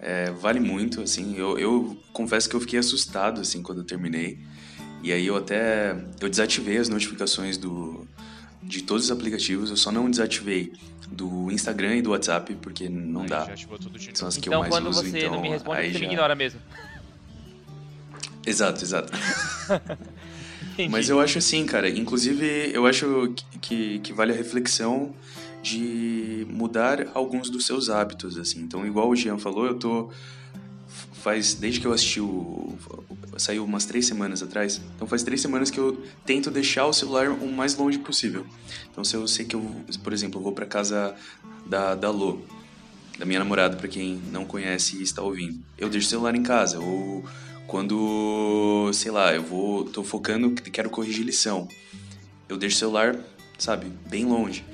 É, 0.00 0.30
vale 0.30 0.58
muito, 0.58 1.02
assim. 1.02 1.36
Eu, 1.36 1.58
eu 1.58 1.96
confesso 2.14 2.48
que 2.48 2.56
eu 2.56 2.60
fiquei 2.60 2.78
assustado, 2.78 3.42
assim, 3.42 3.62
quando 3.62 3.82
eu 3.82 3.84
terminei. 3.84 4.38
E 5.02 5.12
aí 5.12 5.26
eu 5.26 5.36
até... 5.36 5.90
Eu 6.18 6.30
desativei 6.30 6.78
as 6.78 6.88
notificações 6.88 7.58
do, 7.58 8.08
de 8.62 8.82
todos 8.82 9.04
os 9.04 9.10
aplicativos. 9.10 9.68
Eu 9.68 9.76
só 9.76 9.92
não 9.92 10.10
desativei 10.10 10.72
do 11.10 11.50
Instagram 11.52 11.96
e 11.96 12.02
do 12.02 12.10
WhatsApp, 12.12 12.54
porque 12.62 12.88
não 12.88 13.20
Aí 13.22 13.28
dá. 13.28 13.46
São 14.14 14.28
as 14.28 14.36
que 14.38 14.48
eu 14.48 14.50
Então, 14.52 14.60
mais 14.60 14.72
quando 14.72 14.88
uso, 14.88 15.02
você 15.02 15.18
então 15.18 15.32
não 15.32 15.42
me 15.42 15.50
responde, 15.50 15.78
aí 15.78 15.92
você 15.92 15.98
me 15.98 16.04
já- 16.06 16.10
ignora 16.12 16.34
mesmo. 16.34 16.58
Exato, 18.46 18.82
exato. 18.82 19.12
Entendi. 20.74 20.88
Mas 20.90 21.08
eu 21.08 21.20
acho 21.20 21.38
assim, 21.38 21.64
cara, 21.66 21.88
inclusive 21.88 22.70
eu 22.72 22.86
acho 22.86 23.34
que- 23.60 23.98
que, 24.00 24.12
vale 24.12 24.32
a 24.32 24.34
reflexão 24.34 25.14
de 25.62 26.46
mudar 26.50 27.08
alguns 27.14 27.48
dos 27.50 27.64
seus 27.66 27.88
hábitos, 27.88 28.36
assim. 28.38 28.60
Então, 28.60 28.86
igual 28.86 29.08
o 29.08 29.16
Jean 29.16 29.38
falou, 29.38 29.66
eu 29.66 29.74
tô 29.78 30.10
faz 31.22 31.54
desde 31.54 31.78
que 31.80 31.86
eu 31.86 31.92
assisti 31.92 32.20
o 32.20 32.76
saiu 33.36 33.64
umas 33.64 33.84
três 33.86 34.06
semanas 34.06 34.42
atrás. 34.42 34.80
Então 34.96 35.06
faz 35.06 35.22
três 35.22 35.40
semanas 35.40 35.70
que 35.70 35.78
eu 35.78 36.02
tento 36.26 36.50
deixar 36.50 36.84
o 36.86 36.92
celular 36.92 37.30
o 37.30 37.50
mais 37.52 37.76
longe 37.76 37.98
possível. 37.98 38.44
Então 38.90 39.02
se 39.04 39.14
eu 39.14 39.26
sei 39.28 39.44
que 39.44 39.54
eu, 39.56 39.62
por 40.02 40.12
exemplo, 40.12 40.38
eu 40.40 40.42
vou 40.44 40.52
pra 40.52 40.66
casa 40.66 41.14
da 41.64 41.94
da 41.94 42.10
Lô, 42.10 42.40
da 43.18 43.24
minha 43.24 43.38
namorada, 43.38 43.76
pra 43.76 43.88
quem 43.88 44.20
não 44.32 44.44
conhece 44.44 44.96
e 44.98 45.02
está 45.02 45.22
ouvindo, 45.22 45.60
eu 45.78 45.88
deixo 45.88 46.06
o 46.08 46.10
celular 46.10 46.34
em 46.34 46.42
casa 46.42 46.78
ou 46.80 47.24
quando, 47.66 48.90
sei 48.92 49.10
lá, 49.10 49.34
eu 49.34 49.42
vou, 49.42 49.84
tô 49.84 50.02
focando, 50.02 50.52
quero 50.54 50.90
corrigir 50.90 51.24
lição. 51.24 51.68
Eu 52.48 52.56
deixo 52.56 52.76
o 52.76 52.78
celular, 52.78 53.16
sabe, 53.58 53.86
bem 54.08 54.24
longe. 54.24 54.64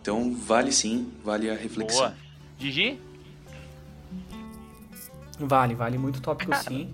Então, 0.00 0.34
vale 0.34 0.72
sim, 0.72 1.12
vale 1.24 1.50
a 1.50 1.54
reflexão. 1.54 1.98
Boa. 1.98 2.16
Gigi? 2.58 2.98
Vale, 5.38 5.74
vale 5.74 5.98
muito 5.98 6.20
tópico 6.20 6.54
sim, 6.56 6.90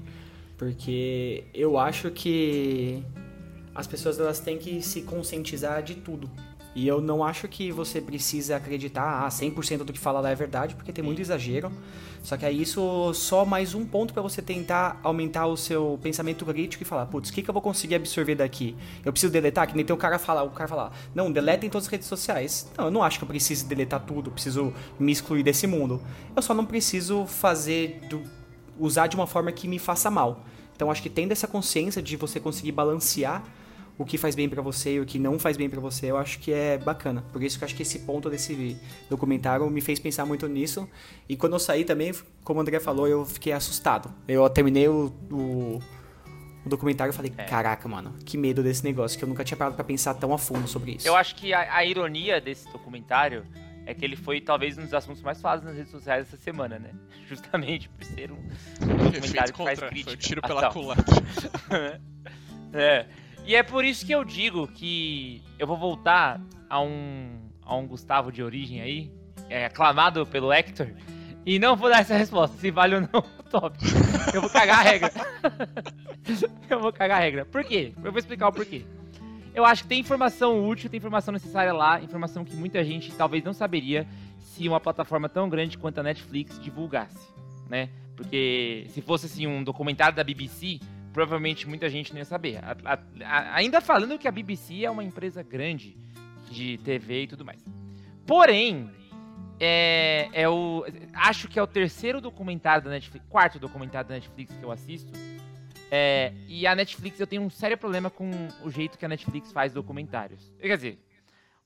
porque 0.58 1.44
eu 1.54 1.78
acho 1.78 2.10
que 2.10 3.02
as 3.74 3.86
pessoas 3.86 4.18
elas 4.20 4.40
têm 4.40 4.58
que 4.58 4.82
se 4.82 5.02
conscientizar 5.02 5.82
de 5.82 5.94
tudo. 5.94 6.30
E 6.74 6.88
eu 6.88 7.00
não 7.00 7.22
acho 7.22 7.46
que 7.46 7.70
você 7.70 8.00
precisa 8.00 8.56
acreditar, 8.56 9.24
ah, 9.24 9.28
100% 9.28 9.84
do 9.84 9.92
que 9.92 9.98
fala 9.98 10.18
lá 10.18 10.30
é 10.30 10.34
verdade, 10.34 10.74
porque 10.74 10.92
tem 10.92 11.04
muito 11.04 11.20
exagero. 11.20 11.70
Só 12.22 12.36
que 12.36 12.44
é 12.44 12.50
isso 12.50 13.12
só 13.14 13.44
mais 13.44 13.74
um 13.74 13.84
ponto 13.86 14.12
para 14.12 14.22
você 14.22 14.42
tentar 14.42 14.98
aumentar 15.02 15.46
o 15.46 15.56
seu 15.56 15.98
pensamento 16.02 16.44
crítico 16.44 16.82
e 16.82 16.86
falar, 16.86 17.06
putz, 17.06 17.30
o 17.30 17.32
que, 17.32 17.42
que 17.42 17.48
eu 17.50 17.52
vou 17.52 17.62
conseguir 17.62 17.94
absorver 17.94 18.34
daqui? 18.34 18.74
Eu 19.04 19.12
preciso 19.12 19.32
deletar? 19.32 19.68
Que 19.68 19.76
nem 19.76 19.84
tem 19.84 19.94
o 19.94 19.98
cara 19.98 20.18
falar, 20.18 20.42
o 20.42 20.50
cara 20.50 20.66
falar, 20.66 20.92
não, 21.14 21.30
deletem 21.30 21.70
todas 21.70 21.86
as 21.86 21.92
redes 21.92 22.08
sociais. 22.08 22.68
Não, 22.76 22.86
eu 22.86 22.90
não 22.90 23.02
acho 23.04 23.18
que 23.18 23.24
eu 23.24 23.28
preciso 23.28 23.68
deletar 23.68 24.00
tudo, 24.00 24.32
preciso 24.32 24.72
me 24.98 25.12
excluir 25.12 25.44
desse 25.44 25.66
mundo. 25.66 26.02
Eu 26.34 26.42
só 26.42 26.54
não 26.54 26.66
preciso 26.66 27.24
fazer, 27.26 28.00
do, 28.08 28.22
usar 28.78 29.06
de 29.06 29.14
uma 29.14 29.26
forma 29.26 29.52
que 29.52 29.68
me 29.68 29.78
faça 29.78 30.10
mal. 30.10 30.44
Então 30.74 30.90
acho 30.90 31.02
que 31.02 31.10
tendo 31.10 31.30
essa 31.30 31.46
consciência 31.46 32.02
de 32.02 32.16
você 32.16 32.40
conseguir 32.40 32.72
balancear 32.72 33.44
o 33.96 34.04
que 34.04 34.18
faz 34.18 34.34
bem 34.34 34.48
para 34.48 34.60
você 34.60 34.94
e 34.94 35.00
o 35.00 35.06
que 35.06 35.18
não 35.18 35.38
faz 35.38 35.56
bem 35.56 35.70
para 35.70 35.80
você, 35.80 36.10
eu 36.10 36.16
acho 36.16 36.38
que 36.40 36.52
é 36.52 36.76
bacana. 36.78 37.22
Por 37.32 37.42
isso 37.42 37.56
que 37.56 37.64
eu 37.64 37.66
acho 37.66 37.74
que 37.76 37.82
esse 37.82 38.00
ponto 38.00 38.28
desse 38.28 38.76
documentário 39.08 39.68
me 39.70 39.80
fez 39.80 40.00
pensar 40.00 40.24
muito 40.26 40.48
nisso. 40.48 40.88
E 41.28 41.36
quando 41.36 41.52
eu 41.52 41.58
saí 41.60 41.84
também, 41.84 42.12
como 42.42 42.58
o 42.58 42.62
André 42.62 42.80
falou, 42.80 43.06
eu 43.06 43.24
fiquei 43.24 43.52
assustado. 43.52 44.12
Eu 44.26 44.48
terminei 44.50 44.88
o, 44.88 45.12
o, 45.30 45.80
o 46.66 46.68
documentário 46.68 47.12
e 47.12 47.14
falei, 47.14 47.32
É. 47.38 47.44
caraca, 47.44 47.86
mano, 47.88 48.14
que 48.24 48.36
medo 48.36 48.62
desse 48.64 48.82
negócio, 48.82 49.16
que 49.16 49.24
eu 49.24 49.28
nunca 49.28 49.44
tinha 49.44 49.56
parado 49.56 49.76
pra 49.76 49.84
pensar 49.84 50.14
tão 50.14 50.34
a 50.34 50.38
fundo 50.38 50.66
sobre 50.66 50.92
isso. 50.96 51.06
Eu 51.06 51.14
acho 51.14 51.36
que 51.36 51.52
a, 51.54 51.76
a 51.76 51.84
ironia 51.84 52.40
desse 52.40 52.70
documentário 52.72 53.44
é 53.86 53.94
que 53.94 54.04
ele 54.04 54.16
foi 54.16 54.40
talvez 54.40 54.76
um 54.76 54.82
dos 54.82 54.94
assuntos 54.94 55.22
mais 55.22 55.40
falados 55.40 55.64
nas 55.64 55.76
redes 55.76 55.92
sociais 55.92 56.26
essa 56.26 56.36
semana, 56.38 56.78
né? 56.80 56.90
Justamente 57.28 57.88
por 57.90 58.04
ser 58.04 58.32
um 58.32 58.36
documentário 58.80 59.18
Efeito 59.18 59.22
que 59.30 59.36
faz 59.36 59.50
contra, 59.78 59.88
crítica. 59.88 60.10
foi 60.10 60.14
um 60.14 60.18
tiro 60.18 60.42
pela 60.42 60.70
culatra. 60.72 61.04
É. 62.76 63.06
E 63.44 63.54
é 63.54 63.62
por 63.62 63.84
isso 63.84 64.06
que 64.06 64.12
eu 64.12 64.24
digo 64.24 64.66
que 64.66 65.42
eu 65.58 65.66
vou 65.66 65.76
voltar 65.76 66.40
a 66.68 66.80
um, 66.80 67.38
a 67.62 67.76
um 67.76 67.86
Gustavo 67.86 68.32
de 68.32 68.42
origem 68.42 68.80
aí, 68.80 69.12
é, 69.50 69.66
aclamado 69.66 70.24
pelo 70.26 70.50
Hector, 70.50 70.88
e 71.44 71.58
não 71.58 71.76
vou 71.76 71.90
dar 71.90 72.00
essa 72.00 72.16
resposta, 72.16 72.56
se 72.56 72.70
vale 72.70 72.94
ou 72.94 73.00
não 73.02 73.22
top. 73.50 73.78
Eu 74.32 74.40
vou 74.40 74.48
cagar 74.48 74.78
a 74.78 74.82
regra. 74.82 75.12
eu 76.70 76.80
vou 76.80 76.90
cagar 76.90 77.18
a 77.18 77.20
regra. 77.20 77.44
Por 77.44 77.62
quê? 77.64 77.92
Eu 78.02 78.10
vou 78.10 78.18
explicar 78.18 78.48
o 78.48 78.52
porquê. 78.52 78.84
Eu 79.54 79.64
acho 79.64 79.82
que 79.82 79.88
tem 79.88 80.00
informação 80.00 80.66
útil, 80.66 80.88
tem 80.88 80.98
informação 80.98 81.32
necessária 81.32 81.72
lá, 81.72 82.00
informação 82.00 82.44
que 82.44 82.56
muita 82.56 82.82
gente 82.82 83.12
talvez 83.12 83.44
não 83.44 83.52
saberia 83.52 84.06
se 84.38 84.66
uma 84.66 84.80
plataforma 84.80 85.28
tão 85.28 85.48
grande 85.50 85.76
quanto 85.76 85.98
a 85.98 86.02
Netflix 86.02 86.58
divulgasse, 86.58 87.28
né? 87.68 87.90
Porque 88.16 88.86
se 88.88 89.02
fosse 89.02 89.26
assim 89.26 89.46
um 89.46 89.62
documentário 89.62 90.16
da 90.16 90.24
BBC, 90.24 90.80
provavelmente 91.14 91.66
muita 91.66 91.88
gente 91.88 92.12
não 92.12 92.18
ia 92.18 92.24
saber. 92.26 92.58
A- 92.62 92.76
a- 92.84 92.98
a- 93.24 93.54
ainda 93.56 93.80
falando 93.80 94.18
que 94.18 94.28
a 94.28 94.32
BBC 94.32 94.84
é 94.84 94.90
uma 94.90 95.02
empresa 95.04 95.42
grande 95.42 95.96
de 96.50 96.76
TV 96.78 97.22
e 97.22 97.26
tudo 97.28 97.44
mais. 97.44 97.64
Porém, 98.26 98.90
é, 99.60 100.28
é 100.32 100.48
o, 100.48 100.84
acho 101.14 101.46
que 101.48 101.58
é 101.58 101.62
o 101.62 101.66
terceiro 101.66 102.20
documentário 102.20 102.84
da 102.84 102.90
Netflix, 102.90 103.24
quarto 103.28 103.58
documentário 103.58 104.08
da 104.08 104.16
Netflix 104.16 104.52
que 104.54 104.62
eu 104.62 104.70
assisto. 104.72 105.10
É, 105.90 106.32
e 106.48 106.66
a 106.66 106.74
Netflix, 106.74 107.20
eu 107.20 107.26
tenho 107.26 107.42
um 107.42 107.50
sério 107.50 107.78
problema 107.78 108.10
com 108.10 108.28
o 108.64 108.70
jeito 108.70 108.98
que 108.98 109.04
a 109.04 109.08
Netflix 109.08 109.52
faz 109.52 109.72
documentários. 109.72 110.52
Quer 110.60 110.76
dizer, 110.76 110.98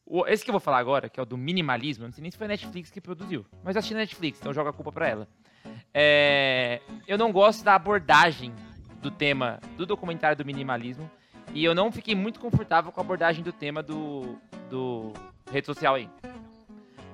o- 0.05 0.27
esse 0.27 0.45
que 0.45 0.51
eu 0.51 0.53
vou 0.53 0.61
falar 0.61 0.79
agora, 0.79 1.09
que 1.09 1.19
é 1.19 1.23
o 1.23 1.27
do 1.27 1.39
minimalismo, 1.39 2.05
eu 2.05 2.09
não 2.09 2.13
sei 2.13 2.21
nem 2.23 2.31
se 2.31 2.37
foi 2.37 2.45
a 2.47 2.49
Netflix 2.49 2.91
que 2.91 3.01
produziu, 3.01 3.47
mas 3.65 3.75
eu 3.75 3.79
assisti 3.79 3.95
na 3.95 4.01
Netflix, 4.01 4.39
então 4.39 4.51
eu 4.51 4.55
jogo 4.55 4.69
a 4.69 4.73
culpa 4.75 4.93
pra 4.93 5.09
ela. 5.09 5.29
É, 5.95 6.81
eu 7.07 7.17
não 7.17 7.33
gosto 7.33 7.65
da 7.65 7.75
abordagem 7.75 8.53
do 9.01 9.11
tema 9.11 9.61
do 9.77 9.87
documentário 9.87 10.37
do 10.37 10.45
minimalismo 10.45 11.11
e 11.55 11.65
eu 11.65 11.75
não 11.75 11.91
fiquei 11.91 12.15
muito 12.15 12.39
confortável 12.41 12.93
com 12.93 13.01
a 13.01 13.05
abordagem 13.05 13.43
do 13.43 13.53
tema 13.53 13.83
do, 13.83 14.37
do 14.69 15.13
rede 15.51 15.67
social 15.67 15.95
aí. 15.95 16.09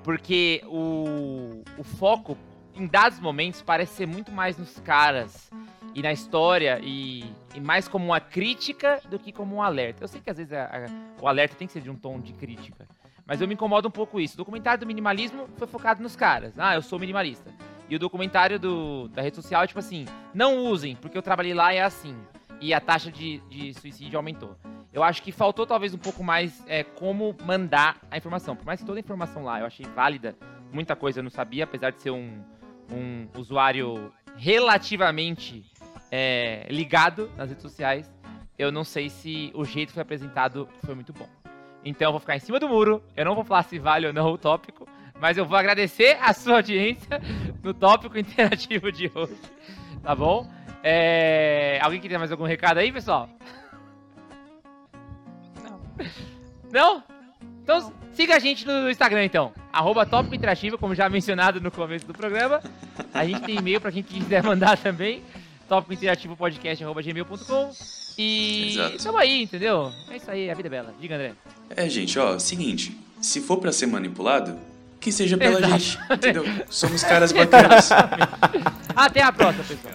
Porque 0.03 0.63
o, 0.67 1.63
o 1.79 1.85
foco, 1.85 2.37
em 2.75 2.87
dados 2.87 3.19
momentos, 3.21 3.63
parece 3.63 3.95
ser 3.95 4.07
muito 4.07 4.31
mais 4.31 4.59
nos 4.59 4.79
caras 4.81 5.51
e 5.95 6.03
na 6.03 6.13
história 6.13 6.81
e, 6.83 7.25
e 7.55 7.61
mais 7.61 7.89
como 7.89 8.07
uma 8.07 8.21
crítica 8.21 9.01
do 9.09 9.19
que 9.19 9.33
como 9.33 9.57
um 9.57 9.63
alerta. 9.63 10.05
Eu 10.05 10.09
sei 10.09 10.21
que 10.21 10.29
às 10.29 10.37
vezes 10.37 10.53
a- 10.53 10.65
a- 10.65 11.23
o 11.23 11.29
alerta 11.29 11.55
tem 11.57 11.67
que 11.67 11.73
ser 11.73 11.81
de 11.81 11.89
um 11.91 11.95
tom 11.95 12.19
de 12.21 12.33
crítica, 12.35 12.87
mas 13.25 13.41
eu 13.41 13.49
me 13.49 13.55
incomodo 13.55 13.89
um 13.89 13.91
pouco 13.91 14.21
isso. 14.21 14.35
O 14.35 14.39
documentário 14.39 14.81
do 14.81 14.87
minimalismo 14.87 15.49
foi 15.57 15.67
focado 15.67 16.03
nos 16.03 16.17
caras. 16.17 16.59
Ah, 16.59 16.75
eu 16.75 16.83
sou 16.83 16.99
minimalista. 16.99 17.51
E 17.95 17.97
o 17.97 17.99
documentário 18.01 18.59
do, 18.59 19.07
da 19.07 19.23
rede 19.23 19.37
social 19.37 19.63
é 19.63 19.69
tipo 19.69 19.79
assim: 19.79 20.05
não 20.35 20.65
usem, 20.65 20.97
porque 20.97 21.17
eu 21.17 21.23
trabalhei 21.23 21.55
lá 21.55 21.73
e 21.73 21.77
é 21.77 21.83
assim. 21.85 22.17
E 22.61 22.75
a 22.75 22.81
taxa 22.81 23.09
de, 23.09 23.39
de 23.49 23.73
suicídio 23.73 24.19
aumentou. 24.19 24.57
Eu 24.93 25.05
acho 25.05 25.23
que 25.23 25.31
faltou 25.31 25.65
talvez 25.65 25.95
um 25.95 25.99
pouco 25.99 26.25
mais 26.25 26.61
é, 26.67 26.83
como 26.83 27.37
mandar 27.45 28.01
a 28.11 28.17
informação. 28.17 28.57
Por 28.57 28.67
mais 28.67 28.81
que 28.81 28.87
toda 28.87 28.99
a 28.99 29.01
informação 29.01 29.45
lá 29.45 29.61
eu 29.61 29.67
achei 29.67 29.87
válida, 29.87 30.35
muita 30.73 30.97
coisa 30.97 31.21
eu 31.21 31.23
não 31.23 31.31
sabia, 31.31 31.63
apesar 31.63 31.93
de 31.93 32.03
ser 32.03 32.11
um, 32.11 32.43
um 32.91 33.29
usuário 33.39 34.13
relativamente 34.37 35.65
é, 36.11 36.67
ligado 36.69 37.31
nas 37.37 37.49
redes 37.49 37.63
sociais, 37.63 38.13
eu 38.59 38.73
não 38.73 38.83
sei 38.83 39.09
se 39.09 39.53
o 39.55 39.65
jeito 39.65 39.91
que 39.91 39.95
foi 39.95 40.03
apresentado 40.03 40.69
foi 40.85 40.97
muito 40.97 41.13
bom. 41.13 41.29
Então 41.85 42.09
eu 42.09 42.13
vou 42.13 42.21
ficar 42.21 42.35
em 42.35 42.41
cima 42.41 42.59
do 42.59 42.69
muro, 42.69 43.01
eu 43.17 43.25
não 43.25 43.37
vou 43.37 43.45
falar 43.45 43.63
se 43.63 43.79
vale 43.79 44.09
ou 44.09 44.13
não 44.13 44.33
o 44.33 44.39
tópico, 44.39 44.85
mas 45.25 45.39
eu 45.39 45.47
vou 45.47 45.57
agradecer 45.57 46.19
a 46.21 46.35
sua 46.35 46.57
audiência 46.57 47.19
no 47.63 47.73
tópico 47.73 48.19
interativo 48.21 48.93
de 48.93 49.11
hoje, 49.15 49.35
tá 50.03 50.15
bom? 50.15 50.47
É, 50.83 51.79
Alguém 51.81 51.99
queria 51.99 52.19
mais 52.19 52.31
algum 52.31 52.45
recado 52.45 52.77
aí, 52.77 52.93
pessoal? 52.93 53.31
Não? 56.71 57.03
Então 57.63 57.91
siga 58.13 58.37
a 58.37 58.39
gente 58.39 58.67
no 58.67 58.91
Instagram 58.91 59.25
então. 59.25 59.51
Arroba 59.73 60.05
Tópico 60.05 60.35
Interativo, 60.35 60.77
como 60.77 60.95
já 60.95 61.09
mencionado 61.09 61.59
no 61.59 61.71
começo 61.71 62.07
do 62.07 62.13
programa. 62.13 62.61
A 63.15 63.25
gente 63.25 63.41
tem 63.45 63.57
e-mail 63.57 63.81
pra 63.81 63.91
quem 63.91 64.03
quiser 64.03 64.43
mandar 64.45 64.77
também. 64.77 65.23
Tópico 65.67 65.95
Interativo 65.95 66.37
Podcast, 66.37 66.85
arroba 66.85 67.01
gmail.com. 67.01 67.73
E 68.19 68.73
Exato. 68.75 69.05
tamo 69.05 69.17
aí, 69.17 69.43
entendeu? 69.45 69.91
É 70.11 70.17
isso 70.19 70.31
aí, 70.31 70.51
a 70.51 70.55
vida 70.55 70.69
é 70.69 70.71
bela. 70.71 70.95
Diga, 71.01 71.15
André. 71.15 71.33
É, 71.71 71.89
gente, 71.89 72.19
ó, 72.19 72.39
seguinte, 72.39 72.95
se 73.23 73.41
for 73.41 73.57
pra 73.57 73.73
ser 73.73 73.87
manipulado, 73.87 74.74
que 75.05 75.13
seja 75.13 75.37
pela 75.37 75.59
Exato. 75.59 75.79
gente, 75.79 75.99
entendeu? 76.11 76.45
Somos 76.71 77.05
caras 77.05 77.31
bacanas. 77.31 77.91
Até 78.97 79.23
a 79.23 79.31
próxima, 79.31 79.63
pessoal. 79.65 79.95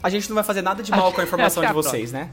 A 0.00 0.08
gente 0.08 0.28
não 0.28 0.36
vai 0.36 0.44
fazer 0.44 0.62
nada 0.62 0.80
de 0.80 0.92
mal 0.92 1.12
com 1.12 1.20
a 1.20 1.24
informação 1.24 1.66
de 1.66 1.72
vocês, 1.72 2.12
né? 2.12 2.30